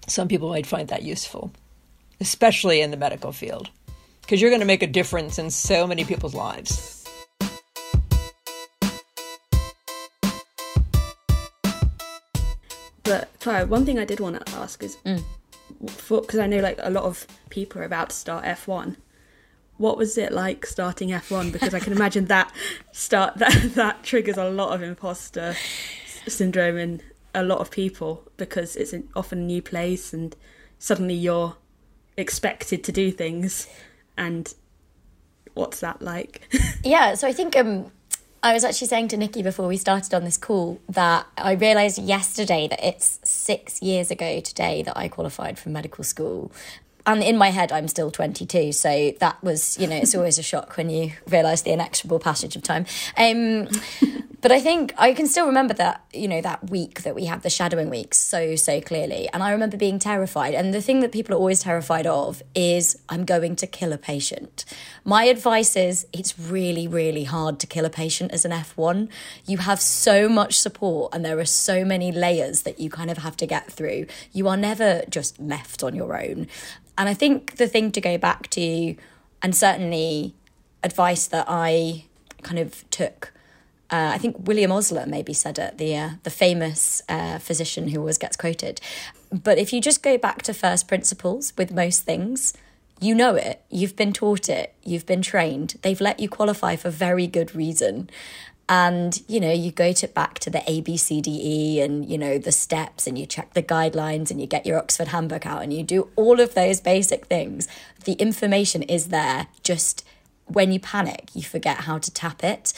Some 0.08 0.28
people 0.28 0.50
might 0.50 0.66
find 0.66 0.88
that 0.88 1.04
useful, 1.04 1.52
especially 2.20 2.82
in 2.82 2.90
the 2.90 2.98
medical 2.98 3.32
field, 3.32 3.70
because 4.22 4.42
you're 4.42 4.50
going 4.50 4.62
to 4.62 4.66
make 4.66 4.82
a 4.82 4.88
difference 4.88 5.38
in 5.38 5.52
so 5.52 5.86
many 5.86 6.04
people's 6.06 6.34
lives. 6.34 7.06
But 13.04 13.30
Clara, 13.40 13.68
one 13.68 13.86
thing 13.86 14.00
I 14.00 14.06
did 14.06 14.20
want 14.20 14.44
to 14.44 14.56
ask 14.56 14.82
is, 14.82 14.98
Mm. 15.06 15.24
because 16.10 16.40
I 16.40 16.48
know 16.48 16.62
like 16.62 16.80
a 16.82 16.90
lot 16.90 17.04
of 17.04 17.28
people 17.52 17.80
are 17.82 17.86
about 17.86 18.10
to 18.10 18.16
start 18.16 18.44
F 18.46 18.68
one. 18.68 18.98
What 19.80 19.98
was 19.98 20.18
it 20.18 20.32
like 20.32 20.66
starting 20.66 21.12
F 21.12 21.32
one? 21.32 21.50
Because 21.50 21.74
I 21.74 21.80
can 21.80 21.94
imagine 21.94 22.26
that 22.26 22.54
start 22.92 23.38
that 23.38 23.72
that 23.76 24.04
triggers 24.04 24.38
a 24.38 24.50
lot 24.50 24.76
of 24.76 24.84
imposter 24.84 25.56
syndrome 26.28 26.78
in 26.78 27.02
a 27.34 27.44
lot 27.44 27.60
of 27.60 27.72
people 27.72 28.30
because 28.38 28.76
it's 28.76 28.94
often 29.16 29.40
a 29.40 29.44
new 29.44 29.62
place 29.62 30.14
and 30.14 30.36
suddenly 30.80 31.14
you're 31.14 31.56
expected 32.18 32.84
to 32.84 32.92
do 32.92 33.12
things, 33.12 33.68
and 34.18 34.54
what's 35.54 35.80
that 35.80 36.02
like? 36.02 36.48
Yeah, 36.84 37.16
so 37.16 37.28
I 37.28 37.34
think 37.34 37.58
um, 37.58 37.92
I 38.42 38.54
was 38.54 38.64
actually 38.64 38.88
saying 38.88 39.10
to 39.10 39.18
Nikki 39.18 39.44
before 39.44 39.68
we 39.68 39.76
started 39.76 40.14
on 40.14 40.24
this 40.24 40.38
call 40.38 40.80
that 40.88 41.28
I 41.38 41.52
realised 41.52 41.98
yesterday 41.98 42.70
that 42.70 42.80
it's 42.82 43.20
six 43.24 43.82
years 43.82 44.10
ago 44.12 44.40
today 44.40 44.82
that 44.84 44.98
I 44.98 45.10
qualified 45.10 45.60
for 45.60 45.68
medical 45.70 46.06
school. 46.06 46.52
And 47.06 47.24
in 47.24 47.38
my 47.38 47.50
head, 47.50 47.72
I'm 47.72 47.88
still 47.88 48.12
22. 48.12 48.72
So 48.72 49.14
that 49.20 49.42
was, 49.44 49.78
you 49.80 49.88
know, 49.88 49.96
it's 49.96 50.16
always 50.16 50.38
a 50.38 50.44
shock 50.44 50.78
when 50.78 50.90
you 50.90 51.14
realise 51.28 51.62
the 51.62 51.72
inexorable 51.72 52.20
passage 52.20 52.56
of 52.56 52.64
time. 52.64 52.86
Um, 53.18 53.68
but 54.42 54.52
I 54.52 54.60
think 54.60 54.94
I 54.98 55.14
can 55.14 55.28
still 55.28 55.48
remember 55.48 55.74
that, 55.76 56.04
you 56.14 56.28
know, 56.28 56.42
that 56.42 56.70
week 56.70 57.04
that 57.04 57.16
we 57.16 57.26
had 57.26 57.42
the 57.42 57.50
shadowing 57.50 57.90
week 57.90 58.14
so, 58.14 58.56
so 58.56 58.80
clearly. 58.80 59.28
And 59.34 59.44
I 59.44 59.52
remember 59.52 59.76
being 59.76 60.00
terrified. 60.00 60.54
And 60.54 60.74
the 60.74 60.82
thing 60.82 61.00
that 61.02 61.12
people 61.12 61.36
are 61.36 61.38
always 61.38 61.62
terrified 61.62 62.08
of 62.08 62.42
is 62.54 63.02
I'm 63.10 63.26
going 63.26 63.56
to 63.58 63.68
kill 63.68 63.92
a 63.92 63.98
patient. 63.98 64.66
My 65.04 65.26
advice 65.26 65.76
is 65.76 66.06
it's 66.14 66.38
really, 66.38 66.88
really 66.88 67.26
hard 67.26 67.60
to 67.60 67.68
kill 67.68 67.86
a 67.86 67.90
patient 67.90 68.32
as 68.32 68.46
an 68.46 68.52
F1. 68.52 69.10
You 69.46 69.58
have 69.60 69.82
so 69.82 70.30
much 70.30 70.60
support 70.60 71.14
and 71.14 71.26
there 71.26 71.40
are 71.40 71.46
so 71.46 71.84
many 71.84 72.12
layers 72.12 72.62
that 72.64 72.80
you 72.80 72.90
kind 72.90 73.10
of 73.10 73.20
have 73.20 73.36
to 73.38 73.48
get 73.48 73.72
through. 73.72 74.06
You 74.32 74.48
are 74.48 74.58
never 74.58 75.04
just 75.10 75.40
left 75.40 75.84
on 75.84 75.96
your 75.96 76.18
own. 76.20 76.48
And 77.00 77.10
I 77.10 77.16
think 77.16 77.56
the 77.56 77.68
thing 77.68 77.92
to 77.94 78.02
go 78.02 78.20
back 78.20 78.50
to, 78.52 78.96
and 79.42 79.56
certainly 79.56 80.36
advice 80.84 81.26
that 81.28 81.46
I 81.48 82.06
kind 82.44 82.60
of 82.60 82.88
took 82.92 83.34
Uh, 83.92 84.12
I 84.14 84.20
think 84.20 84.48
William 84.48 84.72
Osler 84.72 85.06
maybe 85.08 85.34
said 85.34 85.58
it, 85.58 85.78
the 85.78 85.96
uh, 85.96 86.10
the 86.24 86.30
famous 86.30 87.02
uh, 87.10 87.40
physician 87.40 87.88
who 87.88 88.00
always 88.00 88.20
gets 88.20 88.38
quoted. 88.38 88.80
But 89.32 89.58
if 89.58 89.74
you 89.74 89.82
just 89.82 90.04
go 90.04 90.18
back 90.18 90.44
to 90.44 90.54
first 90.54 90.88
principles 90.88 91.54
with 91.58 91.72
most 91.72 92.04
things, 92.04 92.54
you 93.00 93.16
know 93.16 93.36
it. 93.36 93.62
You've 93.70 93.96
been 93.96 94.14
taught 94.14 94.50
it. 94.50 94.74
You've 94.84 95.06
been 95.06 95.22
trained. 95.22 95.76
They've 95.82 96.02
let 96.02 96.20
you 96.20 96.30
qualify 96.30 96.76
for 96.76 96.90
very 96.92 97.28
good 97.28 97.56
reason. 97.56 98.10
And, 98.72 99.20
you 99.28 99.40
know, 99.40 99.52
you 99.52 99.72
go 99.72 99.92
to 99.94 100.08
back 100.08 100.38
to 100.40 100.52
the 100.52 100.62
A, 100.70 100.82
B, 100.82 100.96
C, 100.96 101.22
D, 101.22 101.42
E 101.44 101.82
and, 101.82 102.08
you 102.08 102.20
know, 102.20 102.38
the 102.38 102.52
steps 102.52 103.08
and 103.08 103.18
you 103.18 103.26
check 103.26 103.56
the 103.56 103.64
guidelines 103.64 104.30
and 104.30 104.40
you 104.40 104.46
get 104.46 104.64
your 104.64 104.78
Oxford 104.78 105.08
handbook 105.08 105.48
out 105.48 105.64
and 105.64 105.74
you 105.74 105.82
do 105.82 106.10
all 106.16 106.40
of 106.40 106.54
those 106.54 106.80
basic 106.80 107.26
things. 107.26 107.68
The 108.06 108.14
information 108.14 108.84
is 108.84 109.08
there. 109.08 109.48
Just 109.64 110.06
when 110.46 110.72
you 110.72 110.80
panic, 110.80 111.30
you 111.34 111.42
forget 111.42 111.78
how 111.78 111.98
to 111.98 112.12
tap 112.12 112.44
it. 112.44 112.74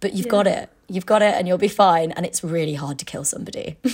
But 0.00 0.14
you've 0.14 0.26
yeah. 0.26 0.30
got 0.30 0.46
it. 0.46 0.70
You've 0.88 1.06
got 1.06 1.20
it 1.20 1.34
and 1.34 1.46
you'll 1.46 1.58
be 1.58 1.68
fine. 1.68 2.10
And 2.12 2.24
it's 2.24 2.42
really 2.42 2.74
hard 2.74 2.98
to 3.00 3.04
kill 3.04 3.24
somebody. 3.24 3.76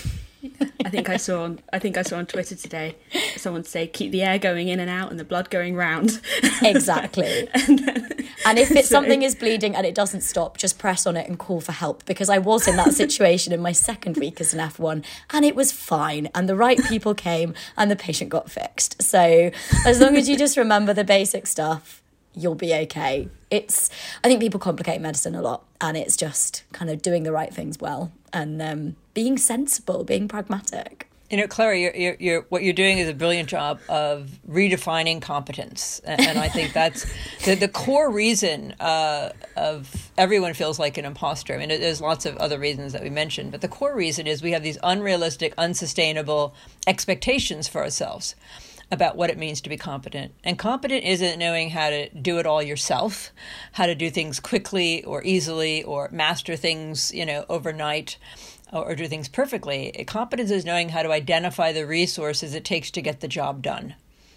I 0.85 0.91
think 0.91 1.09
I 1.09 1.17
saw 1.17 1.45
on 1.45 1.61
I 1.73 1.79
think 1.79 1.97
I 1.97 2.03
saw 2.03 2.19
on 2.19 2.27
Twitter 2.27 2.55
today 2.55 2.97
someone 3.37 3.65
say 3.65 3.87
keep 3.87 4.11
the 4.11 4.23
air 4.23 4.39
going 4.39 4.69
in 4.69 4.81
and 4.81 4.91
out 4.91 5.11
and 5.11 5.19
the 5.19 5.25
blood 5.25 5.51
going 5.51 5.75
round. 5.75 6.21
Exactly. 6.63 7.49
and, 7.55 7.79
then, 7.79 8.09
and, 8.47 8.59
if 8.59 8.71
it's 8.71 8.89
so, 8.89 8.95
something 8.95 9.23
is 9.23 9.35
bleeding 9.35 9.75
and 9.75 9.87
it 9.87 9.95
doesn't 9.95 10.23
stop, 10.23 10.57
just 10.57 10.79
press 10.79 11.07
on 11.07 11.17
it 11.17 11.29
and 11.29 11.39
call 11.39 11.61
for 11.61 11.73
help 11.73 12.05
because 12.05 12.29
I 12.29 12.39
was 12.39 12.69
in 12.69 12.77
that 12.77 12.93
situation 13.05 13.53
in 13.53 13.61
my 13.61 13.73
second 13.73 14.17
week 14.17 14.41
as 14.41 14.55
an 14.55 14.61
F1 14.61 15.05
and 15.31 15.45
it 15.45 15.55
was 15.55 15.73
fine 15.73 16.29
and 16.35 16.49
the 16.49 16.57
right 16.57 16.83
people 16.85 17.15
came 17.15 17.55
and 17.77 17.91
the 17.91 17.97
patient 17.97 18.31
got 18.31 18.51
fixed. 18.51 19.03
So 19.03 19.51
as 19.87 20.01
long 20.01 20.17
as 20.17 20.29
you 20.29 20.37
just 20.37 20.57
remember 20.57 20.93
the 20.93 21.05
basic 21.05 21.47
stuff, 21.47 22.03
you'll 22.35 22.55
be 22.55 22.75
okay. 22.75 23.29
It's 23.51 23.91
I 24.23 24.29
think 24.29 24.41
people 24.41 24.61
complicate 24.61 25.01
medicine 25.01 25.35
a 25.35 25.43
lot 25.43 25.65
and 25.81 25.97
it's 25.97 26.17
just 26.17 26.65
kind 26.73 26.91
of 26.91 27.03
doing 27.03 27.23
the 27.23 27.33
right 27.33 27.53
things 27.53 27.79
well 27.81 28.13
and 28.33 28.61
um, 28.61 28.97
being 29.15 29.39
sensible, 29.39 30.05
being 30.05 30.29
pragmatic. 30.29 31.09
You 31.31 31.39
know, 31.39 31.47
Clara, 31.47 31.79
you're, 31.79 31.97
you're, 31.97 32.17
you're, 32.21 32.43
what 32.51 32.63
you're 32.63 32.75
doing 32.75 32.99
is 32.99 33.09
a 33.09 33.15
brilliant 33.15 33.49
job 33.49 33.81
of 33.89 34.31
redefining 34.49 35.23
competence, 35.23 36.01
and, 36.05 36.39
I 36.39 36.49
think 36.49 36.75
that's 36.75 37.11
the, 37.45 37.55
the 37.55 37.67
core 37.67 38.11
reason 38.11 38.73
uh, 38.79 39.31
of 39.57 40.11
everyone 40.19 40.53
feels 40.53 40.79
like 40.79 40.99
an 40.99 41.07
imposter. 41.07 41.55
I 41.55 41.57
mean, 41.57 41.71
there's 41.71 42.01
lots 42.01 42.27
of 42.27 42.37
other 42.37 42.59
reasons 42.59 42.93
that 42.93 43.03
we 43.03 43.11
mentioned, 43.11 43.53
but 43.53 43.63
the 43.63 43.69
core 43.69 43.97
reason 43.97 44.27
is 44.27 44.43
we 44.43 44.53
have 44.53 44.63
these 44.63 44.79
unrealistic, 44.83 45.55
unsustainable 45.57 46.55
expectations 46.87 47.69
for 47.69 47.83
ourselves 47.83 48.35
about 48.91 49.17
what 49.17 49.31
it 49.31 49.39
means 49.39 49.61
to 49.63 49.69
be 49.69 49.77
competent. 49.77 50.33
And 50.45 50.59
competent 50.59 51.05
isn't 51.05 51.39
knowing 51.39 51.71
how 51.71 51.91
to 51.91 52.09
do 52.11 52.39
it 52.39 52.47
all 52.47 52.63
yourself, 52.63 53.33
how 53.73 53.87
to 53.87 53.95
do 53.95 54.11
things 54.11 54.41
quickly 54.41 55.03
or 55.05 55.23
easily 55.25 55.83
or 55.83 56.09
master 56.13 56.55
things, 56.55 57.13
you 57.13 57.25
know, 57.25 57.45
overnight 57.49 58.19
or, 58.75 58.95
do 58.95 59.07
things 59.07 59.29
perfectly. 59.29 59.93
Competence 60.07 60.51
is 60.51 60.65
knowing 60.65 60.89
how 60.91 61.03
to 61.03 61.13
identify 61.13 61.73
the 61.73 61.87
resources 61.87 62.55
it 62.55 62.65
takes 62.65 62.91
to 62.93 63.03
get 63.03 63.21
the 63.21 63.29
job 63.29 63.63
done. 63.63 63.95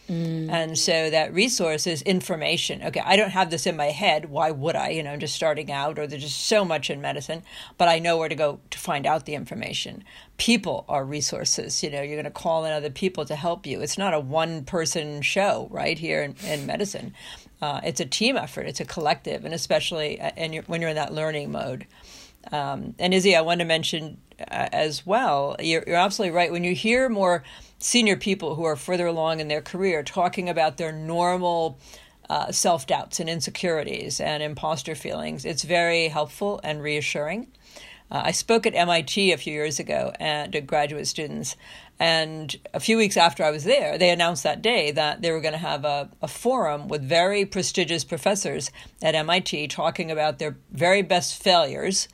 Mm. 0.10 0.50
And 0.50 0.78
so 0.78 1.10
that 1.10 1.34
resource 1.34 1.86
is 1.86 2.02
information. 2.04 2.82
Okay, 2.82 3.02
I 3.04 3.18
don't 3.18 3.32
have 3.32 3.50
this 3.50 3.68
in 3.68 3.76
my 3.76 3.88
head. 3.88 4.30
Why 4.30 4.52
would 4.52 4.76
I? 4.76 4.90
You 4.90 5.04
know, 5.04 5.12
I'm 5.12 5.20
just 5.20 5.36
starting 5.36 5.70
out, 5.70 6.00
or 6.00 6.08
there's 6.08 6.24
just 6.24 6.46
so 6.46 6.64
much 6.64 6.90
in 6.90 7.02
medicine, 7.02 7.44
but 7.78 7.90
I 7.90 8.00
know 8.00 8.18
where 8.18 8.30
to 8.30 8.36
go 8.36 8.60
to 8.70 8.80
find 8.80 9.06
out 9.06 9.26
the 9.26 9.36
information. 9.36 10.06
People 10.38 10.86
are 10.88 11.04
resources. 11.04 11.84
You 11.84 11.90
know, 11.90 12.02
you're 12.02 12.16
going 12.16 12.24
to 12.24 12.32
call 12.32 12.64
in 12.64 12.72
other 12.72 12.90
people 12.90 13.26
to 13.26 13.36
help 13.36 13.66
you. 13.66 13.82
It's 13.82 13.98
not 13.98 14.14
a 14.14 14.20
one 14.20 14.64
person 14.64 15.22
show, 15.22 15.68
right, 15.72 16.00
here 16.00 16.24
in, 16.24 16.36
in 16.46 16.66
medicine. 16.66 17.14
Uh, 17.62 17.82
it's 17.84 18.00
a 18.00 18.06
team 18.06 18.38
effort, 18.38 18.68
it's 18.68 18.80
a 18.80 18.86
collective, 18.86 19.44
and 19.44 19.54
especially 19.54 20.22
uh, 20.22 20.32
and 20.38 20.56
when 20.68 20.80
you're 20.80 20.92
in 20.92 20.96
that 20.96 21.14
learning 21.14 21.52
mode. 21.52 21.86
Um, 22.52 22.96
and 23.00 23.14
Izzy, 23.14 23.36
I 23.36 23.42
want 23.42 23.60
to 23.60 23.66
mention 23.66 24.18
uh, 24.40 24.70
as 24.72 25.06
well, 25.06 25.56
you're, 25.60 25.84
you're 25.88 25.96
absolutely 25.96 26.36
right. 26.36 26.52
When 26.52 26.64
you 26.64 26.76
hear 26.76 27.10
more 27.10 27.44
senior 27.80 28.16
people 28.16 28.56
who 28.56 28.64
are 28.64 28.76
further 28.76 29.08
along 29.08 29.40
in 29.40 29.48
their 29.48 29.62
career 29.62 30.04
talking 30.04 30.50
about 30.50 30.78
their 30.78 30.92
normal 30.92 31.80
uh, 32.30 32.52
self 32.52 32.86
doubts 32.88 33.20
and 33.20 33.30
insecurities 33.30 34.20
and 34.20 34.44
imposter 34.44 34.96
feelings. 34.96 35.46
It's 35.46 35.64
very 35.64 36.10
helpful 36.10 36.60
and 36.64 36.82
reassuring. 36.82 37.48
Uh, 38.10 38.24
I 38.26 38.32
spoke 38.32 38.66
at 38.66 38.76
MIT 38.76 39.32
a 39.32 39.38
few 39.38 39.54
years 39.54 39.80
ago 39.80 40.14
and 40.20 40.52
to 40.54 40.62
graduate 40.62 41.08
students, 41.08 41.58
and 42.00 42.56
a 42.74 42.80
few 42.80 42.98
weeks 42.98 43.18
after 43.18 43.44
I 43.44 43.52
was 43.52 43.64
there, 43.64 43.98
they 43.98 44.10
announced 44.10 44.44
that 44.44 44.62
day 44.62 44.92
that 44.92 45.22
they 45.22 45.32
were 45.32 45.42
going 45.42 45.54
to 45.54 45.58
have 45.58 45.84
a, 45.84 46.10
a 46.22 46.28
forum 46.28 46.88
with 46.88 47.02
very 47.02 47.46
prestigious 47.46 48.04
professors 48.04 48.72
at 49.02 49.16
MIT 49.16 49.68
talking 49.70 50.10
about 50.12 50.40
their 50.40 50.58
very 50.72 51.02
best 51.02 51.42
failures 51.42 52.08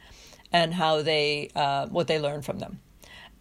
and 0.54 0.74
how 0.74 1.02
they 1.02 1.50
uh, 1.56 1.88
what 1.88 2.08
they 2.08 2.20
learned 2.20 2.46
from 2.46 2.60
them 2.60 2.80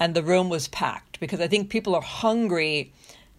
and 0.02 0.14
the 0.14 0.22
room 0.24 0.48
was 0.48 0.66
packed 0.66 1.20
because 1.20 1.40
I 1.40 1.46
think 1.46 1.70
people 1.70 1.94
are 1.94 2.02
hungry 2.02 2.92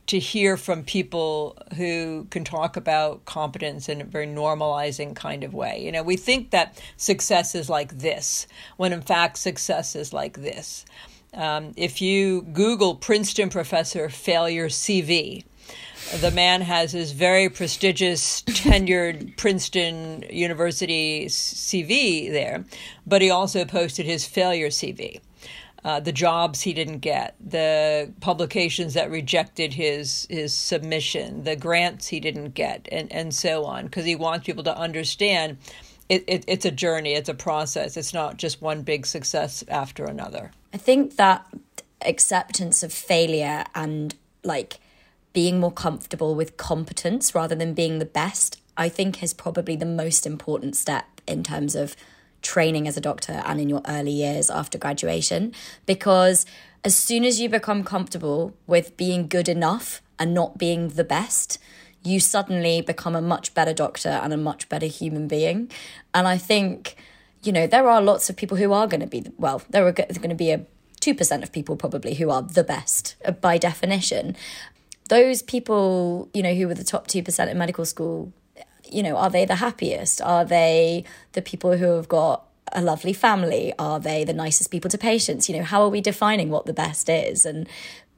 to 0.08 0.20
hear 0.20 0.56
from 0.56 0.84
people 0.84 1.58
who 1.76 2.26
can 2.30 2.46
talk 2.46 2.78
about 2.78 3.26
competence 3.26 3.90
in 3.90 4.00
a 4.00 4.06
very 4.06 4.28
normalizing 4.28 5.16
kind 5.16 5.44
of 5.44 5.54
way. 5.54 5.84
You 5.84 5.92
know, 5.92 6.04
we 6.04 6.16
think 6.18 6.52
that 6.52 6.82
success 6.98 7.54
is 7.56 7.70
like 7.70 8.00
this, 8.00 8.48
when 8.78 8.94
in 8.94 9.02
fact, 9.02 9.38
success 9.38 9.96
is 9.96 10.14
like 10.14 10.42
this. 10.42 10.86
Um, 11.34 11.74
if 11.76 12.02
you 12.02 12.44
Google 12.44 12.96
Princeton 12.96 13.50
professor 13.50 14.08
failure 14.08 14.70
CV, 14.70 15.44
the 16.20 16.32
man 16.32 16.62
has 16.62 16.92
his 16.92 17.12
very 17.12 17.50
prestigious 17.50 18.42
tenured 18.44 19.36
Princeton 19.38 20.24
University 20.30 21.26
CV 21.26 22.32
there, 22.32 22.66
but 23.06 23.22
he 23.22 23.30
also 23.30 23.66
posted 23.66 24.06
his 24.06 24.26
failure 24.26 24.70
CV 24.70 25.20
uh, 25.86 26.00
the 26.00 26.12
jobs 26.12 26.62
he 26.62 26.74
didn't 26.74 27.00
get, 27.00 27.36
the 27.40 28.12
publications 28.22 28.94
that 28.94 29.12
rejected 29.12 29.74
his 29.74 30.26
his 30.30 30.54
submission, 30.54 31.44
the 31.44 31.56
grants 31.56 32.08
he 32.08 32.20
didn't 32.20 32.54
get, 32.54 32.88
and, 32.92 33.12
and 33.12 33.34
so 33.34 33.66
on, 33.66 33.86
because 33.86 34.06
he 34.06 34.16
wants 34.16 34.46
people 34.46 34.64
to 34.64 34.78
understand 34.78 35.58
it, 36.10 36.24
it, 36.28 36.44
it's 36.48 36.66
a 36.66 36.72
journey, 36.72 37.14
it's 37.14 37.30
a 37.30 37.34
process. 37.34 37.98
It's 37.98 38.14
not 38.14 38.38
just 38.38 38.62
one 38.62 38.82
big 38.82 39.06
success 39.06 39.64
after 39.68 40.06
another. 40.06 40.52
I 40.74 40.78
think 40.78 41.16
that 41.18 41.46
acceptance 42.02 42.84
of 42.84 42.92
failure 42.92 43.66
and 43.76 44.14
like 44.44 44.80
being 45.34 45.60
more 45.60 45.72
comfortable 45.72 46.36
with 46.36 46.58
competence 46.58 47.36
rather 47.36 47.56
than 47.56 47.74
being 47.74 48.00
the 48.00 48.06
best, 48.06 48.62
I 48.78 48.90
think 48.90 49.22
is 49.22 49.34
probably 49.34 49.76
the 49.76 49.86
most 49.86 50.26
important 50.26 50.76
step 50.76 51.22
in 51.28 51.44
terms 51.44 51.76
of 51.76 51.96
training 52.42 52.88
as 52.88 52.98
a 52.98 53.02
doctor 53.02 53.42
and 53.46 53.60
in 53.60 53.70
your 53.70 53.82
early 53.88 54.12
years 54.12 54.50
after 54.50 54.78
graduation 54.78 55.54
because 55.86 56.46
as 56.84 56.96
soon 56.96 57.24
as 57.24 57.40
you 57.40 57.48
become 57.48 57.84
comfortable 57.84 58.54
with 58.68 58.98
being 58.98 59.28
good 59.28 59.48
enough 59.48 60.02
and 60.20 60.34
not 60.34 60.58
being 60.58 60.90
the 60.90 61.04
best, 61.04 61.58
you 62.04 62.20
suddenly 62.20 62.82
become 62.82 63.16
a 63.16 63.22
much 63.22 63.54
better 63.54 63.74
doctor 63.74 64.10
and 64.10 64.34
a 64.34 64.38
much 64.38 64.68
better 64.68 64.86
human 64.86 65.28
being. 65.28 65.72
And 66.14 66.28
I 66.28 66.38
think, 66.38 66.96
you 67.42 67.54
know, 67.54 67.66
there 67.66 67.88
are 67.88 68.02
lots 68.02 68.30
of 68.30 68.36
people 68.36 68.58
who 68.58 68.74
are 68.74 68.88
going 68.88 69.00
to 69.00 69.08
be, 69.08 69.26
well, 69.38 69.62
there 69.70 69.88
are 69.88 69.94
going 69.94 70.30
to 70.30 70.36
be 70.36 70.52
a 70.52 70.66
2% 71.00 71.44
of 71.44 71.52
people 71.52 71.76
probably 71.76 72.16
who 72.16 72.30
are 72.30 72.42
the 72.42 72.64
best 72.64 73.16
uh, 73.26 73.32
by 73.32 73.58
definition. 73.58 74.36
Those 75.18 75.42
people, 75.42 76.30
you 76.34 76.44
know, 76.44 76.54
who 76.54 76.68
were 76.68 76.74
the 76.74 76.84
top 76.84 77.08
2% 77.08 77.52
in 77.52 77.58
medical 77.58 77.86
school 77.86 78.34
you 78.94 79.04
know, 79.04 79.18
are 79.18 79.30
they 79.30 79.46
the 79.46 79.56
happiest? 79.56 80.22
Are 80.22 80.46
they 80.46 81.04
the 81.34 81.42
people 81.42 81.78
who 81.78 81.96
have 81.96 82.08
got 82.08 82.46
a 82.72 82.82
lovely 82.82 83.14
family? 83.14 83.74
Are 83.80 84.00
they 84.00 84.24
the 84.24 84.34
nicest 84.34 84.72
people 84.72 84.90
to 84.92 84.98
patients? 84.98 85.50
You 85.50 85.58
know, 85.58 85.64
how 85.64 85.82
are 85.82 85.90
we 85.90 86.02
defining 86.02 86.50
what 86.50 86.66
the 86.66 86.74
best 86.74 87.10
is? 87.10 87.46
And 87.46 87.68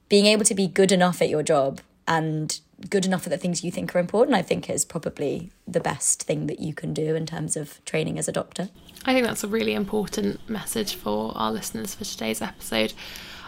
being 0.08 0.26
able 0.26 0.44
to 0.44 0.54
be 0.54 0.66
good 0.66 0.92
enough 0.92 1.20
at 1.22 1.28
your 1.28 1.42
job 1.42 1.80
and 2.06 2.60
good 2.90 3.06
enough 3.06 3.26
at 3.26 3.30
the 3.30 3.38
things 3.38 3.64
you 3.64 3.70
think 3.70 3.96
are 3.96 3.98
important, 3.98 4.36
I 4.36 4.42
think 4.42 4.68
is 4.68 4.84
probably 4.84 5.50
the 5.66 5.80
best 5.80 6.22
thing 6.22 6.46
that 6.46 6.60
you 6.60 6.74
can 6.74 6.92
do 6.92 7.14
in 7.14 7.26
terms 7.26 7.56
of 7.56 7.82
training 7.84 8.18
as 8.18 8.28
a 8.28 8.32
doctor. 8.32 8.68
I 9.04 9.14
think 9.14 9.26
that's 9.26 9.44
a 9.44 9.48
really 9.48 9.74
important 9.74 10.48
message 10.48 10.94
for 10.94 11.32
our 11.36 11.50
listeners 11.50 11.94
for 11.94 12.04
today's 12.04 12.42
episode. 12.42 12.92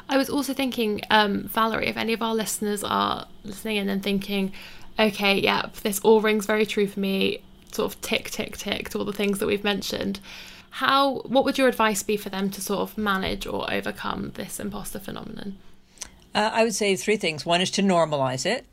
I 0.09 0.17
was 0.17 0.31
also 0.31 0.55
thinking, 0.55 1.03
um, 1.11 1.45
Valerie, 1.49 1.89
if 1.89 1.97
any 1.97 2.13
of 2.13 2.23
our 2.23 2.35
listeners 2.35 2.83
are 2.83 3.27
listening 3.45 3.77
in 3.77 3.89
and 3.89 4.03
thinking, 4.03 4.53
okay, 4.99 5.39
yep, 5.39 5.75
this 5.77 6.01
all 6.01 6.21
rings 6.21 6.47
very 6.47 6.65
true 6.65 6.87
for 6.87 7.01
me, 7.01 7.43
sort 7.73 7.93
of 7.93 8.01
tick, 8.01 8.31
tick, 8.31 8.57
tick 8.57 8.89
to 8.91 8.99
all 8.99 9.05
the 9.05 9.13
things 9.13 9.39
that 9.39 9.47
we've 9.47 9.65
mentioned. 9.65 10.21
How, 10.71 11.21
what 11.21 11.45
would 11.45 11.59
your 11.59 11.69
advice 11.69 12.03
be 12.03 12.17
for 12.17 12.31
them 12.31 12.51
to 12.51 12.61
sort 12.61 12.81
of 12.81 12.97
manage 12.97 13.47
or 13.47 13.71
overcome 13.73 14.33
this 14.35 14.59
imposter 14.59 14.99
phenomenon? 14.99 15.59
Uh, 16.35 16.51
I 16.53 16.65
would 16.65 16.75
say 16.75 16.95
three 16.97 17.17
things. 17.17 17.45
One 17.45 17.61
is 17.61 17.71
to 17.73 17.83
normalize 17.83 18.47
it, 18.47 18.67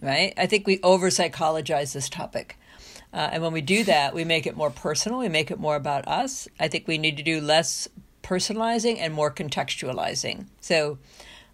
right? 0.00 0.32
I 0.36 0.46
think 0.46 0.66
we 0.66 0.80
over 0.82 1.10
psychologize 1.10 1.92
this 1.92 2.08
topic. 2.08 2.58
Uh, 3.12 3.28
and 3.32 3.42
when 3.42 3.52
we 3.52 3.60
do 3.60 3.84
that, 3.84 4.14
we 4.14 4.24
make 4.24 4.46
it 4.46 4.56
more 4.56 4.70
personal, 4.70 5.18
we 5.18 5.28
make 5.28 5.50
it 5.50 5.60
more 5.60 5.76
about 5.76 6.08
us. 6.08 6.48
I 6.58 6.68
think 6.68 6.88
we 6.88 6.96
need 6.96 7.18
to 7.18 7.22
do 7.22 7.40
less 7.40 7.86
personalizing 8.22 8.98
and 8.98 9.12
more 9.12 9.30
contextualizing. 9.30 10.46
So, 10.60 10.98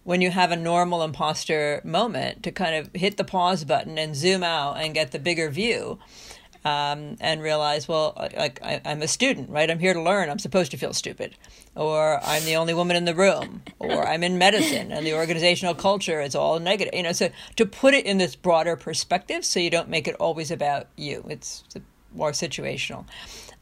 when 0.03 0.21
you 0.21 0.31
have 0.31 0.51
a 0.51 0.55
normal 0.55 1.03
imposter 1.03 1.81
moment 1.83 2.41
to 2.43 2.51
kind 2.51 2.75
of 2.75 2.89
hit 2.93 3.17
the 3.17 3.23
pause 3.23 3.63
button 3.63 3.97
and 3.97 4.15
zoom 4.15 4.43
out 4.43 4.77
and 4.77 4.93
get 4.93 5.11
the 5.11 5.19
bigger 5.19 5.49
view 5.49 5.99
um, 6.65 7.15
and 7.19 7.41
realize, 7.41 7.87
well, 7.87 8.13
like 8.17 8.59
I, 8.63 8.81
I'm 8.85 9.01
a 9.01 9.07
student, 9.07 9.49
right? 9.49 9.69
I'm 9.69 9.79
here 9.79 9.93
to 9.93 10.01
learn. 10.01 10.29
I'm 10.29 10.39
supposed 10.39 10.71
to 10.71 10.77
feel 10.77 10.93
stupid, 10.93 11.35
or 11.75 12.19
I'm 12.23 12.43
the 12.45 12.55
only 12.55 12.73
woman 12.73 12.95
in 12.95 13.05
the 13.05 13.15
room, 13.15 13.61
or 13.77 14.07
I'm 14.07 14.23
in 14.23 14.37
medicine 14.37 14.91
and 14.91 15.05
the 15.05 15.13
organizational 15.13 15.75
culture 15.75 16.21
is 16.21 16.35
all 16.35 16.59
negative. 16.59 16.93
You 16.93 17.03
know, 17.03 17.11
so 17.11 17.29
to 17.57 17.65
put 17.65 17.93
it 17.93 18.05
in 18.05 18.17
this 18.17 18.35
broader 18.35 18.75
perspective, 18.75 19.45
so 19.45 19.59
you 19.59 19.69
don't 19.69 19.89
make 19.89 20.07
it 20.07 20.15
always 20.15 20.49
about 20.49 20.87
you. 20.95 21.25
It's 21.29 21.63
more 22.13 22.31
situational 22.31 23.05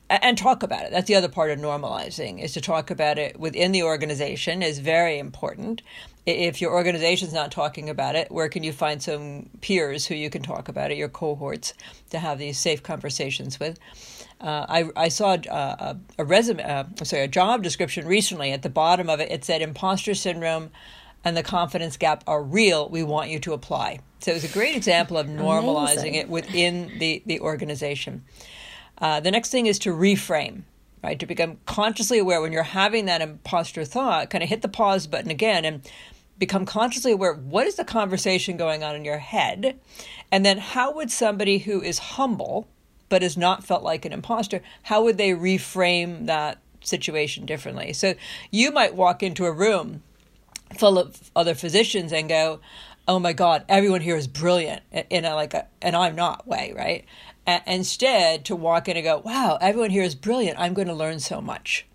and 0.09 0.37
talk 0.37 0.63
about 0.63 0.83
it. 0.83 0.91
That's 0.91 1.07
the 1.07 1.15
other 1.15 1.27
part 1.27 1.51
of 1.51 1.59
normalizing 1.59 2.41
is 2.41 2.53
to 2.53 2.61
talk 2.61 2.89
about 2.89 3.17
it 3.17 3.39
within 3.39 3.71
the 3.71 3.83
organization 3.83 4.61
is 4.61 4.79
very 4.79 5.19
important. 5.19 5.81
If 6.25 6.61
your 6.61 6.73
organization's 6.73 7.33
not 7.33 7.51
talking 7.51 7.89
about 7.89 8.15
it, 8.15 8.31
where 8.31 8.49
can 8.49 8.63
you 8.63 8.73
find 8.73 9.01
some 9.01 9.49
peers 9.61 10.05
who 10.05 10.15
you 10.15 10.29
can 10.29 10.43
talk 10.43 10.67
about 10.67 10.91
it, 10.91 10.97
your 10.97 11.09
cohorts, 11.09 11.73
to 12.09 12.19
have 12.19 12.37
these 12.37 12.57
safe 12.57 12.83
conversations 12.83 13.59
with? 13.59 13.79
Uh, 14.39 14.65
I, 14.69 14.89
I 14.95 15.07
saw 15.09 15.37
a, 15.49 15.97
a 16.17 16.25
resume, 16.25 16.63
uh, 16.63 16.83
sorry, 17.03 17.23
a 17.23 17.27
job 17.27 17.63
description 17.63 18.05
recently. 18.05 18.51
At 18.51 18.61
the 18.61 18.69
bottom 18.69 19.09
of 19.09 19.19
it, 19.19 19.31
it 19.31 19.45
said 19.45 19.61
imposter 19.61 20.13
syndrome 20.13 20.69
and 21.23 21.35
the 21.35 21.43
confidence 21.43 21.97
gap 21.97 22.23
are 22.27 22.43
real. 22.43 22.87
We 22.89 23.03
want 23.03 23.29
you 23.29 23.39
to 23.39 23.53
apply. 23.53 23.99
So 24.19 24.31
it 24.31 24.35
was 24.35 24.43
a 24.43 24.53
great 24.53 24.75
example 24.75 25.17
of 25.17 25.27
normalizing 25.27 25.91
Amazing. 25.91 26.15
it 26.15 26.29
within 26.29 26.99
the, 26.99 27.23
the 27.25 27.39
organization. 27.39 28.23
Uh, 28.99 29.19
the 29.19 29.31
next 29.31 29.49
thing 29.49 29.65
is 29.65 29.79
to 29.79 29.93
reframe, 29.93 30.63
right? 31.03 31.19
To 31.19 31.25
become 31.25 31.57
consciously 31.65 32.19
aware 32.19 32.41
when 32.41 32.51
you're 32.51 32.63
having 32.63 33.05
that 33.05 33.21
imposter 33.21 33.85
thought, 33.85 34.29
kind 34.29 34.43
of 34.43 34.49
hit 34.49 34.61
the 34.61 34.67
pause 34.67 35.07
button 35.07 35.31
again 35.31 35.65
and 35.65 35.89
become 36.37 36.65
consciously 36.65 37.11
aware 37.11 37.33
what 37.33 37.67
is 37.67 37.75
the 37.75 37.83
conversation 37.83 38.57
going 38.57 38.83
on 38.83 38.95
in 38.95 39.05
your 39.05 39.17
head? 39.17 39.79
And 40.31 40.45
then 40.45 40.57
how 40.57 40.93
would 40.93 41.11
somebody 41.11 41.59
who 41.59 41.81
is 41.81 41.99
humble 41.99 42.67
but 43.09 43.21
has 43.21 43.37
not 43.37 43.63
felt 43.63 43.83
like 43.83 44.05
an 44.05 44.13
imposter, 44.13 44.61
how 44.83 45.03
would 45.03 45.17
they 45.17 45.29
reframe 45.29 46.25
that 46.25 46.59
situation 46.81 47.45
differently? 47.45 47.93
So 47.93 48.15
you 48.51 48.71
might 48.71 48.95
walk 48.95 49.23
into 49.23 49.45
a 49.45 49.51
room 49.51 50.03
full 50.77 50.99
of 50.99 51.31
other 51.35 51.55
physicians 51.55 52.11
and 52.11 52.27
go, 52.27 52.59
oh 53.07 53.19
my 53.19 53.33
god 53.33 53.63
everyone 53.69 54.01
here 54.01 54.15
is 54.15 54.27
brilliant 54.27 54.81
in 55.09 55.25
a 55.25 55.33
like 55.35 55.53
a 55.53 55.67
and 55.81 55.95
i'm 55.95 56.15
not 56.15 56.47
way 56.47 56.73
right 56.75 57.05
instead 57.65 58.45
to 58.45 58.55
walk 58.55 58.87
in 58.87 58.97
and 58.97 59.03
go, 59.03 59.19
wow, 59.19 59.57
everyone 59.61 59.89
here 59.89 60.03
is 60.03 60.15
brilliant. 60.15 60.59
I'm 60.59 60.73
going 60.73 60.87
to 60.87 60.93
learn 60.93 61.19
so 61.19 61.41
much. 61.41 61.85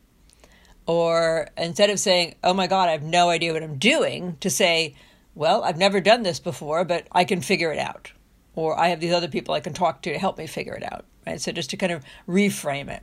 Or 0.86 1.48
instead 1.56 1.90
of 1.90 2.00
saying, 2.00 2.36
oh 2.42 2.54
my 2.54 2.66
God, 2.66 2.88
I 2.88 2.92
have 2.92 3.02
no 3.02 3.30
idea 3.30 3.52
what 3.52 3.62
I'm 3.62 3.78
doing, 3.78 4.36
to 4.40 4.50
say, 4.50 4.94
well, 5.34 5.62
I've 5.62 5.78
never 5.78 6.00
done 6.00 6.22
this 6.22 6.40
before, 6.40 6.84
but 6.84 7.06
I 7.12 7.24
can 7.24 7.40
figure 7.40 7.72
it 7.72 7.78
out. 7.78 8.12
Or 8.54 8.78
I 8.78 8.88
have 8.88 9.00
these 9.00 9.12
other 9.12 9.28
people 9.28 9.54
I 9.54 9.60
can 9.60 9.72
talk 9.72 10.02
to 10.02 10.12
to 10.12 10.18
help 10.18 10.38
me 10.38 10.46
figure 10.46 10.74
it 10.74 10.82
out. 10.82 11.04
Right. 11.26 11.40
So 11.40 11.52
just 11.52 11.70
to 11.70 11.76
kind 11.76 11.92
of 11.92 12.04
reframe 12.26 12.88
it. 12.88 13.02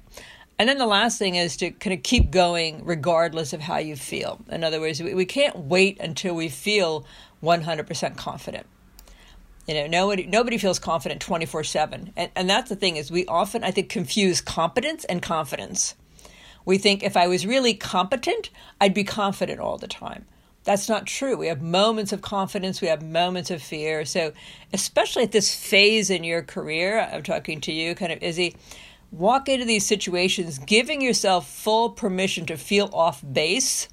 And 0.59 0.67
then 0.67 0.77
the 0.77 0.85
last 0.85 1.17
thing 1.17 1.35
is 1.35 1.55
to 1.57 1.71
kind 1.71 1.93
of 1.93 2.03
keep 2.03 2.31
going 2.31 2.83
regardless 2.83 3.53
of 3.53 3.61
how 3.61 3.77
you 3.77 3.95
feel. 3.95 4.41
In 4.51 4.65
other 4.65 4.81
words, 4.81 5.01
we, 5.01 5.13
we 5.13 5.25
can't 5.25 5.57
wait 5.57 5.97
until 6.01 6.35
we 6.35 6.49
feel 6.49 7.05
100% 7.43 8.17
confident. 8.17 8.65
You 9.67 9.75
know, 9.75 9.87
nobody 9.87 10.25
nobody 10.25 10.57
feels 10.57 10.79
confident 10.79 11.21
twenty 11.21 11.45
four 11.45 11.63
seven, 11.63 12.11
and 12.17 12.31
and 12.35 12.49
that's 12.49 12.69
the 12.69 12.75
thing 12.75 12.95
is 12.95 13.11
we 13.11 13.27
often 13.27 13.63
I 13.63 13.69
think 13.69 13.87
confuse 13.87 14.41
competence 14.41 15.05
and 15.05 15.21
confidence. 15.21 15.93
We 16.65 16.79
think 16.79 17.03
if 17.03 17.15
I 17.15 17.27
was 17.27 17.45
really 17.45 17.75
competent, 17.75 18.49
I'd 18.81 18.95
be 18.95 19.03
confident 19.03 19.59
all 19.59 19.77
the 19.77 19.87
time. 19.87 20.25
That's 20.63 20.89
not 20.89 21.05
true. 21.05 21.37
We 21.37 21.47
have 21.47 21.61
moments 21.61 22.11
of 22.11 22.21
confidence, 22.21 22.81
we 22.81 22.87
have 22.87 23.01
moments 23.01 23.49
of 23.49 23.61
fear. 23.61 24.05
So, 24.05 24.33
especially 24.73 25.23
at 25.23 25.31
this 25.31 25.53
phase 25.53 26.09
in 26.09 26.23
your 26.23 26.41
career, 26.41 26.99
I'm 26.99 27.23
talking 27.23 27.61
to 27.61 27.71
you, 27.71 27.95
kind 27.95 28.11
of 28.11 28.21
Izzy, 28.21 28.55
walk 29.11 29.49
into 29.49 29.65
these 29.65 29.85
situations 29.85 30.59
giving 30.59 31.01
yourself 31.01 31.49
full 31.49 31.91
permission 31.91 32.45
to 32.47 32.57
feel 32.57 32.89
off 32.93 33.23
base 33.31 33.87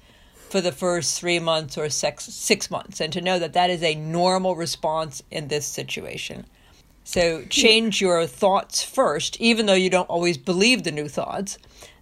for 0.49 0.61
the 0.61 0.71
first 0.71 1.19
three 1.19 1.39
months 1.39 1.77
or 1.77 1.89
six, 1.89 2.25
six 2.25 2.71
months, 2.71 3.01
and 3.01 3.11
to 3.13 3.21
know 3.21 3.39
that 3.39 3.53
that 3.53 3.69
is 3.69 3.83
a 3.83 3.95
normal 3.95 4.55
response 4.55 5.21
in 5.29 5.47
this 5.47 5.65
situation. 5.65 6.45
So 7.03 7.45
change 7.45 8.01
your 8.01 8.25
thoughts 8.25 8.83
first, 8.83 9.39
even 9.39 9.65
though 9.65 9.73
you 9.73 9.89
don't 9.89 10.09
always 10.09 10.37
believe 10.37 10.83
the 10.83 10.91
new 10.91 11.07
thoughts. 11.07 11.57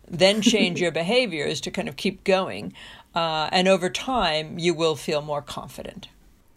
Then 0.08 0.42
change 0.42 0.82
your 0.82 0.92
behaviors 1.04 1.62
to 1.62 1.72
kind 1.72 1.88
of 1.88 1.96
keep 1.96 2.24
going. 2.24 2.74
Uh, 3.14 3.50
and 3.52 3.68
over 3.68 3.90
time, 3.90 4.58
you 4.58 4.74
will 4.74 4.96
feel 4.96 5.22
more 5.22 5.42
confident. 5.42 6.08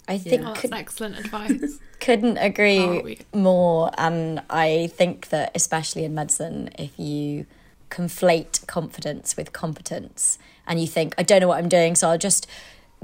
I 0.09 0.17
think 0.17 0.43
yeah. 0.43 0.51
oh, 0.51 0.55
that's 0.55 0.73
excellent 0.73 1.19
advice. 1.19 1.79
Couldn't 2.01 2.39
agree 2.39 3.19
oh, 3.35 3.39
more. 3.39 3.91
And 3.99 4.43
I 4.49 4.91
think 4.95 5.29
that, 5.29 5.53
especially 5.55 6.05
in 6.05 6.15
medicine, 6.15 6.71
if 6.79 6.99
you 6.99 7.47
conflate 7.91 8.67
confidence 8.67 9.37
with 9.37 9.53
competence 9.53 10.39
and 10.69 10.81
you 10.81 10.87
think 10.87 11.15
i 11.19 11.23
don't 11.25 11.41
know 11.41 11.49
what 11.49 11.59
i'm 11.59 11.69
doing 11.69 11.97
so 11.97 12.09
i'll 12.09 12.19
just 12.19 12.47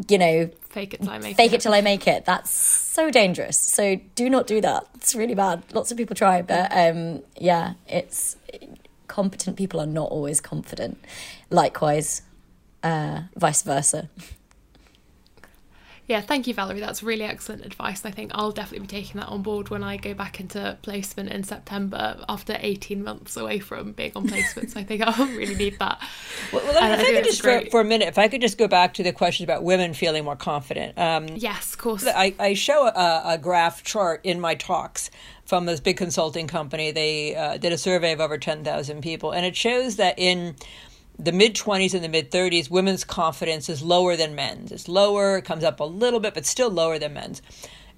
you 0.08 0.18
know 0.18 0.50
fake 0.70 0.94
it 0.94 1.00
till 1.00 1.10
i 1.10 1.18
make 1.18 1.36
fake 1.36 1.52
it. 1.52 1.56
it 1.56 1.60
till 1.60 1.74
i 1.74 1.80
make 1.80 2.06
it. 2.08 2.24
That's 2.24 2.50
so 2.50 3.10
dangerous. 3.10 3.58
So 3.58 4.00
do 4.14 4.30
not 4.30 4.46
do 4.46 4.60
that. 4.60 4.86
It's 4.94 5.14
really 5.14 5.34
bad. 5.34 5.62
Lots 5.72 5.90
of 5.90 5.96
people 5.96 6.14
try 6.16 6.42
but 6.42 6.70
um 6.72 7.22
yeah 7.38 7.74
it's 7.88 8.36
competent 9.08 9.56
people 9.56 9.80
are 9.80 9.86
not 9.86 10.10
always 10.10 10.40
confident. 10.40 10.98
Likewise 11.50 12.22
uh 12.82 13.22
vice 13.36 13.62
versa 13.62 14.08
yeah, 16.06 16.20
thank 16.20 16.46
you, 16.46 16.52
Valerie. 16.52 16.80
That's 16.80 17.02
really 17.02 17.24
excellent 17.24 17.64
advice. 17.64 18.04
I 18.04 18.10
think 18.10 18.32
I'll 18.34 18.52
definitely 18.52 18.86
be 18.86 18.90
taking 18.90 19.20
that 19.20 19.28
on 19.28 19.42
board 19.42 19.70
when 19.70 19.82
I 19.82 19.96
go 19.96 20.12
back 20.12 20.38
into 20.38 20.76
placement 20.82 21.30
in 21.30 21.44
September 21.44 22.22
after 22.28 22.58
18 22.60 23.02
months 23.02 23.38
away 23.38 23.58
from 23.58 23.92
being 23.92 24.12
on 24.14 24.28
placement. 24.28 24.70
so 24.72 24.80
I 24.80 24.84
think 24.84 25.02
I'll 25.02 25.26
really 25.36 25.54
need 25.54 25.78
that. 25.78 26.02
Well, 26.52 26.62
well 26.64 26.92
if 26.92 27.00
I, 27.00 27.12
could 27.12 27.24
just 27.24 27.40
for, 27.40 27.62
for, 27.70 27.80
a 27.80 27.84
minute, 27.84 28.08
if 28.08 28.18
I 28.18 28.28
could 28.28 28.42
just 28.42 28.58
go 28.58 28.68
back 28.68 28.94
to 28.94 29.02
the 29.02 29.12
question 29.12 29.44
about 29.44 29.62
women 29.62 29.94
feeling 29.94 30.24
more 30.24 30.36
confident. 30.36 30.98
Um, 30.98 31.28
yes, 31.28 31.72
of 31.72 31.78
course. 31.78 32.06
I, 32.06 32.34
I 32.38 32.52
show 32.52 32.86
a, 32.86 33.22
a 33.24 33.38
graph 33.38 33.82
chart 33.82 34.20
in 34.24 34.40
my 34.40 34.56
talks 34.56 35.10
from 35.46 35.64
this 35.64 35.80
big 35.80 35.96
consulting 35.96 36.46
company. 36.46 36.90
They 36.90 37.34
uh, 37.34 37.56
did 37.56 37.72
a 37.72 37.78
survey 37.78 38.12
of 38.12 38.20
over 38.20 38.36
10,000 38.36 39.00
people, 39.00 39.32
and 39.32 39.46
it 39.46 39.56
shows 39.56 39.96
that 39.96 40.18
in 40.18 40.56
the 41.18 41.32
mid 41.32 41.54
20s 41.54 41.94
and 41.94 42.02
the 42.02 42.08
mid 42.08 42.30
30s, 42.30 42.70
women's 42.70 43.04
confidence 43.04 43.68
is 43.68 43.82
lower 43.82 44.16
than 44.16 44.34
men's. 44.34 44.72
It's 44.72 44.88
lower, 44.88 45.38
it 45.38 45.44
comes 45.44 45.64
up 45.64 45.80
a 45.80 45.84
little 45.84 46.20
bit, 46.20 46.34
but 46.34 46.46
still 46.46 46.70
lower 46.70 46.98
than 46.98 47.14
men's. 47.14 47.42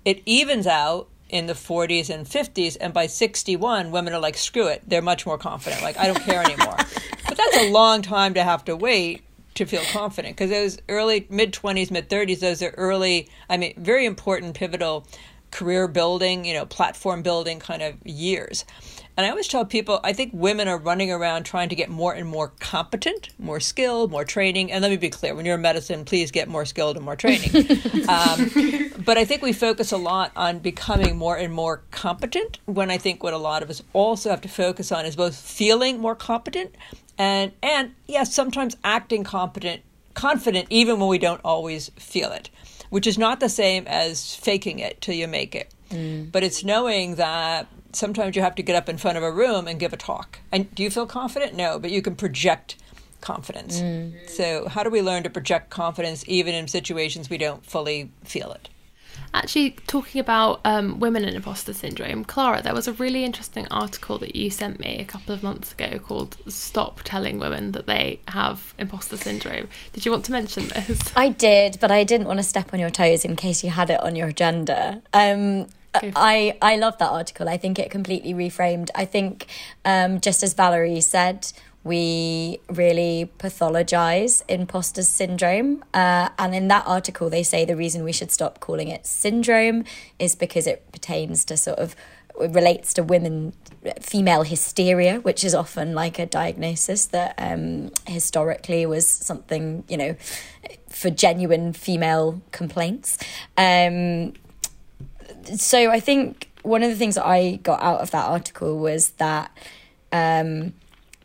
It 0.05 0.23
evens 0.27 0.67
out 0.67 1.09
in 1.29 1.47
the 1.47 1.55
40s 1.55 2.09
and 2.09 2.27
50s, 2.27 2.77
and 2.81 2.95
by 2.95 3.07
61, 3.07 3.91
women 3.91 4.13
are 4.13 4.21
like, 4.21 4.37
screw 4.37 4.69
it. 4.69 4.83
They're 4.87 5.03
much 5.03 5.27
more 5.27 5.39
confident. 5.39 5.83
Like, 5.83 5.99
I 5.99 6.07
don't 6.07 6.21
care 6.21 6.43
anymore. 6.43 6.77
but 7.29 7.37
that's 7.37 7.57
a 7.57 7.71
long 7.71 8.03
time 8.03 8.35
to 8.35 8.45
have 8.45 8.65
to 8.67 8.77
wait 8.77 9.25
to 9.55 9.65
feel 9.65 9.83
confident 9.91 10.37
because 10.37 10.51
those 10.51 10.79
early 10.89 11.27
mid 11.31 11.53
20s, 11.53 11.91
mid 11.91 12.09
30s, 12.09 12.41
those 12.41 12.63
are 12.63 12.71
early, 12.77 13.29
I 13.49 13.57
mean, 13.57 13.75
very 13.77 14.07
important, 14.07 14.55
pivotal 14.55 15.07
career 15.51 15.89
building, 15.89 16.45
you 16.45 16.55
know, 16.55 16.67
platform 16.67 17.23
building 17.23 17.59
kind 17.59 17.83
of 17.83 17.95
years. 18.07 18.65
And 19.17 19.25
I 19.25 19.31
always 19.31 19.49
tell 19.49 19.65
people, 19.65 19.99
I 20.05 20.13
think 20.13 20.33
women 20.35 20.69
are 20.69 20.77
running 20.77 21.11
around 21.11 21.45
trying 21.45 21.71
to 21.71 21.75
get 21.75 21.89
more 21.89 22.13
and 22.13 22.29
more 22.29 22.53
competent, 22.61 23.31
more 23.39 23.61
skilled, 23.61 24.11
more 24.11 24.25
training. 24.25 24.71
And 24.71 24.83
let 24.83 24.91
me 24.91 24.99
be 24.99 25.09
clear 25.09 25.35
when 25.35 25.47
you're 25.47 25.55
in 25.55 25.63
medicine, 25.63 26.05
please 26.05 26.31
get 26.31 26.49
more 26.49 26.67
skilled 26.67 26.97
and 26.97 27.05
more 27.05 27.17
training. 27.17 27.51
um, 28.09 28.93
but 29.05 29.17
I 29.17 29.25
think 29.25 29.41
we 29.41 29.55
focus 29.55 29.91
a 29.91 29.97
lot 29.97 30.33
on 30.37 30.59
becoming 30.59 31.17
more 31.17 31.37
and 31.37 31.53
more 31.53 31.83
competent 31.91 32.59
when 32.67 32.91
I 32.91 32.99
think 32.99 33.23
what 33.23 33.33
a 33.33 33.39
lot 33.39 33.63
of 33.63 33.71
us 33.71 33.83
also 33.95 34.29
have 34.29 34.43
to 34.43 34.49
focus 34.49 34.93
on 34.93 35.07
is 35.07 35.17
both 35.17 35.35
feeling 35.35 35.99
more 35.99 36.15
competent 36.15 36.75
and, 37.19 37.53
and 37.63 37.95
yes, 38.07 38.35
sometimes 38.35 38.77
acting 38.85 39.25
competent, 39.25 39.83
confident, 40.15 40.67
even 40.71 41.01
when 41.01 41.09
we 41.09 41.19
don't 41.19 41.41
always 41.45 41.91
feel 41.97 42.33
it, 42.33 42.51
which 42.91 43.07
is 43.07 43.17
not 43.17 43.41
the 43.41 43.49
same 43.49 43.87
as 43.87 44.35
faking 44.35 44.79
it 44.79 45.01
till 45.01 45.15
you 45.15 45.27
make 45.27 45.55
it. 45.55 45.73
Mm. 45.91 46.31
But 46.31 46.43
it's 46.43 46.65
knowing 46.65 47.15
that 47.15 47.67
sometimes 47.97 48.37
you 48.37 48.43
have 48.43 48.55
to 48.57 48.63
get 48.63 48.77
up 48.77 48.89
in 48.89 48.99
front 48.99 49.17
of 49.17 49.25
a 49.25 49.33
room 49.33 49.67
and 49.67 49.81
give 49.81 49.93
a 49.93 49.97
talk. 49.97 50.39
And 50.53 50.73
do 50.75 50.83
you 50.83 50.91
feel 50.91 51.07
confident? 51.07 51.55
No, 51.55 51.79
but 51.79 51.91
you 51.91 52.03
can 52.03 52.15
project 52.15 52.77
confidence. 53.21 53.81
Mm. 53.81 54.29
So, 54.29 54.69
how 54.69 54.83
do 54.83 54.91
we 54.91 55.03
learn 55.03 55.23
to 55.25 55.31
project 55.31 55.71
confidence 55.71 56.25
even 56.29 56.55
in 56.55 56.69
situations 56.69 57.29
we 57.31 57.39
don't 57.39 57.65
fully 57.65 58.11
feel 58.25 58.53
it? 58.53 58.69
Actually, 59.35 59.73
talking 59.87 60.21
about 60.21 60.61
um, 60.65 61.01
women 61.01 61.25
and 61.25 61.35
imposter 61.35 61.73
syndrome, 61.73 62.25
Clara, 62.25 62.63
there 62.63 62.75
was 62.75 62.87
a 62.87 62.93
really 62.95 63.25
interesting 63.25 63.67
article 63.71 64.19
that 64.19 64.37
you 64.37 64.51
sent 64.51 64.79
me 64.79 64.99
a 64.99 65.05
couple 65.05 65.35
of 65.35 65.43
months 65.43 65.73
ago 65.73 65.99
called 65.99 66.37
Stop 66.49 67.01
Telling 67.05 67.39
Women 67.39 67.73
That 67.73 67.87
They 67.87 68.21
Have 68.29 68.75
Imposter 68.79 69.17
Syndrome. 69.17 69.69
Did 69.93 70.07
you 70.07 70.13
want 70.13 70.25
to 70.27 70.33
mention 70.33 70.69
this? 70.69 71.13
I 71.17 71.31
did, 71.31 71.79
but 71.81 71.91
I 71.91 72.05
didn't 72.05 72.27
want 72.27 72.39
to 72.39 72.43
step 72.45 72.73
on 72.73 72.81
your 72.81 72.91
toes 72.91 73.25
in 73.25 73.37
case 73.37 73.65
you 73.65 73.71
had 73.71 73.91
it 73.91 74.01
on 74.01 74.17
your 74.17 74.29
agenda. 74.29 75.03
Um, 75.13 75.67
I 76.15 76.57
I 76.63 76.77
love 76.77 76.99
that 76.99 77.11
article. 77.11 77.49
I 77.49 77.57
think 77.57 77.79
it 77.79 77.91
completely 77.91 78.35
reframed. 78.35 78.91
I 78.95 79.05
think 79.05 79.47
um, 79.85 80.21
just 80.21 80.43
as 80.43 80.55
Valerie 80.55 81.01
said, 81.01 81.53
we 81.87 82.59
really 82.69 83.31
pathologize 83.39 84.43
imposter 84.49 85.03
syndrome. 85.03 85.85
Uh, 85.95 86.31
and 86.37 86.53
in 86.55 86.67
that 86.69 86.85
article, 86.85 87.31
they 87.31 87.45
say 87.45 87.65
the 87.65 87.77
reason 87.77 88.03
we 88.03 88.13
should 88.13 88.33
stop 88.33 88.59
calling 88.59 88.89
it 88.89 89.07
syndrome 89.07 89.85
is 90.19 90.35
because 90.35 90.67
it 90.67 90.91
pertains 90.91 91.45
to 91.45 91.57
sort 91.57 91.79
of 91.79 91.95
relates 92.39 92.93
to 92.95 93.03
women 93.03 93.53
female 94.01 94.43
hysteria, 94.43 95.21
which 95.21 95.45
is 95.45 95.55
often 95.55 95.95
like 95.95 96.19
a 96.19 96.27
diagnosis 96.27 97.07
that 97.07 97.35
um, 97.39 97.91
historically 98.07 98.85
was 98.85 99.07
something, 99.07 99.85
you 99.89 99.97
know, 99.97 100.17
for 100.89 101.11
genuine 101.11 101.73
female 101.73 102.43
complaints. 102.51 103.17
Um, 103.57 104.33
so 105.57 105.91
I 105.91 106.01
think 106.01 106.51
one 106.63 106.83
of 106.83 106.91
the 106.91 106.97
things 106.97 107.15
that 107.15 107.27
I 107.27 107.57
got 107.63 107.83
out 107.83 108.01
of 108.01 108.11
that 108.11 108.27
article 108.27 108.79
was 108.79 109.11
that 109.11 109.57
um, 110.13 110.75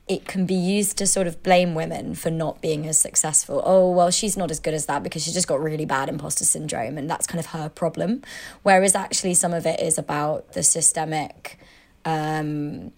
it 0.08 0.26
can 0.26 0.46
be 0.46 0.54
used 0.54 0.98
to 0.98 1.08
sort 1.08 1.26
of 1.26 1.42
blame 1.42 1.74
women 1.74 2.16
for 2.16 2.30
not 2.30 2.62
being 2.62 2.86
as 2.86 2.98
successful. 2.98 3.62
Oh, 3.66 3.90
well, 3.92 4.12
she's 4.12 4.36
not 4.36 4.52
as 4.52 4.60
good 4.60 4.74
as 4.74 4.86
that 4.88 5.04
because 5.04 5.24
she's 5.24 5.34
just 5.34 5.48
got 5.48 5.62
really 5.62 5.86
bad 5.86 6.10
imposter 6.10 6.44
syndrome 6.44 6.98
and 6.98 7.10
that's 7.10 7.26
kind 7.26 7.40
of 7.40 7.48
her 7.48 7.70
problem. 7.70 8.22
Whereas 8.64 8.94
actually, 8.94 9.34
some 9.36 9.54
of 9.54 9.66
it 9.66 9.80
is 9.80 9.98
about 9.98 10.54
the 10.54 10.64
systemic. 10.64 11.58
Um, 12.04 12.92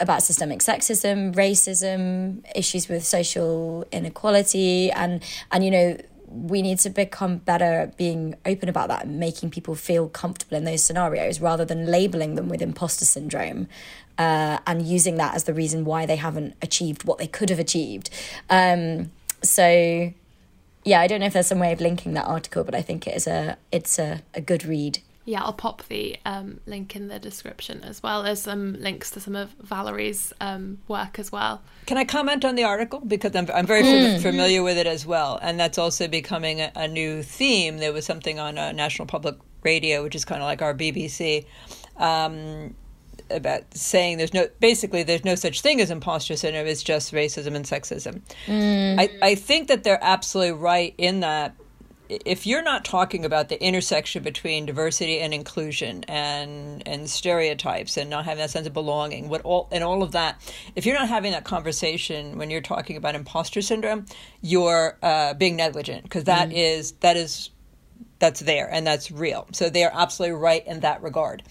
about 0.00 0.22
systemic 0.22 0.60
sexism, 0.60 1.34
racism, 1.34 2.44
issues 2.54 2.88
with 2.88 3.04
social 3.04 3.86
inequality, 3.90 4.90
and 4.90 5.22
and 5.50 5.64
you 5.64 5.70
know 5.70 5.96
we 6.32 6.62
need 6.62 6.78
to 6.80 6.90
become 6.90 7.38
better 7.38 7.64
at 7.64 7.96
being 7.96 8.34
open 8.46 8.68
about 8.68 8.88
that 8.88 9.04
and 9.04 9.20
making 9.20 9.50
people 9.50 9.74
feel 9.74 10.08
comfortable 10.08 10.56
in 10.56 10.64
those 10.64 10.82
scenarios 10.82 11.40
rather 11.40 11.64
than 11.64 11.86
labeling 11.86 12.34
them 12.34 12.48
with 12.48 12.62
imposter 12.62 13.04
syndrome 13.04 13.68
uh, 14.18 14.58
and 14.66 14.86
using 14.86 15.16
that 15.16 15.34
as 15.34 15.44
the 15.44 15.54
reason 15.54 15.84
why 15.84 16.06
they 16.06 16.16
haven't 16.16 16.54
achieved 16.62 17.04
what 17.04 17.18
they 17.18 17.26
could 17.26 17.50
have 17.50 17.58
achieved. 17.58 18.10
Um, 18.50 19.10
so, 19.42 20.12
yeah, 20.84 21.00
I 21.00 21.06
don't 21.06 21.20
know 21.20 21.26
if 21.26 21.32
there's 21.32 21.46
some 21.46 21.58
way 21.58 21.72
of 21.72 21.80
linking 21.80 22.14
that 22.14 22.26
article, 22.26 22.64
but 22.64 22.74
I 22.74 22.82
think 22.82 23.06
it 23.06 23.16
is 23.16 23.26
a 23.26 23.56
it's 23.70 23.98
a, 23.98 24.22
a 24.34 24.40
good 24.40 24.64
read. 24.64 25.00
Yeah, 25.24 25.42
I'll 25.42 25.52
pop 25.52 25.86
the 25.88 26.16
um, 26.24 26.60
link 26.66 26.96
in 26.96 27.06
the 27.06 27.18
description 27.18 27.84
as 27.84 28.02
well 28.02 28.26
as 28.26 28.42
some 28.42 28.74
links 28.80 29.10
to 29.12 29.20
some 29.20 29.36
of 29.36 29.54
Valerie's 29.60 30.32
um, 30.40 30.78
work 30.88 31.18
as 31.18 31.30
well. 31.30 31.62
Can 31.86 31.96
I 31.96 32.04
comment 32.04 32.44
on 32.44 32.56
the 32.56 32.64
article 32.64 33.00
because 33.00 33.34
I'm 33.36 33.48
I'm 33.54 33.66
very 33.66 33.82
mm. 33.82 34.20
familiar 34.20 34.62
with 34.62 34.78
it 34.78 34.86
as 34.86 35.06
well, 35.06 35.38
and 35.40 35.60
that's 35.60 35.78
also 35.78 36.08
becoming 36.08 36.60
a, 36.60 36.72
a 36.74 36.88
new 36.88 37.22
theme. 37.22 37.78
There 37.78 37.92
was 37.92 38.04
something 38.04 38.40
on 38.40 38.58
uh, 38.58 38.72
National 38.72 39.06
Public 39.06 39.36
Radio, 39.62 40.02
which 40.02 40.16
is 40.16 40.24
kind 40.24 40.42
of 40.42 40.46
like 40.46 40.60
our 40.60 40.74
BBC. 40.74 41.46
Um, 41.96 42.74
about 43.30 43.74
saying 43.74 44.18
there's 44.18 44.34
no 44.34 44.46
basically 44.60 45.02
there's 45.02 45.24
no 45.24 45.34
such 45.34 45.62
thing 45.62 45.80
as 45.80 45.90
imposter 45.90 46.36
syndrome 46.36 46.66
it's 46.66 46.82
just 46.82 47.12
racism 47.12 47.54
and 47.54 47.64
sexism 47.64 48.20
mm. 48.46 49.00
I, 49.00 49.08
I 49.22 49.34
think 49.36 49.68
that 49.68 49.84
they're 49.84 50.02
absolutely 50.02 50.52
right 50.52 50.94
in 50.98 51.20
that 51.20 51.54
if 52.24 52.46
you're 52.46 52.62
not 52.62 52.84
talking 52.84 53.24
about 53.24 53.48
the 53.48 53.62
intersection 53.62 54.22
between 54.22 54.66
diversity 54.66 55.20
and 55.20 55.32
inclusion 55.32 56.04
and 56.04 56.86
and 56.86 57.08
stereotypes 57.08 57.96
and 57.96 58.10
not 58.10 58.24
having 58.24 58.42
that 58.42 58.50
sense 58.50 58.66
of 58.66 58.72
belonging, 58.72 59.28
what 59.28 59.42
all 59.42 59.68
and 59.70 59.82
all 59.84 60.02
of 60.02 60.12
that, 60.12 60.40
if 60.76 60.86
you're 60.86 60.98
not 60.98 61.08
having 61.08 61.32
that 61.32 61.44
conversation 61.44 62.38
when 62.38 62.50
you're 62.50 62.60
talking 62.60 62.96
about 62.96 63.14
imposter 63.14 63.62
syndrome, 63.62 64.06
you're 64.40 64.98
uh, 65.02 65.34
being 65.34 65.56
negligent 65.56 66.02
because 66.04 66.24
that 66.24 66.50
mm. 66.50 66.54
is 66.54 66.92
that 67.00 67.16
is 67.16 67.50
that's 68.18 68.40
there 68.40 68.68
and 68.72 68.86
that's 68.86 69.10
real. 69.10 69.46
So 69.52 69.68
they 69.68 69.84
are 69.84 69.92
absolutely 69.92 70.36
right 70.36 70.66
in 70.66 70.80
that 70.80 71.02
regard. 71.02 71.42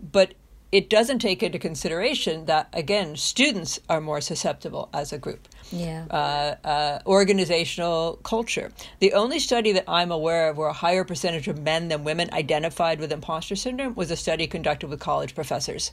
But 0.00 0.34
it 0.70 0.88
doesn't 0.88 1.18
take 1.18 1.42
into 1.42 1.58
consideration 1.58 2.46
that 2.46 2.68
again 2.72 3.16
students 3.16 3.78
are 3.88 4.00
more 4.00 4.20
susceptible 4.20 4.88
as 4.92 5.12
a 5.12 5.18
group 5.18 5.48
yeah. 5.72 6.04
uh, 6.10 6.66
uh, 6.66 6.98
organizational 7.06 8.18
culture. 8.22 8.70
The 9.00 9.14
only 9.14 9.38
study 9.38 9.72
that 9.72 9.84
i'm 9.88 10.10
aware 10.10 10.48
of 10.48 10.56
where 10.56 10.68
a 10.68 10.72
higher 10.72 11.04
percentage 11.04 11.48
of 11.48 11.60
men 11.60 11.88
than 11.88 12.04
women 12.04 12.28
identified 12.32 13.00
with 13.00 13.12
imposter 13.12 13.56
syndrome 13.56 13.94
was 13.94 14.10
a 14.10 14.16
study 14.16 14.46
conducted 14.46 14.88
with 14.88 15.00
college 15.00 15.34
professors 15.34 15.92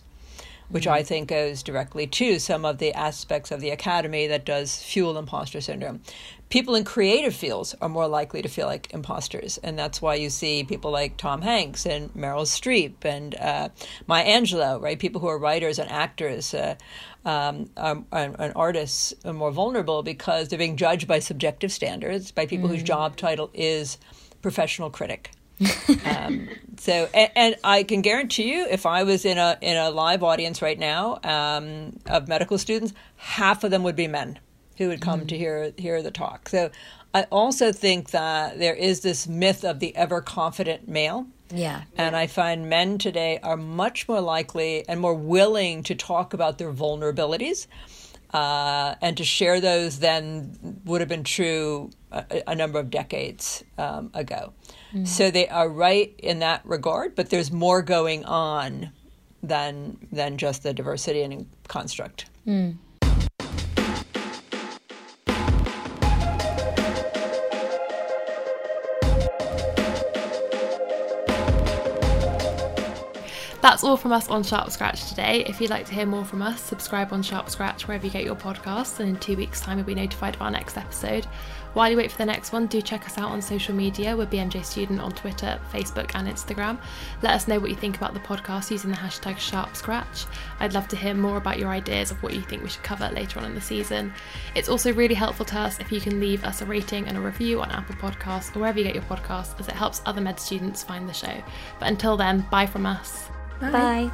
which 0.70 0.84
mm-hmm. 0.84 0.94
I 0.94 1.04
think 1.04 1.30
goes 1.30 1.64
directly 1.64 2.06
to 2.08 2.40
some 2.40 2.64
of 2.64 2.78
the 2.78 2.94
aspects 2.94 3.52
of 3.52 3.60
the 3.60 3.72
academy 3.72 4.28
that 4.28 4.46
does 4.46 4.82
fuel 4.82 5.18
imposter 5.18 5.62
syndrome 5.62 6.02
people 6.50 6.74
in 6.76 6.84
creative 6.84 7.36
fields 7.36 7.76
are 7.80 7.90
more 7.90 8.08
likely 8.08 8.42
to 8.42 8.50
feel 8.50 8.66
like 8.66 8.92
imposters. 8.94 9.58
And 9.60 9.78
that's 9.78 10.02
why 10.02 10.16
you 10.16 10.30
see 10.30 10.64
people 10.64 10.92
like 10.92 11.16
Tom 11.18 11.42
Hanks 11.42 11.86
and 11.86 12.12
Meryl 12.14 12.46
Streep 12.46 13.06
and 13.06 13.36
uh, 13.36 13.70
Maya 14.08 14.26
Angelou, 14.26 14.82
right? 14.82 14.98
People 14.98 15.22
who 15.22 15.28
are 15.28 15.38
writers 15.38 15.80
and 15.80 15.90
actors 15.90 16.54
uh, 16.54 16.76
um, 17.26 17.70
artists 18.56 19.14
are 19.24 19.34
more 19.34 19.52
vulnerable 19.52 20.02
because 20.02 20.48
they're 20.48 20.60
being 20.60 20.78
judged 20.78 21.08
by 21.08 21.20
subjective 21.20 21.72
standards, 21.72 22.32
by 22.32 22.46
people 22.46 22.68
mm. 22.68 22.74
whose 22.74 22.84
job 22.84 23.16
title 23.16 23.52
is 23.54 23.98
professional 24.42 24.90
critic. 24.90 25.32
um, 26.06 26.48
so, 26.78 27.10
and, 27.14 27.32
and, 27.36 27.56
I 27.66 27.84
can 27.84 28.02
guarantee 28.02 28.54
you, 28.54 28.66
if 28.70 28.86
I 28.86 29.04
was 29.04 29.26
in 29.26 29.38
a 29.38 29.58
in 29.60 29.76
a 29.76 29.90
live 29.90 30.24
audience 30.24 30.62
right 30.62 30.80
now 30.80 31.20
um, 31.22 32.00
of 32.06 32.30
medical 32.30 32.58
students, 32.58 32.94
half 33.18 33.66
of 33.66 33.72
them 33.72 33.84
would 33.84 33.98
be 33.98 34.08
men 34.08 34.40
who 34.80 34.88
would 34.88 35.02
come 35.02 35.22
mm. 35.22 35.28
to 35.28 35.38
hear 35.38 35.74
hear 35.78 36.02
the 36.02 36.10
talk. 36.10 36.50
So 36.50 36.72
I 37.14 37.24
also 37.24 37.72
think 37.72 38.12
that 38.12 38.58
there 38.58 38.74
is 38.74 39.02
this 39.02 39.28
myth 39.28 39.64
of 39.64 39.80
the 39.80 39.96
ever 39.96 40.22
confident 40.22 40.88
male. 40.88 41.28
Yeah. 41.52 41.84
And 41.98 42.16
I 42.16 42.28
find 42.28 42.70
men 42.70 42.98
today 42.98 43.40
are 43.44 43.58
much 43.58 44.08
more 44.08 44.22
likely 44.22 44.88
and 44.88 45.00
more 45.00 45.16
willing 45.16 45.84
to 45.84 45.96
talk 45.96 46.34
about 46.34 46.60
their 46.60 46.72
vulnerabilities 46.72 47.68
uh, 48.34 48.96
and 49.02 49.18
to 49.18 49.24
share 49.24 49.60
those 49.60 50.00
than 50.00 50.82
would 50.86 51.02
have 51.02 51.10
been 51.10 51.24
true 51.24 51.90
a, 52.12 52.44
a 52.48 52.56
number 52.56 52.80
of 52.80 52.90
decades 52.90 53.64
um, 53.78 54.12
ago. 54.14 54.54
Mm. 54.94 55.08
So 55.08 55.32
they 55.32 55.48
are 55.50 55.68
right 55.68 56.14
in 56.20 56.40
that 56.40 56.62
regard, 56.66 57.16
but 57.16 57.32
there's 57.32 57.52
more 57.52 57.82
going 57.82 58.26
on 58.26 58.92
than 59.42 59.98
than 60.12 60.38
just 60.38 60.64
the 60.64 60.74
diversity 60.74 61.22
and 61.24 61.48
construct. 61.68 62.30
Mm. 62.46 62.78
That's 73.62 73.84
all 73.84 73.98
from 73.98 74.14
us 74.14 74.30
on 74.30 74.42
Sharp 74.42 74.72
Scratch 74.72 75.10
today. 75.10 75.44
If 75.46 75.60
you'd 75.60 75.70
like 75.70 75.86
to 75.88 75.94
hear 75.94 76.06
more 76.06 76.24
from 76.24 76.42
us, 76.42 76.62
subscribe 76.62 77.12
on 77.12 77.22
Sharp 77.22 77.50
Scratch 77.50 77.90
wherever 77.90 78.06
you 78.06 78.12
get 78.12 78.24
your 78.24 78.36
podcasts, 78.36 79.02
and 79.02 79.10
in 79.10 79.18
two 79.18 79.36
weeks' 79.36 79.60
time, 79.60 79.78
you'll 79.78 79.86
be 79.86 79.94
notified 79.94 80.36
of 80.36 80.42
our 80.42 80.50
next 80.50 80.78
episode. 80.78 81.26
While 81.74 81.92
you 81.92 81.98
wait 81.98 82.10
for 82.10 82.18
the 82.18 82.26
next 82.26 82.54
one, 82.54 82.68
do 82.68 82.82
check 82.82 83.06
us 83.06 83.18
out 83.18 83.32
on 83.32 83.42
social 83.42 83.76
media. 83.76 84.16
We're 84.16 84.28
BMJ 84.28 84.64
Student 84.64 85.02
on 85.02 85.12
Twitter, 85.12 85.60
Facebook, 85.74 86.12
and 86.16 86.26
Instagram. 86.26 86.80
Let 87.22 87.34
us 87.34 87.50
know 87.50 87.60
what 87.60 87.70
you 87.70 87.76
think 87.76 87.98
about 87.98 88.14
the 88.14 88.22
podcast 88.22 88.72
using 88.72 88.92
the 88.92 88.98
hashtag 88.98 89.38
Sharp 89.38 89.76
Scratch. 89.76 90.26
I'd 90.62 90.74
love 90.74 90.88
to 90.88 90.96
hear 90.96 91.14
more 91.14 91.36
about 91.36 91.60
your 91.60 91.70
ideas 91.70 92.12
of 92.12 92.24
what 92.24 92.34
you 92.34 92.42
think 92.42 92.64
we 92.64 92.70
should 92.70 92.84
cover 92.84 93.12
later 93.12 93.40
on 93.40 93.46
in 93.46 93.56
the 93.56 93.62
season. 93.62 94.14
It's 94.56 94.70
also 94.70 94.94
really 94.94 95.16
helpful 95.16 95.46
to 95.48 95.60
us 95.60 95.82
if 95.82 95.92
you 95.92 96.00
can 96.00 96.22
leave 96.22 96.46
us 96.46 96.62
a 96.62 96.66
rating 96.66 97.10
and 97.10 97.18
a 97.18 97.22
review 97.22 97.62
on 97.62 97.72
Apple 97.72 97.96
Podcasts 97.96 98.56
or 98.56 98.60
wherever 98.60 98.80
you 98.80 98.86
get 98.86 98.96
your 98.96 99.04
podcasts, 99.04 99.60
as 99.60 99.68
it 99.68 99.76
helps 99.76 100.02
other 100.06 100.22
med 100.22 100.40
students 100.40 100.82
find 100.82 101.10
the 101.10 101.14
show. 101.14 101.44
But 101.78 101.90
until 101.90 102.16
then, 102.16 102.48
bye 102.50 102.66
from 102.66 102.86
us. 102.86 103.30
Bye. 103.60 103.72
Bye. 103.72 104.10